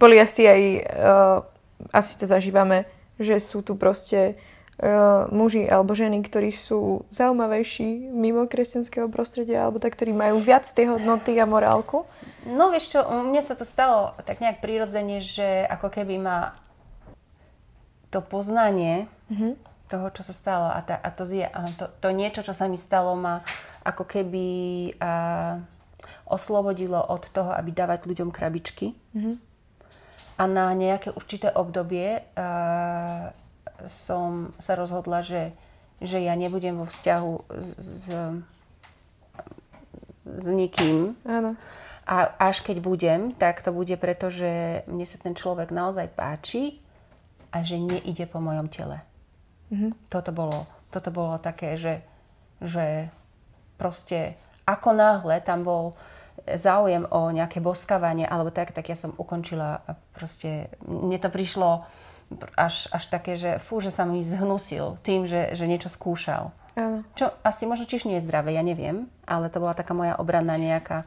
boli 0.00 0.16
asi 0.16 0.48
aj, 0.48 0.62
uh, 0.88 1.38
asi 1.92 2.16
to 2.16 2.24
zažívame, 2.24 2.88
že 3.20 3.36
sú 3.36 3.60
tu 3.60 3.76
proste 3.76 4.40
uh, 4.80 5.28
muži 5.32 5.64
alebo 5.68 5.96
ženy, 5.96 6.20
ktorí 6.24 6.50
sú 6.52 7.04
zaujímavejší 7.12 8.12
mimo 8.12 8.44
kresťanského 8.48 9.08
prostredia, 9.08 9.64
alebo 9.64 9.80
tak, 9.80 9.96
ktorí 9.96 10.12
majú 10.12 10.40
viac 10.40 10.64
tej 10.68 10.96
hodnoty 10.96 11.36
a 11.40 11.48
morálku? 11.48 12.04
No 12.44 12.70
vieš 12.70 12.96
čo, 12.96 13.00
mne 13.04 13.40
sa 13.40 13.56
to 13.56 13.64
stalo 13.66 14.16
tak 14.22 14.40
nejak 14.40 14.60
prirodzene, 14.60 15.22
že 15.22 15.64
ako 15.66 15.88
keby 15.92 16.16
ma 16.20 16.38
to 18.10 18.22
poznanie 18.22 19.10
mm-hmm 19.28 19.76
toho, 19.86 20.10
čo 20.10 20.22
sa 20.26 20.34
stalo. 20.34 20.66
A, 20.70 20.82
tá, 20.82 20.98
a 20.98 21.10
to, 21.14 21.22
to, 21.78 21.86
to 22.02 22.08
niečo, 22.10 22.42
čo 22.42 22.50
sa 22.50 22.66
mi 22.66 22.78
stalo, 22.78 23.14
ma 23.14 23.46
ako 23.86 24.02
keby 24.02 24.46
a, 24.98 25.62
oslobodilo 26.26 26.98
od 26.98 27.22
toho, 27.30 27.54
aby 27.54 27.70
dávať 27.70 28.10
ľuďom 28.10 28.34
krabičky. 28.34 28.98
Mm-hmm. 29.14 29.34
A 30.36 30.42
na 30.50 30.74
nejaké 30.74 31.14
určité 31.14 31.54
obdobie 31.54 32.26
a, 32.34 33.30
som 33.84 34.56
sa 34.56 34.72
rozhodla, 34.72 35.20
že, 35.20 35.52
že 36.00 36.24
ja 36.24 36.32
nebudem 36.32 36.80
vo 36.80 36.88
vzťahu 36.88 37.32
s, 37.52 37.68
s, 37.76 38.04
s 40.24 40.46
nikým. 40.48 41.12
Áno. 41.28 41.60
A 42.06 42.30
až 42.38 42.62
keď 42.62 42.80
budem, 42.80 43.34
tak 43.34 43.60
to 43.60 43.74
bude 43.74 43.92
preto, 43.98 44.30
že 44.32 44.82
mne 44.86 45.04
sa 45.04 45.18
ten 45.18 45.34
človek 45.34 45.74
naozaj 45.74 46.06
páči 46.14 46.78
a 47.50 47.60
že 47.66 47.76
neide 47.76 48.24
po 48.30 48.38
mojom 48.38 48.70
tele. 48.70 49.02
Mm-hmm. 49.74 49.90
Toto, 50.06 50.30
bolo, 50.30 50.70
toto 50.94 51.10
bolo 51.10 51.36
také, 51.42 51.74
že, 51.74 52.06
že 52.62 53.10
proste 53.74 54.38
ako 54.62 54.94
náhle 54.94 55.42
tam 55.42 55.66
bol 55.66 55.84
záujem 56.46 57.02
o 57.10 57.34
nejaké 57.34 57.58
boskávanie 57.58 58.28
alebo 58.28 58.54
tak, 58.54 58.70
tak 58.70 58.86
ja 58.86 58.94
som 58.94 59.16
ukončila 59.18 59.82
a 59.82 59.98
proste 60.14 60.70
mne 60.86 61.18
to 61.18 61.26
prišlo 61.32 61.82
až, 62.58 62.90
až 62.90 63.04
také, 63.06 63.38
že 63.38 63.62
fú, 63.62 63.78
že 63.78 63.94
sa 63.94 64.02
mi 64.02 64.22
zhnusil 64.22 64.98
tým, 65.06 65.24
že, 65.30 65.54
že 65.54 65.64
niečo 65.70 65.88
skúšal. 65.88 66.50
Uh. 66.76 67.00
Čo 67.16 67.32
asi 67.46 67.64
možno 67.64 67.88
tiež 67.88 68.04
nie 68.04 68.18
je 68.18 68.26
zdravé, 68.26 68.52
ja 68.52 68.62
neviem, 68.66 69.08
ale 69.24 69.48
to 69.48 69.62
bola 69.62 69.72
taká 69.72 69.94
moja 69.96 70.18
obranná 70.18 70.58
nejaká 70.58 71.06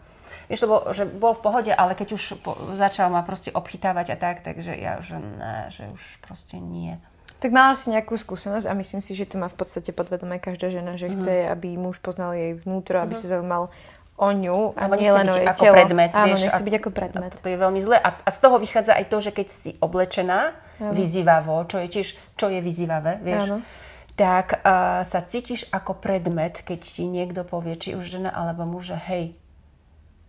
Vieš, 0.49 0.65
bol, 0.65 0.81
že 0.97 1.05
bol 1.05 1.37
v 1.37 1.45
pohode, 1.45 1.69
ale 1.69 1.93
keď 1.93 2.17
už 2.17 2.41
po, 2.41 2.57
začal 2.73 3.13
ma 3.13 3.21
proste 3.21 3.53
obchytávať 3.53 4.13
a 4.13 4.17
tak, 4.17 4.41
takže 4.41 4.73
ja, 4.73 4.97
že 4.97 5.21
ne, 5.21 5.69
že 5.69 5.85
už 5.93 6.01
proste 6.25 6.57
nie. 6.57 6.97
Tak 7.39 7.53
mala 7.53 7.77
si 7.77 7.93
nejakú 7.93 8.17
skúsenosť 8.17 8.65
a 8.65 8.73
myslím 8.73 8.99
si, 8.99 9.13
že 9.13 9.29
to 9.29 9.39
má 9.39 9.47
v 9.47 9.57
podstate 9.61 9.93
podvedomé 9.93 10.41
každá 10.41 10.73
žena, 10.73 10.97
že 10.99 11.07
mm. 11.07 11.13
chce, 11.15 11.33
aby 11.47 11.77
muž 11.77 12.01
poznal 12.01 12.35
jej 12.35 12.57
vnútro, 12.57 12.99
aby 12.99 13.13
mm. 13.15 13.19
sa 13.21 13.37
zaujímal 13.37 13.71
o 14.19 14.29
ňu 14.35 14.75
a 14.75 14.83
nie 14.99 15.07
len 15.07 15.27
o 15.31 15.35
jej 15.39 15.47
ako 15.47 15.63
telo. 15.63 15.75
predmet. 15.79 16.11
Áno, 16.11 16.35
vieš, 16.35 16.51
nechce 16.51 16.63
byť 16.67 16.75
ako 16.83 16.89
predmet. 16.91 17.33
To 17.39 17.47
je 17.47 17.57
veľmi 17.57 17.79
zlé. 17.79 17.97
A, 18.03 18.09
a 18.19 18.29
z 18.29 18.39
toho 18.43 18.59
vychádza 18.59 18.93
aj 18.99 19.05
to, 19.07 19.17
že 19.23 19.31
keď 19.31 19.47
si 19.47 19.69
oblečená 19.79 20.59
Áno. 20.83 20.91
vyzývavo, 20.91 21.63
čo 21.71 21.79
je 21.79 21.87
tiež, 21.87 22.07
čo 22.35 22.51
je 22.51 22.59
vyzývavé, 22.59 23.23
vieš, 23.23 23.55
Áno. 23.55 23.57
tak 24.19 24.59
uh, 24.59 25.07
sa 25.07 25.19
cítiš 25.23 25.71
ako 25.71 25.95
predmet, 25.95 26.59
keď 26.67 26.79
ti 26.83 27.07
niekto 27.07 27.47
povie, 27.47 27.79
či 27.79 27.95
už 27.95 28.19
žena 28.19 28.35
alebo 28.35 28.67
muž, 28.67 28.91
že 28.91 28.97
hej, 29.07 29.25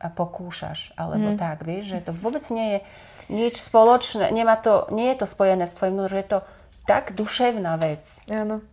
a 0.01 0.09
pokúšaš, 0.09 0.97
alebo 0.97 1.37
mm. 1.37 1.37
tak, 1.37 1.61
vieš, 1.61 1.93
že 1.93 2.09
to 2.09 2.13
vôbec 2.17 2.41
nie 2.49 2.67
je 2.73 2.79
nič 3.37 3.61
spoločné, 3.61 4.33
nemá 4.33 4.57
to, 4.57 4.89
nie 4.97 5.13
je 5.13 5.21
to 5.21 5.27
spojené 5.29 5.69
s 5.69 5.77
tvojim 5.77 6.01
že 6.09 6.25
je 6.25 6.29
to 6.33 6.39
tak 6.89 7.13
duševná 7.13 7.77
vec. 7.77 8.25
Áno. 8.33 8.65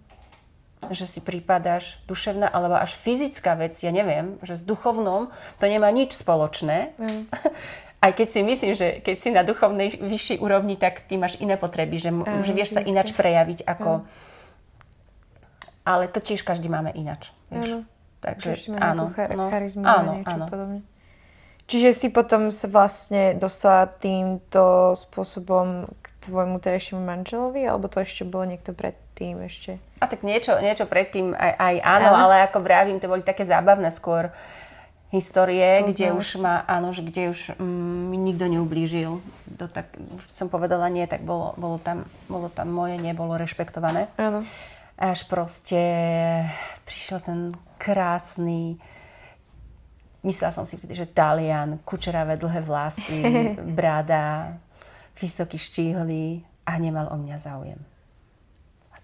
Že 0.78 1.06
si 1.10 1.20
prípadáš 1.26 1.98
duševná 2.06 2.46
alebo 2.46 2.78
až 2.78 2.94
fyzická 2.94 3.58
vec, 3.58 3.74
ja 3.82 3.90
neviem, 3.90 4.38
že 4.46 4.54
s 4.54 4.62
duchovnom 4.62 5.34
to 5.58 5.66
nemá 5.66 5.90
nič 5.90 6.14
spoločné. 6.14 6.94
Mm. 7.02 7.26
Aj 8.06 8.14
keď 8.14 8.28
si 8.30 8.40
myslím, 8.46 8.74
že 8.78 9.02
keď 9.02 9.16
si 9.18 9.30
na 9.34 9.42
duchovnej 9.42 9.98
vyššej 9.98 10.38
úrovni, 10.38 10.78
tak 10.78 11.02
ty 11.10 11.18
máš 11.18 11.42
iné 11.42 11.58
potreby, 11.58 11.98
že, 11.98 12.14
mm, 12.14 12.46
že 12.46 12.54
vieš 12.54 12.78
fyzické. 12.78 12.86
sa 12.86 12.92
ináč 12.94 13.10
prejaviť 13.18 13.66
ako... 13.66 14.06
Mm. 14.06 14.36
Ale 15.88 16.04
to 16.12 16.20
tiež 16.22 16.46
každý 16.46 16.70
máme 16.70 16.94
ináč. 16.94 17.34
Vieš? 17.50 17.82
Áno. 17.82 17.98
Takže 18.22 18.50
áno. 18.78 19.10
Char- 19.14 19.34
no, 19.34 19.50
charizmu 19.50 19.82
áno, 19.82 20.22
niečo 20.22 20.36
áno. 20.36 20.46
podobne. 20.46 20.82
Čiže 21.68 21.90
si 21.92 22.08
potom 22.14 22.48
sa 22.48 22.72
vlastne 22.72 23.36
dostala 23.36 23.92
týmto 23.92 24.96
spôsobom 24.96 25.90
k 26.00 26.06
tvojmu 26.24 26.64
terajšiemu 26.64 27.04
manželovi, 27.04 27.68
alebo 27.68 27.92
to 27.92 28.00
ešte 28.00 28.24
bolo 28.24 28.48
niekto 28.48 28.72
predtým 28.72 29.07
ešte? 29.42 29.82
A 29.98 30.06
tak 30.06 30.22
niečo, 30.22 30.54
niečo 30.62 30.86
predtým 30.86 31.34
aj, 31.34 31.54
aj 31.58 31.76
áno, 31.82 32.12
ale 32.14 32.46
ako 32.46 32.62
vravím, 32.62 33.02
to 33.02 33.10
boli 33.10 33.26
také 33.26 33.42
zábavné 33.42 33.90
skôr 33.90 34.30
histórie, 35.10 35.82
Spoznáš. 35.82 35.90
kde 35.96 36.06
už 36.14 36.28
ma, 36.44 36.62
áno, 36.68 36.92
že 36.94 37.02
kde 37.02 37.32
už 37.32 37.58
mm, 37.58 38.02
mi 38.14 38.18
nikto 38.20 38.46
neublížil. 38.46 39.24
To 39.58 39.66
tak, 39.72 39.90
som 40.36 40.52
povedala 40.52 40.92
nie, 40.92 41.08
tak 41.08 41.24
bolo, 41.24 41.58
bolo, 41.58 41.80
tam, 41.80 42.06
bolo 42.28 42.52
tam 42.52 42.70
moje, 42.70 43.00
nebolo 43.00 43.40
rešpektované. 43.40 44.12
Áno. 44.20 44.44
Až 45.00 45.26
proste 45.26 45.82
prišiel 46.86 47.24
ten 47.24 47.40
krásny 47.80 48.78
Myslela 50.28 50.52
som 50.52 50.68
si 50.68 50.76
vtedy, 50.76 50.92
že 50.92 51.08
Talian, 51.08 51.80
kučeravé 51.88 52.36
dlhé 52.36 52.60
vlasy, 52.60 53.22
brada, 53.78 54.60
vysoký 55.16 55.56
štíhly 55.56 56.44
a 56.68 56.76
nemal 56.82 57.08
o 57.08 57.16
mňa 57.16 57.38
záujem. 57.40 57.80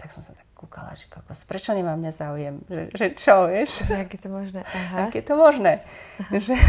A 0.03 0.11
tak 0.11 0.19
som 0.19 0.19
sa 0.19 0.35
tak 0.35 0.43
kúkala, 0.51 0.91
že 0.99 1.07
kokos, 1.07 1.47
prečo 1.47 1.71
nemá 1.71 1.95
mňa 1.95 2.11
záujem? 2.11 2.59
Že, 2.67 2.83
že 2.91 3.07
čo, 3.15 3.47
vieš? 3.47 3.87
Že 3.87 3.95
ak 4.03 4.11
je 4.11 4.19
to 4.19 4.29
možné? 4.35 4.61
Aha. 4.67 5.07
Ak 5.07 5.15
je 5.15 5.23
to 5.23 5.35
možné? 5.39 5.79
Že... 6.27 6.59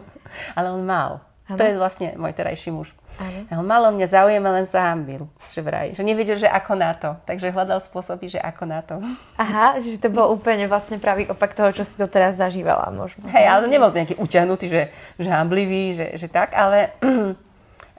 Ale 0.54 0.70
on 0.70 0.86
mal. 0.86 1.26
Ano. 1.50 1.58
To 1.58 1.62
je 1.66 1.74
vlastne 1.74 2.14
môj 2.14 2.30
terajší 2.38 2.70
muž. 2.70 2.94
Ano. 3.18 3.66
Malo 3.66 3.90
mňa 3.90 4.06
záujem, 4.06 4.38
len 4.38 4.62
sa 4.70 4.94
hambil, 4.94 5.26
že 5.50 5.58
vraj. 5.58 5.90
Že 5.98 6.06
nevedel, 6.06 6.38
že 6.38 6.46
ako 6.46 6.72
na 6.78 6.94
to. 6.94 7.18
Takže 7.26 7.50
hľadal 7.50 7.82
spôsoby, 7.82 8.30
že 8.30 8.38
ako 8.38 8.62
na 8.62 8.78
to. 8.78 9.02
Aha, 9.42 9.82
že 9.82 9.98
to 9.98 10.06
bol 10.06 10.30
úplne 10.30 10.70
vlastne 10.70 11.02
pravý 11.02 11.26
opak 11.26 11.50
toho, 11.50 11.74
čo 11.74 11.82
si 11.82 11.98
to 11.98 12.06
teraz 12.06 12.38
zažívala 12.38 12.94
možno. 12.94 13.26
Hej, 13.26 13.58
ale 13.58 13.66
nebol 13.66 13.90
to 13.90 13.98
nejaký 13.98 14.22
utiahnutý, 14.22 14.70
že, 14.70 14.82
že 15.18 15.34
hamblivý, 15.34 15.98
že, 15.98 16.06
že 16.14 16.30
tak, 16.30 16.54
ale, 16.54 16.94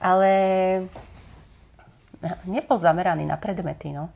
ale 0.00 0.32
nebol 2.48 2.80
zameraný 2.80 3.28
na 3.28 3.36
predmety, 3.36 3.92
no. 3.92 4.08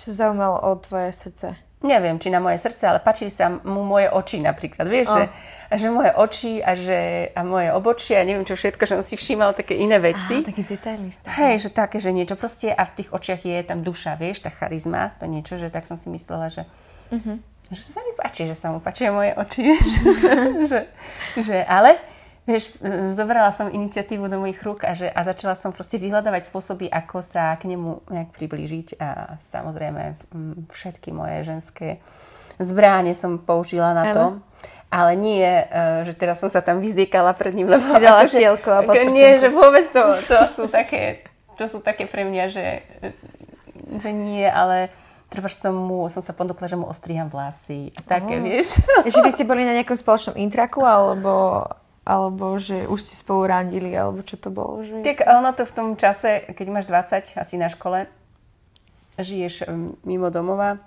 Sa 0.00 0.16
zaujímalo 0.16 0.56
o 0.64 0.72
tvoje 0.80 1.12
srdce 1.12 1.60
neviem, 1.80 2.20
či 2.20 2.28
na 2.28 2.40
moje 2.40 2.60
srdce, 2.60 2.84
ale 2.84 3.00
páčili 3.00 3.32
sa 3.32 3.48
mu 3.48 3.80
moje 3.84 4.12
oči 4.12 4.38
napríklad. 4.40 4.84
Vieš, 4.84 5.08
oh. 5.08 5.16
že, 5.16 5.24
že 5.80 5.86
moje 5.88 6.12
oči 6.12 6.52
a, 6.60 6.76
že, 6.76 7.00
a 7.32 7.40
moje 7.40 7.72
obočie 7.72 8.20
a 8.20 8.24
neviem 8.24 8.44
čo 8.44 8.56
všetko, 8.56 8.82
že 8.84 8.94
on 9.00 9.04
si 9.04 9.16
všímal 9.16 9.56
také 9.56 9.80
iné 9.80 9.96
veci. 9.96 10.44
Aha, 10.44 10.48
taký 10.52 10.64
detailista. 10.68 11.24
Hej, 11.32 11.68
že 11.68 11.70
také, 11.72 11.96
že 11.98 12.12
niečo 12.12 12.36
proste 12.36 12.68
a 12.68 12.84
v 12.84 12.92
tých 13.00 13.08
očiach 13.08 13.40
je 13.40 13.58
tam 13.64 13.80
duša, 13.80 14.20
vieš, 14.20 14.44
tá 14.44 14.52
charizma, 14.52 15.16
to 15.16 15.24
niečo, 15.24 15.56
že 15.56 15.72
tak 15.72 15.88
som 15.88 15.96
si 15.96 16.12
myslela, 16.12 16.52
že, 16.52 16.68
uh-huh. 17.08 17.40
že 17.72 17.80
sa 17.80 18.04
mi 18.04 18.12
páči, 18.12 18.44
že 18.44 18.56
sa 18.56 18.68
mu 18.68 18.84
páčia 18.84 19.08
moje 19.08 19.32
oči, 19.32 19.60
vieš. 19.72 19.90
že, 20.68 20.80
že, 21.40 21.58
ale 21.64 21.96
Vieš, 22.50 22.64
e, 22.82 23.14
zobrala 23.14 23.54
som 23.54 23.70
iniciatívu 23.70 24.26
do 24.26 24.42
mojich 24.42 24.58
rúk 24.66 24.82
a, 24.82 24.98
že, 24.98 25.06
a 25.06 25.20
začala 25.22 25.54
som 25.54 25.70
proste 25.70 26.02
vyhľadávať 26.02 26.50
spôsoby, 26.50 26.90
ako 26.90 27.22
sa 27.22 27.54
k 27.54 27.70
nemu 27.70 28.02
nejak 28.10 28.34
priblížiť 28.34 28.98
a 28.98 29.38
samozrejme 29.38 30.18
všetky 30.66 31.14
moje 31.14 31.46
ženské 31.46 31.88
zbráne 32.58 33.14
som 33.14 33.38
použila 33.38 33.94
na 33.94 34.04
to. 34.10 34.24
Ale 34.90 35.14
nie, 35.14 35.46
e, 35.46 36.02
že 36.02 36.18
teraz 36.18 36.42
som 36.42 36.50
sa 36.50 36.58
tam 36.58 36.82
vyzdiekala 36.82 37.30
pred 37.38 37.54
ním. 37.54 37.70
Lebo, 37.70 37.78
si 37.78 38.02
dala 38.02 38.26
šielko 38.26 38.68
a 38.74 38.82
Nie, 39.06 39.38
že 39.38 39.46
vôbec 39.46 39.86
to, 39.94 40.02
to 40.26 40.38
sú 40.50 40.66
také, 40.66 41.22
to 41.54 41.70
sú 41.70 41.78
také 41.78 42.10
pre 42.10 42.26
mňa, 42.26 42.44
že 42.50 42.66
že 43.98 44.10
nie, 44.14 44.46
ale 44.46 44.92
treba 45.26 45.50
som 45.50 45.74
mu, 45.74 46.06
som 46.06 46.22
sa 46.22 46.30
ponúkla, 46.30 46.70
že 46.70 46.78
mu 46.78 46.86
ostriham 46.86 47.26
vlasy 47.26 47.90
a 47.98 48.00
také, 48.06 48.38
oh. 48.38 48.42
vieš. 48.42 48.78
Že 49.10 49.20
vy 49.26 49.30
ste 49.34 49.48
boli 49.48 49.62
na 49.66 49.74
nejakom 49.74 49.98
spoločnom 49.98 50.36
intraku, 50.38 50.82
alebo, 50.86 51.64
alebo 52.10 52.58
že 52.58 52.90
už 52.90 52.98
si 52.98 53.14
spolu 53.14 53.46
randili, 53.46 53.94
alebo 53.94 54.26
čo 54.26 54.34
to 54.34 54.50
bolo? 54.50 54.82
Že 54.82 55.06
tak 55.06 55.22
ono 55.30 55.54
to 55.54 55.62
v 55.62 55.74
tom 55.78 55.88
čase, 55.94 56.50
keď 56.50 56.66
máš 56.66 56.90
20, 56.90 57.38
asi 57.38 57.54
na 57.54 57.70
škole, 57.70 58.10
žiješ 59.14 59.70
mimo 60.02 60.34
domova, 60.34 60.82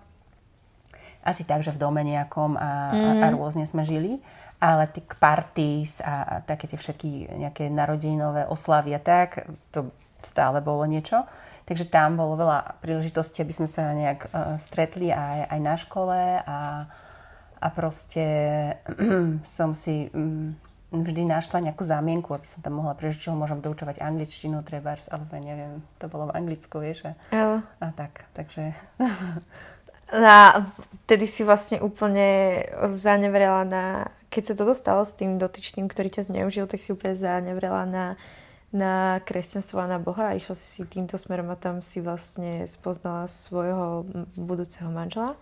asi 1.24 1.47
tak, 1.47 1.63
že 1.63 1.71
v 1.71 1.80
dome 1.80 2.03
nejakom 2.03 2.59
a, 2.59 2.91
mm. 2.91 2.99
a, 2.99 3.11
a 3.24 3.28
mhm. 3.32 3.34
rôzne 3.39 3.63
sme 3.63 3.88
žili, 3.88 4.19
ale 4.59 4.91
tie 4.91 5.03
parties 5.15 6.03
a, 6.03 6.24
a 6.28 6.34
také 6.43 6.67
tie 6.67 6.76
všetky 6.76 7.39
nejaké 7.39 7.71
narodinové 7.71 8.43
oslavy 8.51 8.91
a 8.91 8.99
tak, 8.99 9.47
to 9.71 9.95
stále 10.19 10.59
bolo 10.59 10.84
niečo. 10.84 11.24
Takže 11.63 11.88
tam 11.88 12.19
bolo 12.19 12.36
veľa 12.36 12.84
príležitostí, 12.84 13.39
aby 13.39 13.55
sme 13.55 13.71
sa 13.71 13.95
nejak 13.95 14.28
uh, 14.28 14.59
stretli 14.59 15.15
aj, 15.15 15.47
aj 15.47 15.59
na 15.63 15.76
škole 15.80 16.19
a, 16.43 16.59
a 17.55 17.67
proste 17.71 18.28
som 19.47 19.71
si 19.71 20.11
um, 20.11 20.51
vždy 20.94 21.26
našla 21.26 21.66
nejakú 21.66 21.82
zámienku, 21.82 22.30
aby 22.38 22.46
som 22.46 22.62
tam 22.62 22.78
mohla 22.78 22.94
prežiť, 22.94 23.26
čo 23.26 23.34
môžem 23.34 23.58
doučovať 23.60 23.98
angličtinu, 23.98 24.62
trebárs, 24.62 25.10
alebo 25.10 25.34
neviem, 25.41 25.82
to 25.98 26.06
bolo 26.06 26.30
v 26.30 26.36
Anglicku, 26.38 26.78
vieš. 26.78 27.10
A, 27.34 27.66
a 27.82 27.88
tak, 27.98 28.30
takže... 28.38 28.78
A 30.14 30.70
vtedy 31.10 31.26
si 31.26 31.41
vlastne 31.41 31.82
úplne 31.82 32.62
zanevrela 32.86 33.66
na... 33.66 33.84
Keď 34.30 34.44
sa 34.46 34.54
toto 34.54 34.78
stalo 34.78 35.02
s 35.02 35.18
tým 35.18 35.41
dotyčným, 35.41 35.89
ktorý 35.89 36.14
ťa 36.14 36.30
zneužil, 36.30 36.70
tak 36.70 36.86
si 36.86 36.94
úplne 36.94 37.18
zanevrela 37.18 37.89
na 37.89 38.06
na 38.74 39.22
kresťanstvo 39.22 39.78
a 39.78 39.86
na 39.86 40.02
Boha 40.02 40.34
a 40.34 40.36
išla 40.36 40.58
si 40.58 40.66
si 40.66 40.82
týmto 40.89 41.14
smerom 41.22 41.54
a 41.54 41.62
tam 41.62 41.86
si 41.86 42.02
vlastne 42.02 42.66
spoznala 42.66 43.30
svojho 43.30 44.10
budúceho 44.34 44.89
manžela 44.89 45.38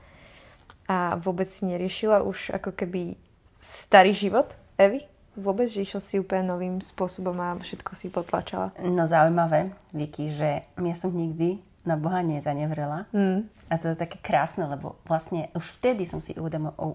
a 0.91 1.16
vôbec 1.16 1.47
si 1.47 1.64
neriešila 1.64 2.28
už 2.28 2.52
ako 2.52 2.76
keby 2.76 3.16
starý 3.56 4.12
život 4.12 4.60
Evy? 4.76 5.08
Vôbec, 5.32 5.71
že 5.71 5.88
išla 5.88 6.01
si 6.03 6.19
úplne 6.19 6.51
novým 6.51 6.84
spôsobom 6.84 7.36
a 7.39 7.55
všetko 7.55 7.91
si 7.95 8.11
potlačala? 8.11 8.75
No 8.84 9.07
zaujímavé, 9.07 9.71
Vicky, 9.95 10.27
že 10.36 10.67
ja 10.67 10.95
som 10.95 11.15
nikdy 11.15 11.63
na 11.88 11.95
Boha 11.95 12.19
nezanevrela. 12.21 13.07
Mm. 13.15 13.47
A 13.71 13.73
to 13.79 13.89
je 13.89 13.95
také 13.95 14.19
krásne, 14.19 14.67
lebo 14.67 14.99
vlastne 15.07 15.47
už 15.55 15.79
vtedy 15.79 16.03
som 16.03 16.19
si 16.19 16.36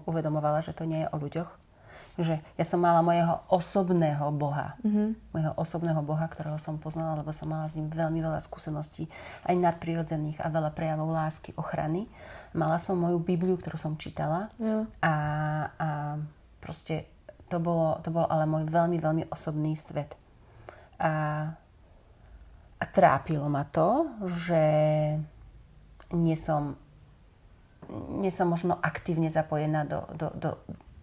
uvedomovala, 0.05 0.61
že 0.61 0.77
to 0.77 0.85
nie 0.85 1.01
je 1.01 1.09
o 1.09 1.17
ľuďoch, 1.17 1.49
že 2.17 2.37
ja 2.37 2.65
som 2.65 2.81
mala 2.81 3.01
mojeho 3.01 3.41
osobného 3.49 4.29
Boha. 4.33 4.77
Mm-hmm. 4.81 5.07
Mojeho 5.33 5.53
osobného 5.57 6.01
Boha, 6.05 6.25
ktorého 6.29 6.57
som 6.57 6.77
poznala, 6.81 7.17
lebo 7.17 7.33
som 7.33 7.49
mala 7.49 7.69
s 7.69 7.77
ním 7.77 7.89
veľmi 7.89 8.21
veľa 8.21 8.41
skúseností, 8.41 9.09
aj 9.45 9.57
nadprirodzených 9.57 10.41
a 10.41 10.49
veľa 10.49 10.73
prejavov 10.73 11.13
lásky, 11.13 11.53
ochrany. 11.57 12.09
Mala 12.57 12.77
som 12.77 12.97
moju 12.97 13.21
Bibliu, 13.21 13.57
ktorú 13.57 13.77
som 13.77 13.97
čítala 13.97 14.49
yeah. 14.57 14.85
a, 15.01 15.13
a 15.77 15.87
proste 16.61 17.05
to 17.47 17.57
bolo, 17.63 17.99
to 18.03 18.11
bol 18.11 18.27
ale 18.27 18.43
môj 18.43 18.67
veľmi, 18.67 18.97
veľmi 18.99 19.23
osobný 19.31 19.73
svet. 19.79 20.15
A, 20.99 21.11
a 22.77 22.85
trápilo 22.91 23.47
ma 23.47 23.63
to, 23.63 24.11
že 24.27 24.63
nie 26.11 26.35
som, 26.35 26.75
nie 28.19 28.31
som 28.31 28.51
možno 28.51 28.75
aktívne 28.79 29.31
zapojená 29.31 29.87
do, 29.87 30.03
do, 30.15 30.27
do, 30.35 30.49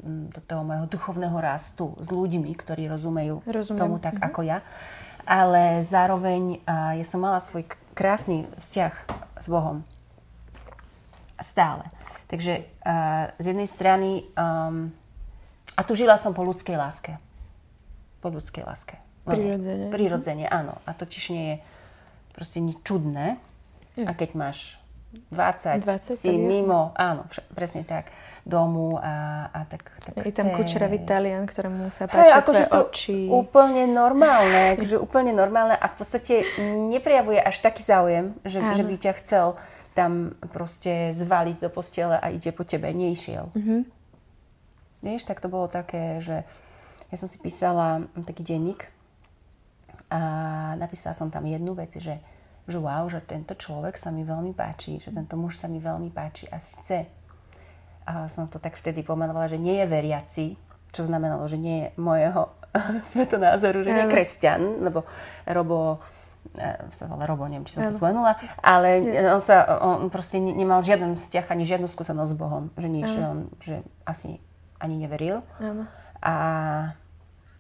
do 0.05 0.41
toho 0.45 0.63
môjho 0.65 0.87
duchovného 0.89 1.37
rastu 1.41 1.97
s 1.97 2.13
ľuďmi, 2.13 2.53
ktorí 2.53 2.89
rozumejú 2.89 3.41
Rozumiem. 3.45 3.81
tomu 3.81 3.97
tak 4.01 4.21
mhm. 4.21 4.25
ako 4.25 4.41
ja. 4.45 4.59
Ale 5.25 5.81
zároveň 5.81 6.61
uh, 6.69 6.93
ja 7.01 7.05
som 7.09 7.25
mala 7.25 7.41
svoj 7.41 7.65
krásny 7.97 8.45
vzťah 8.61 8.95
s 9.41 9.47
Bohom. 9.49 9.81
Stále. 11.41 11.89
Takže 12.29 12.69
uh, 12.85 13.33
z 13.41 13.45
jednej 13.57 13.69
strany 13.69 14.29
um, 14.37 14.93
a 15.75 15.81
tu 15.83 15.93
žila 15.99 16.17
som 16.17 16.33
po 16.33 16.47
ľudskej 16.47 16.79
láske. 16.79 17.19
Po 18.23 18.31
ľudskej 18.31 18.63
láske. 18.65 18.97
Prirodzene. 19.25 19.89
Prirodzene, 19.91 20.47
áno. 20.49 20.79
A 20.85 20.93
to 20.93 21.09
tiež 21.09 21.33
nie 21.33 21.45
je 21.51 21.57
proste 22.37 22.59
nič 22.61 22.79
čudné. 22.85 23.41
Ja. 23.95 24.11
A 24.11 24.17
keď 24.17 24.35
máš 24.35 24.77
20, 25.31 25.87
20 25.87 26.19
si 26.19 26.35
mimo, 26.35 26.91
áno, 26.99 27.31
presne 27.55 27.87
tak 27.87 28.11
domu 28.45 29.01
a, 29.01 29.47
a 29.49 29.65
tak, 29.65 29.89
tak 30.05 30.21
Je 30.21 30.35
tam 30.35 30.53
kučeravý 30.53 31.01
Talian, 31.07 31.49
ktorému 31.49 31.89
sa 31.89 32.05
páči 32.05 32.29
hey, 32.29 32.31
akože 32.37 32.65
tvoje 32.69 32.85
oči. 32.91 33.19
úplne 33.33 33.89
normálne, 33.89 34.77
akože 34.77 35.01
úplne 35.01 35.33
normálne 35.33 35.79
a 35.79 35.87
v 35.89 35.95
podstate 35.97 36.45
neprejavuje 36.93 37.41
až 37.41 37.65
taký 37.65 37.81
záujem, 37.81 38.37
že, 38.45 38.61
že 38.61 38.83
by 38.85 38.95
ťa 39.01 39.13
chcel 39.23 39.47
tam 39.97 40.37
proste 40.53 41.15
zvaliť 41.15 41.57
do 41.63 41.71
postele 41.71 42.19
a 42.19 42.27
ide 42.35 42.51
po 42.51 42.67
tebe, 42.67 42.91
neišiel. 42.91 43.49
Mm-hmm. 43.55 43.81
Vieš, 45.05 45.29
tak 45.29 45.45
to 45.45 45.53
bolo 45.53 45.69
také, 45.69 46.25
že 46.25 46.49
ja 47.13 47.17
som 47.21 47.29
si 47.29 47.37
písala 47.37 48.09
taký 48.25 48.41
denník 48.41 48.89
a 50.09 50.21
napísala 50.81 51.13
som 51.13 51.29
tam 51.29 51.45
jednu 51.45 51.77
vec, 51.77 51.93
že, 52.01 52.19
že 52.65 52.79
wow, 52.81 53.05
že 53.13 53.21
tento 53.21 53.53
človek 53.53 54.01
sa 54.01 54.09
mi 54.09 54.25
veľmi 54.25 54.57
páči, 54.57 54.97
že 54.97 55.13
tento 55.13 55.37
muž 55.37 55.61
sa 55.61 55.69
mi 55.69 55.79
veľmi 55.79 56.09
páči 56.09 56.49
a 56.49 56.57
síce 56.57 57.05
a 58.05 58.29
som 58.29 58.49
to 58.49 58.61
tak 58.61 58.77
vtedy 58.77 59.01
pomenovala, 59.01 59.49
že 59.49 59.57
nie 59.57 59.81
je 59.81 59.87
veriaci, 59.89 60.45
čo 60.93 61.09
znamenalo, 61.09 61.49
že 61.49 61.57
nie 61.57 61.77
je 61.85 61.89
mojeho 61.97 62.53
svetonázoru, 63.13 63.81
že 63.81 63.91
nie 63.93 64.05
je 64.09 64.13
kresťan, 64.13 64.85
lebo 64.85 65.09
Robo 65.49 66.05
e, 66.53 66.93
sa 66.93 67.09
volá 67.09 67.25
Robo, 67.25 67.49
neviem, 67.49 67.65
či 67.65 67.81
som 67.81 67.89
to 67.89 67.97
spomenula, 67.97 68.37
ale 68.61 69.01
on, 69.33 69.41
sa, 69.41 69.81
on 69.81 70.13
proste 70.13 70.37
nemal 70.37 70.85
žiaden 70.85 71.17
vzťah 71.17 71.47
ani 71.49 71.65
žiadnu 71.65 71.89
skúsenosť 71.89 72.31
s 72.31 72.37
Bohom, 72.37 72.65
že 72.77 72.89
nič, 72.93 73.09
že 73.09 73.23
on 73.25 73.39
že 73.59 73.77
asi 74.05 74.37
ani 74.85 75.01
neveril. 75.01 75.41
Ano. 75.57 75.89
A, 76.21 76.35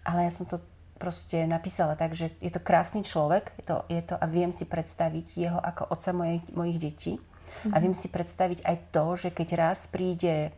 ale 0.04 0.20
ja 0.28 0.32
som 0.32 0.44
to 0.44 0.60
proste 1.00 1.44
napísala 1.44 1.98
tak, 1.98 2.14
že 2.14 2.32
je 2.38 2.48
to 2.52 2.62
krásny 2.62 3.02
človek 3.02 3.52
je 3.58 3.64
to, 3.66 3.76
je 3.90 4.02
to, 4.04 4.14
a 4.14 4.24
viem 4.30 4.54
si 4.54 4.64
predstaviť 4.64 5.26
jeho 5.36 5.58
ako 5.58 5.90
otca 5.90 6.12
mojich, 6.14 6.44
mojich 6.54 6.78
detí. 6.78 7.14
Mm-hmm. 7.18 7.72
A 7.72 7.76
viem 7.82 7.94
si 7.94 8.08
predstaviť 8.08 8.64
aj 8.64 8.76
to, 8.94 9.04
že 9.18 9.28
keď 9.34 9.48
raz 9.58 9.86
príde 9.90 10.54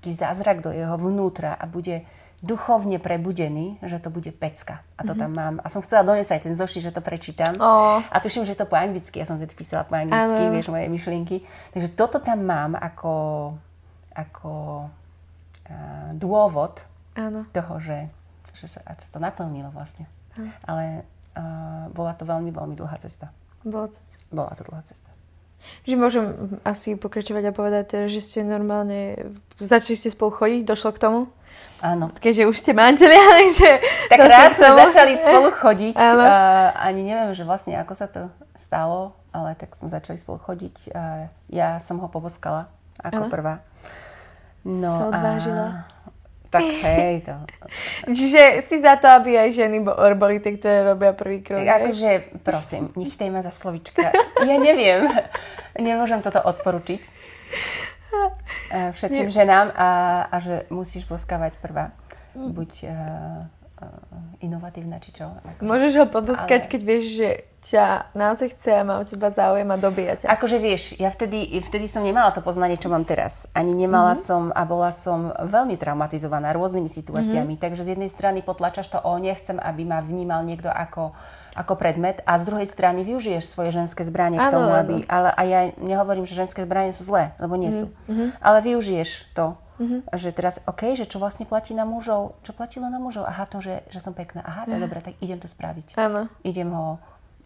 taký 0.00 0.10
zázrak 0.16 0.64
do 0.64 0.72
jeho 0.72 0.96
vnútra 0.96 1.54
a 1.54 1.68
bude 1.68 2.08
duchovne 2.40 2.96
prebudený, 2.96 3.76
že 3.84 4.00
to 4.00 4.08
bude 4.08 4.32
pecka. 4.32 4.80
A 4.96 5.04
to 5.04 5.12
mm-hmm. 5.12 5.20
tam 5.20 5.30
mám. 5.36 5.54
A 5.60 5.68
som 5.68 5.84
chcela 5.84 6.08
doniesť 6.08 6.40
aj 6.40 6.42
ten 6.48 6.54
zoši, 6.56 6.80
že 6.80 6.92
to 6.92 7.04
prečítam. 7.04 7.60
Oh. 7.60 8.00
A 8.00 8.16
tuším, 8.16 8.48
že 8.48 8.56
to 8.56 8.64
po 8.64 8.80
anglicky. 8.80 9.20
Ja 9.20 9.28
som 9.28 9.36
teď 9.36 9.52
písala 9.52 9.84
po 9.84 9.92
anglicky, 9.92 10.40
ano. 10.40 10.52
vieš, 10.56 10.72
moje 10.72 10.88
myšlienky. 10.88 11.36
Takže 11.76 11.88
toto 11.92 12.16
tam 12.16 12.48
mám 12.48 12.80
ako, 12.80 13.12
ako 14.16 14.52
dôvod 16.16 16.84
ano. 17.14 17.46
toho, 17.50 17.80
že, 17.80 18.10
že 18.54 18.66
sa, 18.70 18.80
to 18.84 19.18
naplnilo 19.18 19.70
vlastne. 19.70 20.06
Ano. 20.36 20.50
Ale 20.66 20.84
uh, 21.36 21.90
bola 21.90 22.12
to 22.14 22.26
veľmi, 22.26 22.50
veľmi 22.50 22.74
dlhá 22.76 22.96
cesta. 23.02 23.34
Bola 23.62 23.90
to... 23.90 23.98
Bola 24.32 24.52
to 24.54 24.62
dlhá 24.66 24.82
cesta. 24.86 25.10
Že 25.84 25.94
môžem 26.00 26.24
asi 26.64 26.96
pokračovať 26.96 27.52
a 27.52 27.52
povedať 27.52 27.84
teda, 27.92 28.06
že 28.08 28.20
ste 28.24 28.40
normálne, 28.40 29.28
začali 29.60 29.92
ste 29.92 30.08
spolu 30.08 30.32
chodiť, 30.32 30.62
došlo 30.64 30.90
k 30.96 31.02
tomu? 31.04 31.20
Áno. 31.84 32.12
Keďže 32.16 32.48
už 32.48 32.56
ste 32.56 32.72
manželia, 32.72 33.20
takže... 33.44 33.68
Tak 34.08 34.18
raz 34.24 34.56
sme 34.56 34.70
začali 34.88 35.14
spolu 35.20 35.48
chodiť. 35.52 35.96
Uh, 35.96 36.72
ani 36.76 37.04
neviem, 37.04 37.32
že 37.36 37.44
vlastne 37.44 37.76
ako 37.76 37.92
sa 37.92 38.08
to 38.08 38.32
stalo, 38.56 39.16
ale 39.36 39.52
tak 39.56 39.76
sme 39.76 39.92
začali 39.92 40.16
spolu 40.16 40.40
chodiť. 40.40 40.76
Uh, 40.92 41.28
ja 41.52 41.76
som 41.76 42.00
ho 42.00 42.08
poboskala 42.08 42.68
ako 43.00 43.28
ano. 43.28 43.32
prvá. 43.32 43.54
No, 44.64 44.92
sa 44.92 45.04
odvážila. 45.08 45.66
A 45.66 45.90
tak 46.50 46.66
hej, 46.66 47.22
to. 47.22 47.36
Čiže 48.18 48.58
si 48.66 48.82
za 48.82 48.98
to, 48.98 49.06
aby 49.06 49.38
aj 49.38 49.54
ženy 49.54 49.86
boli 50.18 50.42
tie, 50.42 50.58
ktoré 50.58 50.82
robia 50.82 51.14
prvý 51.14 51.46
krok. 51.46 51.62
Akože, 51.62 52.42
prosím, 52.42 52.90
nechtej 52.98 53.30
ma 53.30 53.46
za 53.46 53.54
slovička. 53.54 54.10
Ja 54.42 54.58
neviem. 54.58 55.06
Nemôžem 55.78 56.18
toto 56.18 56.42
odporučiť 56.42 57.00
eh, 58.74 58.90
všetkým 58.90 59.30
ženám 59.30 59.70
a, 59.78 59.88
a 60.26 60.36
že 60.42 60.66
musíš 60.74 61.06
boskávať 61.06 61.54
prvá. 61.62 61.94
Buď 62.34 62.70
uh, 62.86 62.90
uh, 63.80 64.44
inovatívna, 64.44 65.00
či 65.00 65.16
čo. 65.16 65.32
Ako. 65.32 65.64
Môžeš 65.64 65.92
ho 66.00 66.06
poboskať, 66.06 66.68
ale... 66.68 66.70
keď 66.70 66.80
vieš, 66.84 67.04
že 67.16 67.28
ťa 67.60 68.16
naozaj 68.16 68.56
chce 68.56 68.70
a 68.80 68.82
má 68.84 68.96
o 68.96 69.04
teba 69.04 69.28
záujem 69.28 69.68
a 69.68 69.76
dobíja 69.76 70.24
ťa. 70.24 70.26
Akože 70.32 70.56
vieš, 70.56 70.96
ja 70.96 71.12
vtedy, 71.12 71.60
vtedy 71.60 71.84
som 71.88 72.00
nemala 72.00 72.32
to 72.32 72.40
poznanie, 72.40 72.80
čo 72.80 72.88
mám 72.88 73.04
teraz. 73.04 73.44
Ani 73.52 73.76
nemala 73.76 74.16
mm-hmm. 74.16 74.24
som 74.24 74.42
a 74.48 74.62
bola 74.64 74.88
som 74.92 75.28
veľmi 75.32 75.76
traumatizovaná 75.76 76.56
rôznymi 76.56 76.88
situáciami. 76.88 77.56
Mm-hmm. 77.56 77.64
Takže 77.68 77.84
z 77.84 77.92
jednej 77.96 78.08
strany 78.08 78.40
potlačaš 78.40 78.88
to, 78.88 78.98
o 79.00 79.12
nechcem, 79.20 79.60
aby 79.60 79.84
ma 79.84 80.00
vnímal 80.00 80.40
niekto 80.40 80.72
ako 80.72 81.12
ako 81.54 81.74
predmet 81.74 82.22
a 82.26 82.38
z 82.38 82.44
druhej 82.46 82.68
strany 82.68 83.02
využiješ 83.02 83.44
svoje 83.50 83.74
ženské 83.74 84.06
zbranie 84.06 84.38
k 84.38 84.48
tomu, 84.50 84.70
aby... 84.70 84.94
Ale, 85.10 85.30
a 85.34 85.42
ja 85.46 85.60
nehovorím, 85.78 86.24
že 86.24 86.38
ženské 86.38 86.62
zbranie 86.62 86.94
sú 86.94 87.02
zlé, 87.02 87.34
lebo 87.42 87.58
nie 87.58 87.74
sú. 87.74 87.90
Mm-hmm. 88.06 88.28
Ale 88.38 88.58
využiješ 88.62 89.34
to. 89.34 89.58
Mm-hmm. 89.80 90.00
Že 90.12 90.28
teraz, 90.36 90.54
OK, 90.68 90.92
že 90.92 91.08
čo 91.08 91.16
vlastne 91.16 91.48
platí 91.48 91.72
na 91.72 91.88
mužov? 91.88 92.36
Čo 92.44 92.52
platilo 92.52 92.86
na 92.92 93.00
mužov? 93.00 93.24
Aha, 93.24 93.48
to, 93.48 93.64
že, 93.64 93.82
že 93.88 93.98
som 93.98 94.12
pekná. 94.12 94.44
Aha, 94.44 94.68
to 94.68 94.76
je 94.76 94.80
mm. 94.80 94.86
dobré, 94.86 95.00
tak 95.00 95.16
idem 95.24 95.40
to 95.40 95.48
spraviť. 95.48 95.96
Áno. 95.96 96.28
Idem 96.44 96.68
ho 96.68 97.00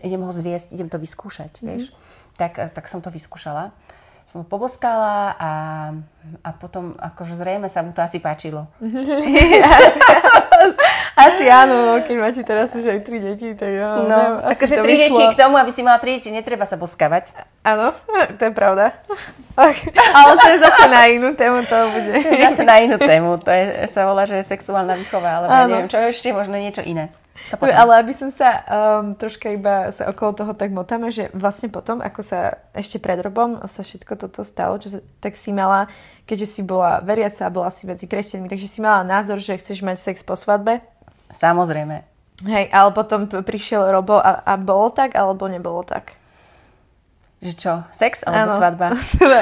idem 0.04 0.20
ho 0.20 0.28
zviesť, 0.28 0.74
idem 0.74 0.90
to 0.92 1.00
vyskúšať, 1.00 1.62
mm-hmm. 1.62 1.68
vieš. 1.70 1.94
Tak, 2.36 2.58
tak 2.74 2.84
som 2.90 3.00
to 3.00 3.08
vyskúšala 3.08 3.72
som 4.24 4.40
ho 4.40 4.46
poboskala 4.48 5.36
a, 5.36 5.50
a 6.40 6.48
potom 6.56 6.96
akože 6.96 7.36
zrejme 7.36 7.68
sa 7.68 7.84
mu 7.84 7.92
to 7.92 8.00
asi 8.00 8.24
páčilo. 8.24 8.64
asi 11.24 11.44
áno, 11.48 11.98
keď 12.04 12.16
máte 12.20 12.42
teraz 12.44 12.76
už 12.76 12.84
aj 12.84 13.00
tri 13.00 13.18
deti, 13.20 13.56
tak 13.56 13.70
jo, 13.72 13.88
no, 14.04 14.12
neviem, 14.12 14.34
akože 14.52 14.74
tri 14.84 14.94
deti 15.00 15.22
k 15.32 15.36
tomu, 15.36 15.56
aby 15.56 15.70
si 15.72 15.80
mala 15.80 15.96
tri 15.96 16.20
deti, 16.20 16.28
netreba 16.28 16.68
sa 16.68 16.76
boskavať. 16.76 17.32
Áno, 17.64 17.96
to 18.38 18.42
je 18.44 18.52
pravda. 18.52 18.92
Ale 20.16 20.32
to 20.36 20.48
je 20.52 20.58
zase 20.60 20.84
na 20.92 21.02
inú 21.08 21.32
tému, 21.32 21.64
to 21.64 21.76
bude. 21.94 22.10
Zase 22.36 22.62
na 22.66 22.76
inú 22.84 22.96
tému, 23.00 23.40
to 23.40 23.48
je, 23.48 23.88
sa 23.88 24.04
volá, 24.04 24.28
že 24.28 24.42
je 24.42 24.44
sexuálna 24.44 24.94
výchova, 24.98 25.42
alebo 25.42 25.50
ja 25.50 25.64
neviem, 25.66 25.88
čo 25.88 25.98
ešte, 25.98 26.30
možno 26.34 26.60
niečo 26.60 26.84
iné. 26.84 27.08
Ale 27.52 28.00
aby 28.00 28.14
som 28.14 28.30
sa 28.30 28.62
um, 28.64 29.12
troška 29.12 29.52
iba 29.52 29.90
sa 29.90 30.08
okolo 30.08 30.32
toho 30.32 30.52
tak 30.54 30.70
motáme, 30.70 31.10
že 31.10 31.28
vlastne 31.34 31.68
potom, 31.68 32.00
ako 32.00 32.22
sa 32.22 32.62
ešte 32.72 33.02
pred 33.02 33.20
robom 33.20 33.60
sa 33.66 33.82
všetko 33.84 34.16
toto 34.16 34.46
stalo, 34.46 34.78
čo 34.80 34.96
sa, 34.96 34.98
tak 35.20 35.36
si 35.36 35.50
mala, 35.52 35.90
keďže 36.24 36.46
si 36.48 36.62
bola 36.64 37.02
veriaca, 37.04 37.52
bola 37.52 37.68
si 37.68 37.84
medzi 37.84 38.08
kresťanmi, 38.08 38.48
takže 38.48 38.70
si 38.70 38.80
mala 38.80 39.04
názor, 39.04 39.42
že 39.42 39.60
chceš 39.60 39.84
mať 39.84 39.98
sex 40.00 40.22
po 40.24 40.38
svadbe? 40.38 40.80
Samozrejme. 41.34 42.06
Hej, 42.42 42.66
ale 42.74 42.90
potom 42.90 43.26
prišiel 43.26 43.90
Robo 43.94 44.18
a, 44.18 44.42
a 44.42 44.54
bolo 44.58 44.90
tak, 44.90 45.14
alebo 45.14 45.46
nebolo 45.46 45.86
tak? 45.86 46.18
Že 47.44 47.52
čo? 47.60 47.72
Sex 47.92 48.24
alebo 48.24 48.50
ano. 48.50 48.56
svadba? 48.56 48.86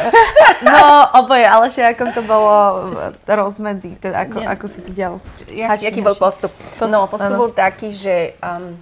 no, 0.67 0.85
oboje, 1.23 1.47
ale 1.47 1.71
že 1.71 1.87
ako 1.87 2.03
to 2.11 2.23
bolo 2.27 2.91
rozmedzi, 3.25 3.95
teda 3.97 4.27
ako, 4.27 4.43
ako 4.43 4.65
sa 4.67 4.79
to 4.83 4.91
dialo. 4.91 5.17
Jak, 5.47 5.79
jaký 5.79 6.03
bol 6.03 6.19
postup? 6.19 6.51
postup? 6.51 6.91
No, 6.91 7.07
postup 7.07 7.31
ano. 7.31 7.39
bol 7.39 7.55
taký, 7.55 7.95
že, 7.95 8.35
um, 8.43 8.75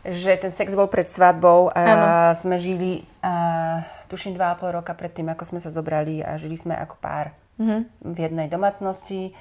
že 0.00 0.40
ten 0.40 0.48
sex 0.48 0.72
bol 0.72 0.88
pred 0.88 1.06
svadbou 1.12 1.68
a 1.76 1.78
ano. 1.78 2.06
sme 2.32 2.56
žili, 2.56 3.04
uh, 3.20 3.84
tuším, 4.08 4.32
dva 4.32 4.56
a 4.56 4.58
pol 4.58 4.72
roka 4.72 4.96
pred 4.96 5.12
tým, 5.12 5.28
ako 5.28 5.44
sme 5.44 5.60
sa 5.60 5.68
zobrali 5.68 6.24
a 6.24 6.40
žili 6.40 6.56
sme 6.56 6.72
ako 6.72 6.96
pár 7.04 7.36
mm-hmm. 7.60 7.80
v 8.00 8.16
jednej 8.16 8.48
domácnosti. 8.48 9.36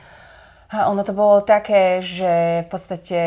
A 0.74 0.90
ono 0.90 1.06
to 1.06 1.14
bolo 1.14 1.46
také, 1.46 2.02
že 2.02 2.66
v 2.66 2.68
podstate 2.74 3.20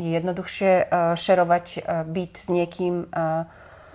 je 0.00 0.08
jednoduchšie 0.16 0.88
uh, 0.88 1.12
šerovať 1.12 1.66
uh, 1.84 2.08
byt 2.08 2.40
s 2.40 2.48
niekým 2.48 3.04
uh, 3.12 3.44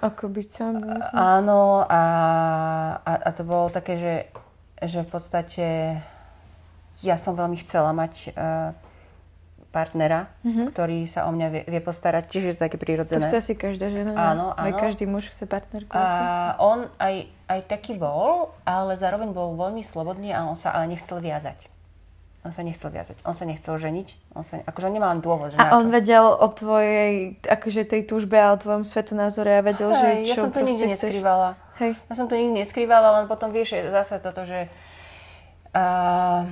ako 0.06 0.30
byť 0.30 0.48
sám, 0.52 0.74
myslím. 0.86 1.18
Áno, 1.18 1.82
a, 1.88 2.04
a, 3.02 3.12
a 3.26 3.30
to 3.34 3.42
bolo 3.42 3.74
také, 3.74 3.98
že, 3.98 4.14
že 4.84 5.02
v 5.02 5.10
podstate 5.10 5.66
ja 7.02 7.16
som 7.18 7.34
veľmi 7.34 7.58
chcela 7.58 7.90
mať 7.96 8.36
uh, 8.36 8.76
partnera, 9.74 10.30
mm-hmm. 10.46 10.68
ktorý 10.72 11.04
sa 11.10 11.26
o 11.28 11.34
mňa 11.34 11.48
vie, 11.52 11.62
vie 11.66 11.82
postarať. 11.82 12.32
Čiže 12.32 12.46
je 12.48 12.56
to 12.56 12.64
také 12.70 12.78
prirodzené. 12.78 13.24
To 13.24 13.34
si 13.34 13.40
asi 13.40 13.54
každá 13.58 13.92
žena. 13.92 14.14
Áno, 14.14 14.54
áno. 14.54 14.62
Aj 14.62 14.72
každý 14.78 15.04
muž 15.10 15.32
chce 15.34 15.50
partnerku. 15.50 15.92
A 15.92 16.56
on 16.62 16.88
aj, 16.96 17.28
aj 17.50 17.60
taký 17.68 17.98
bol, 17.98 18.56
ale 18.64 18.96
zároveň 18.96 19.36
bol 19.36 19.58
veľmi 19.58 19.82
slobodný 19.82 20.32
a 20.32 20.48
on 20.48 20.56
sa 20.56 20.72
ale 20.76 20.92
nechcel 20.92 21.20
viazať. 21.20 21.68
On 22.46 22.54
sa 22.54 22.62
nechcel 22.62 22.94
viazať. 22.94 23.18
On 23.26 23.34
sa 23.34 23.50
nechcel 23.50 23.74
ženiť. 23.74 24.38
On 24.38 24.46
sa, 24.46 24.62
akože 24.62 24.86
on 24.86 24.94
nemal 24.94 25.18
len 25.18 25.22
dôvod, 25.26 25.50
že 25.50 25.58
A 25.58 25.82
on 25.82 25.90
vedel 25.90 26.22
o 26.22 26.46
tvojej, 26.46 27.42
akože 27.42 27.90
tej 27.90 28.06
túžbe 28.06 28.38
a 28.38 28.54
o 28.54 28.58
tvojom 28.62 28.86
svetonázore 28.86 29.50
a 29.58 29.66
vedel, 29.66 29.90
Hej, 29.90 30.30
že 30.30 30.38
čo 30.38 30.38
ja 30.38 30.44
som 30.46 30.52
to 30.54 30.62
nikdy 30.62 30.94
chceš. 30.94 31.10
neskrývala. 31.10 31.58
Hej. 31.82 31.98
Ja 32.06 32.14
som 32.14 32.30
to 32.30 32.38
nikdy 32.38 32.62
neskrývala, 32.62 33.18
len 33.18 33.26
potom 33.26 33.50
vieš, 33.50 33.82
zase 33.90 34.22
toto, 34.22 34.46
že 34.46 34.70
uh, 35.74 36.46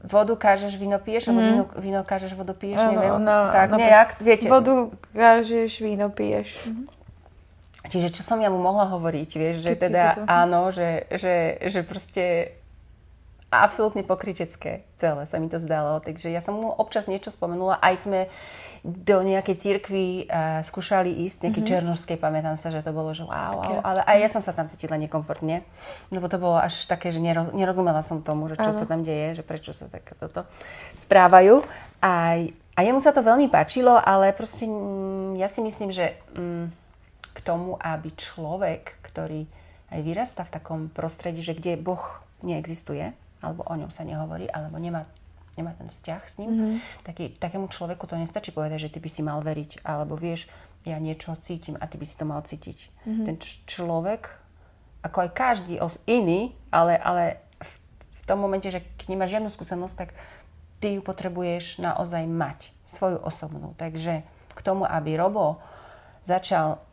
vodu 0.00 0.32
kážeš, 0.32 0.80
víno 0.80 0.96
piješ, 0.96 1.28
mm. 1.28 1.30
alebo 1.30 1.40
mhm. 1.44 1.50
víno, 1.52 1.64
víno 1.76 2.00
kážeš, 2.08 2.32
vodu 2.32 2.56
piješ, 2.56 2.80
ano, 2.80 2.92
neviem. 2.96 3.20
No, 3.20 3.36
tak 3.52 3.68
no, 3.68 3.76
nejak, 3.76 4.08
viete. 4.24 4.48
Vodu 4.48 4.96
kážeš, 5.12 5.84
víno 5.84 6.08
piješ. 6.08 6.56
Mhm. 6.72 6.84
Čiže 7.86 8.08
čo 8.16 8.22
som 8.26 8.40
ja 8.42 8.50
mu 8.50 8.58
mohla 8.58 8.90
hovoriť, 8.90 9.30
vieš, 9.38 9.56
že 9.62 9.70
Keď 9.76 9.78
teda 9.78 10.04
áno, 10.26 10.74
že, 10.74 11.06
že, 11.12 11.60
že 11.70 11.86
proste 11.86 12.56
absolútne 13.50 14.02
pokrytecké 14.02 14.82
celé 14.98 15.22
sa 15.24 15.38
mi 15.38 15.46
to 15.46 15.62
zdalo. 15.62 16.02
Takže 16.02 16.30
ja 16.34 16.42
som 16.42 16.58
mu 16.58 16.68
občas 16.74 17.06
niečo 17.06 17.30
spomenula. 17.30 17.78
Aj 17.78 17.94
sme 17.94 18.26
do 18.86 19.18
nejakej 19.26 19.56
církvy 19.58 20.30
uh, 20.30 20.62
skúšali 20.62 21.10
ísť, 21.26 21.50
nejakej 21.50 21.58
mm-hmm. 21.58 21.72
černožskej, 21.82 22.16
pamätám 22.22 22.54
sa, 22.54 22.70
že 22.70 22.86
to 22.86 22.94
bolo, 22.94 23.10
že 23.10 23.26
wow, 23.26 23.58
wow, 23.58 23.82
ale 23.82 24.00
aj 24.06 24.18
ja 24.22 24.28
som 24.30 24.42
sa 24.46 24.54
tam 24.54 24.70
cítila 24.70 24.94
nekomfortne, 24.94 25.66
lebo 26.14 26.30
to 26.30 26.38
bolo 26.38 26.54
až 26.54 26.86
také, 26.86 27.10
že 27.10 27.18
neroz, 27.18 27.50
nerozumela 27.50 27.98
som 28.06 28.22
tomu, 28.22 28.46
že 28.46 28.54
čo 28.54 28.70
ano. 28.70 28.78
sa 28.78 28.86
tam 28.86 29.02
deje, 29.02 29.42
že 29.42 29.42
prečo 29.42 29.74
sa 29.74 29.90
tak 29.90 30.06
toto 30.22 30.46
správajú. 31.02 31.66
A, 31.98 32.46
a 32.46 32.78
jemu 32.78 33.02
sa 33.02 33.10
to 33.10 33.26
veľmi 33.26 33.50
páčilo, 33.50 33.98
ale 33.98 34.30
proste 34.30 34.70
mm, 34.70 35.34
ja 35.34 35.50
si 35.50 35.66
myslím, 35.66 35.90
že 35.90 36.14
mm, 36.38 36.70
k 37.34 37.38
tomu, 37.42 37.74
aby 37.82 38.14
človek, 38.14 39.02
ktorý 39.02 39.50
aj 39.90 40.00
vyrastá 40.02 40.46
v 40.46 40.54
takom 40.62 40.80
prostredí, 40.94 41.42
že 41.42 41.58
kde 41.58 41.74
Boh 41.74 42.22
neexistuje, 42.46 43.10
alebo 43.44 43.64
o 43.66 43.74
ňom 43.76 43.92
sa 43.92 44.04
nehovorí, 44.06 44.48
alebo 44.48 44.80
nemá, 44.80 45.04
nemá 45.56 45.76
ten 45.76 45.88
vzťah 45.88 46.22
s 46.24 46.34
ním, 46.40 46.50
mm-hmm. 46.52 46.76
taký, 47.04 47.24
takému 47.36 47.68
človeku 47.68 48.08
to 48.08 48.16
nestačí 48.16 48.52
povedať, 48.52 48.88
že 48.88 48.92
ty 48.96 48.98
by 49.00 49.10
si 49.12 49.20
mal 49.20 49.40
veriť, 49.44 49.84
alebo 49.84 50.16
vieš, 50.16 50.48
ja 50.86 50.96
niečo 51.02 51.34
cítim 51.42 51.74
a 51.76 51.84
ty 51.90 51.98
by 51.98 52.06
si 52.06 52.14
to 52.14 52.24
mal 52.24 52.40
cítiť. 52.40 52.78
Mm-hmm. 53.04 53.24
Ten 53.26 53.34
č- 53.42 53.58
človek, 53.66 54.30
ako 55.02 55.26
aj 55.26 55.30
každý 55.34 55.82
os 55.82 55.98
iný, 56.06 56.54
ale, 56.70 56.94
ale 56.96 57.42
v, 57.58 57.72
v 58.14 58.20
tom 58.22 58.38
momente, 58.38 58.70
že 58.70 58.80
keď 58.96 59.06
nemáš 59.10 59.34
žiadnu 59.34 59.50
skúsenosť, 59.50 59.94
tak 59.98 60.14
ty 60.78 60.94
ju 60.96 61.02
potrebuješ 61.02 61.82
naozaj 61.82 62.22
mať, 62.30 62.70
svoju 62.86 63.18
osobnú. 63.18 63.74
Takže 63.74 64.22
k 64.56 64.60
tomu, 64.62 64.86
aby 64.86 65.18
Robo 65.18 65.58
začal 66.22 66.85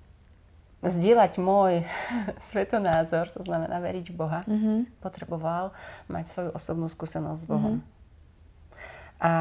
zdieľať 0.84 1.40
môj 1.40 1.88
svetonázor, 2.52 3.32
to 3.32 3.42
znamená 3.42 3.80
veriť 3.80 4.06
v 4.12 4.16
Boha, 4.16 4.42
mm-hmm. 4.44 5.00
potreboval 5.00 5.72
mať 6.12 6.26
svoju 6.30 6.50
osobnú 6.52 6.88
skúsenosť 6.92 7.40
s 7.40 7.48
Bohom. 7.48 7.76
Mm-hmm. 7.80 7.92
A 9.24 9.34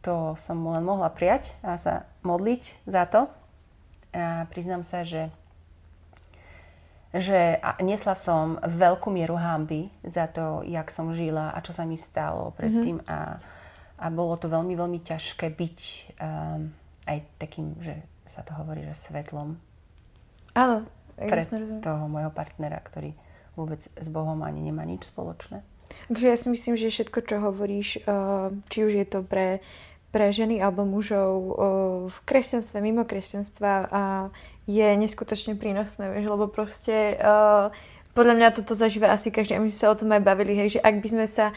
to 0.00 0.36
som 0.40 0.60
mu 0.60 0.72
len 0.72 0.84
mohla 0.84 1.08
prijať 1.12 1.56
a 1.60 1.76
sa 1.76 2.08
modliť 2.24 2.84
za 2.88 3.04
to. 3.08 3.28
A 4.16 4.48
priznám 4.48 4.84
sa, 4.84 5.04
že 5.04 5.32
že 7.14 7.62
nesla 7.78 8.18
som 8.18 8.58
veľkú 8.58 9.06
mieru 9.06 9.38
hamby 9.38 9.86
za 10.02 10.26
to, 10.26 10.66
jak 10.66 10.90
som 10.90 11.14
žila 11.14 11.54
a 11.54 11.62
čo 11.62 11.70
sa 11.70 11.86
mi 11.86 11.94
stalo 11.94 12.50
predtým. 12.58 12.98
Mm-hmm. 12.98 13.14
A, 13.14 13.38
a 14.02 14.06
bolo 14.10 14.34
to 14.34 14.50
veľmi, 14.50 14.74
veľmi 14.74 14.98
ťažké 14.98 15.46
byť 15.54 15.78
um, 16.18 16.74
aj 17.06 17.18
takým, 17.38 17.78
že 17.78 17.94
sa 18.26 18.42
to 18.42 18.50
hovorí, 18.58 18.82
že 18.82 18.98
svetlom 18.98 19.54
Áno, 20.54 20.86
pre 21.18 21.42
toho 21.82 22.04
môjho 22.10 22.30
partnera, 22.30 22.78
ktorý 22.82 23.14
vôbec 23.54 23.82
s 23.82 24.06
Bohom 24.10 24.42
ani 24.42 24.62
nemá 24.62 24.82
nič 24.82 25.06
spoločné. 25.10 25.62
Takže 26.10 26.26
ja 26.26 26.36
si 26.38 26.48
myslím, 26.50 26.74
že 26.74 26.90
všetko, 26.90 27.18
čo 27.22 27.36
hovoríš, 27.38 27.88
eh, 28.02 28.50
či 28.70 28.78
už 28.82 28.92
je 28.98 29.06
to 29.06 29.20
pre, 29.22 29.62
pre 30.10 30.34
ženy 30.34 30.58
alebo 30.58 30.82
mužov 30.82 31.34
eh, 31.38 31.52
v 32.10 32.18
kresťanstve, 32.26 32.76
mimo 32.82 33.06
kresťanstva 33.06 33.90
je 34.64 34.88
neskutočne 34.96 35.60
prínosné, 35.60 36.08
vieš, 36.08 36.32
lebo 36.32 36.48
proste 36.48 37.20
uh, 37.20 37.68
podľa 38.16 38.34
mňa 38.38 38.48
toto 38.56 38.72
zažíva 38.72 39.12
asi 39.12 39.28
každý 39.28 39.58
a 39.58 39.60
my 39.60 39.68
sme 39.68 39.76
sa 39.76 39.92
o 39.92 39.98
tom 39.98 40.14
aj 40.14 40.22
bavili, 40.24 40.56
hej, 40.56 40.78
že 40.78 40.80
ak 40.80 41.04
by 41.04 41.08
sme 41.10 41.26
sa 41.28 41.52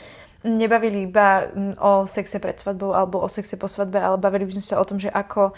nebavili 0.46 1.10
iba 1.10 1.50
mm, 1.50 1.82
o 1.82 2.06
sexe 2.06 2.38
pred 2.38 2.58
svadbou 2.58 2.94
alebo 2.94 3.22
o 3.22 3.30
sexe 3.30 3.58
po 3.58 3.66
svadbe, 3.66 3.98
ale 3.98 4.22
bavili 4.22 4.46
by 4.46 4.54
sme 4.58 4.66
sa 4.66 4.78
o 4.78 4.86
tom, 4.86 5.02
že 5.02 5.10
ako 5.10 5.50
o, 5.50 5.54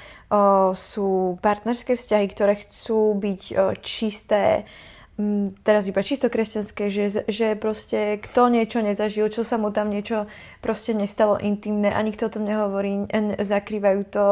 sú 0.71 1.35
partnerské 1.43 1.99
vzťahy, 1.99 2.25
ktoré 2.31 2.55
chcú 2.55 3.17
byť 3.19 3.41
o, 3.51 3.55
čisté, 3.83 4.63
mm, 5.19 5.65
teraz 5.67 5.91
iba 5.91 5.99
čisto 5.99 6.31
kresťanské, 6.31 6.87
že, 6.87 7.27
že 7.27 7.59
proste 7.59 8.23
kto 8.23 8.47
niečo 8.47 8.79
nezažil, 8.79 9.27
čo 9.27 9.43
sa 9.43 9.59
mu 9.59 9.73
tam 9.75 9.91
niečo 9.91 10.31
proste 10.63 10.95
nestalo 10.95 11.35
intimné 11.35 11.91
a 11.91 11.99
nikto 11.99 12.31
o 12.31 12.33
tom 12.33 12.47
nehovorí, 12.47 13.09
zakrývajú 13.39 14.01
to 14.07 14.25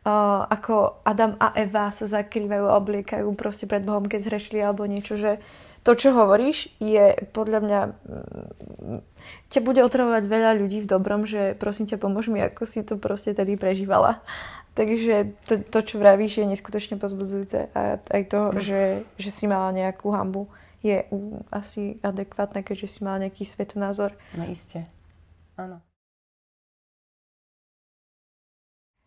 Uh, 0.00 0.48
ako 0.48 1.04
Adam 1.04 1.36
a 1.36 1.52
Eva 1.60 1.92
sa 1.92 2.08
zakrývajú 2.08 2.64
a 2.64 2.80
obliekajú 2.80 3.36
proste 3.36 3.68
pred 3.68 3.84
Bohom, 3.84 4.08
keď 4.08 4.32
zrešili 4.32 4.64
alebo 4.64 4.88
niečo, 4.88 5.20
že 5.20 5.36
to, 5.80 5.96
čo 5.96 6.12
hovoríš, 6.12 6.68
je 6.76 7.16
podľa 7.32 7.60
mňa... 7.64 7.80
Mm, 7.88 9.00
ťa 9.48 9.60
bude 9.64 9.80
otravovať 9.80 10.24
veľa 10.28 10.52
ľudí 10.60 10.84
v 10.84 10.90
dobrom, 10.90 11.24
že 11.24 11.56
prosím 11.56 11.88
ťa, 11.88 11.96
pomôž 11.96 12.28
mi, 12.28 12.44
ako 12.44 12.68
si 12.68 12.84
to 12.84 13.00
proste 13.00 13.32
tedy 13.32 13.56
prežívala. 13.56 14.20
Takže 14.76 15.40
to, 15.48 15.64
to 15.64 15.78
čo 15.80 15.96
vravíš, 15.96 16.44
je 16.44 16.52
neskutočne 16.52 17.00
pozbudzujúce. 17.00 17.72
A 17.72 17.96
aj 17.96 18.22
to, 18.28 18.40
mm. 18.52 18.60
že, 18.60 18.82
že 19.16 19.30
si 19.32 19.48
mala 19.48 19.72
nejakú 19.72 20.12
hambu, 20.12 20.52
je 20.80 21.04
asi 21.52 22.00
adekvátne, 22.00 22.64
keďže 22.64 22.86
si 22.88 23.00
mala 23.04 23.28
nejaký 23.28 23.44
svetonázor. 23.44 24.16
No 24.36 24.44
iste. 24.48 24.84
Áno. 25.56 25.80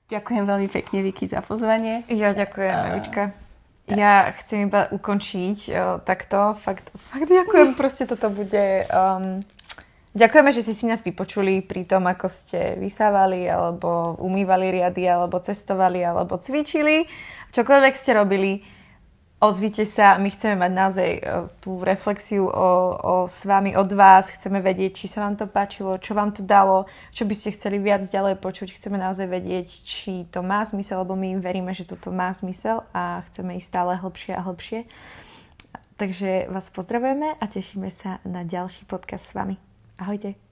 Ďakujem 0.09 0.45
veľmi 0.45 0.69
pekne, 0.69 1.01
Vicky, 1.01 1.25
za 1.25 1.41
pozvanie. 1.41 2.05
Ja 2.11 2.37
ďakujem, 2.37 2.75
Evička. 2.93 3.33
Ja 3.91 4.31
chcem 4.39 4.71
iba 4.71 4.87
ukončiť 4.91 5.57
uh, 5.69 5.99
takto. 6.03 6.55
Fakt, 6.55 6.87
fakt 7.11 7.27
ďakujem. 7.27 7.75
Proste 7.79 8.07
toto 8.07 8.31
bude 8.31 8.87
um, 8.87 9.43
Ďakujeme, 10.13 10.53
že 10.53 10.61
ste 10.61 10.77
si 10.77 10.85
nás 10.85 11.01
vypočuli 11.01 11.65
pri 11.65 11.89
tom, 11.89 12.05
ako 12.05 12.29
ste 12.29 12.77
vysávali, 12.77 13.49
alebo 13.49 14.13
umývali 14.21 14.69
riady, 14.69 15.09
alebo 15.09 15.41
cestovali, 15.41 16.05
alebo 16.05 16.37
cvičili. 16.37 17.09
Čokoľvek 17.49 17.93
ste 17.97 18.13
robili, 18.13 18.61
ozvite 19.43 19.83
sa. 19.83 20.15
My 20.15 20.31
chceme 20.31 20.55
mať 20.55 20.71
naozaj 20.71 21.09
e, 21.11 21.21
tú 21.59 21.83
reflexiu 21.83 22.47
o, 22.47 22.51
o, 22.51 22.67
s 23.27 23.43
vami, 23.43 23.75
od 23.75 23.91
vás. 23.91 24.31
Chceme 24.31 24.63
vedieť, 24.63 25.03
či 25.03 25.11
sa 25.11 25.27
vám 25.27 25.35
to 25.35 25.45
páčilo, 25.45 25.99
čo 25.99 26.15
vám 26.15 26.31
to 26.31 26.47
dalo, 26.47 26.87
čo 27.11 27.27
by 27.27 27.35
ste 27.35 27.51
chceli 27.51 27.83
viac 27.83 28.07
ďalej 28.07 28.39
počuť. 28.39 28.71
Chceme 28.71 28.95
naozaj 28.95 29.27
vedieť, 29.27 29.67
či 29.83 30.23
to 30.31 30.39
má 30.39 30.63
zmysel, 30.63 31.03
lebo 31.03 31.19
my 31.19 31.35
veríme, 31.43 31.75
že 31.75 31.83
toto 31.83 32.09
má 32.09 32.31
zmysel 32.31 32.87
a 32.95 33.27
chceme 33.27 33.59
ísť 33.59 33.67
stále 33.67 33.99
hlbšie 33.99 34.31
a 34.33 34.41
hlbšie. 34.47 34.79
Takže 35.99 36.49
vás 36.49 36.73
pozdravujeme 36.73 37.37
a 37.37 37.43
tešíme 37.45 37.91
sa 37.93 38.17
na 38.25 38.41
ďalší 38.41 38.89
podcast 38.89 39.29
s 39.29 39.35
vami. 39.37 39.55
Ahojte. 39.99 40.42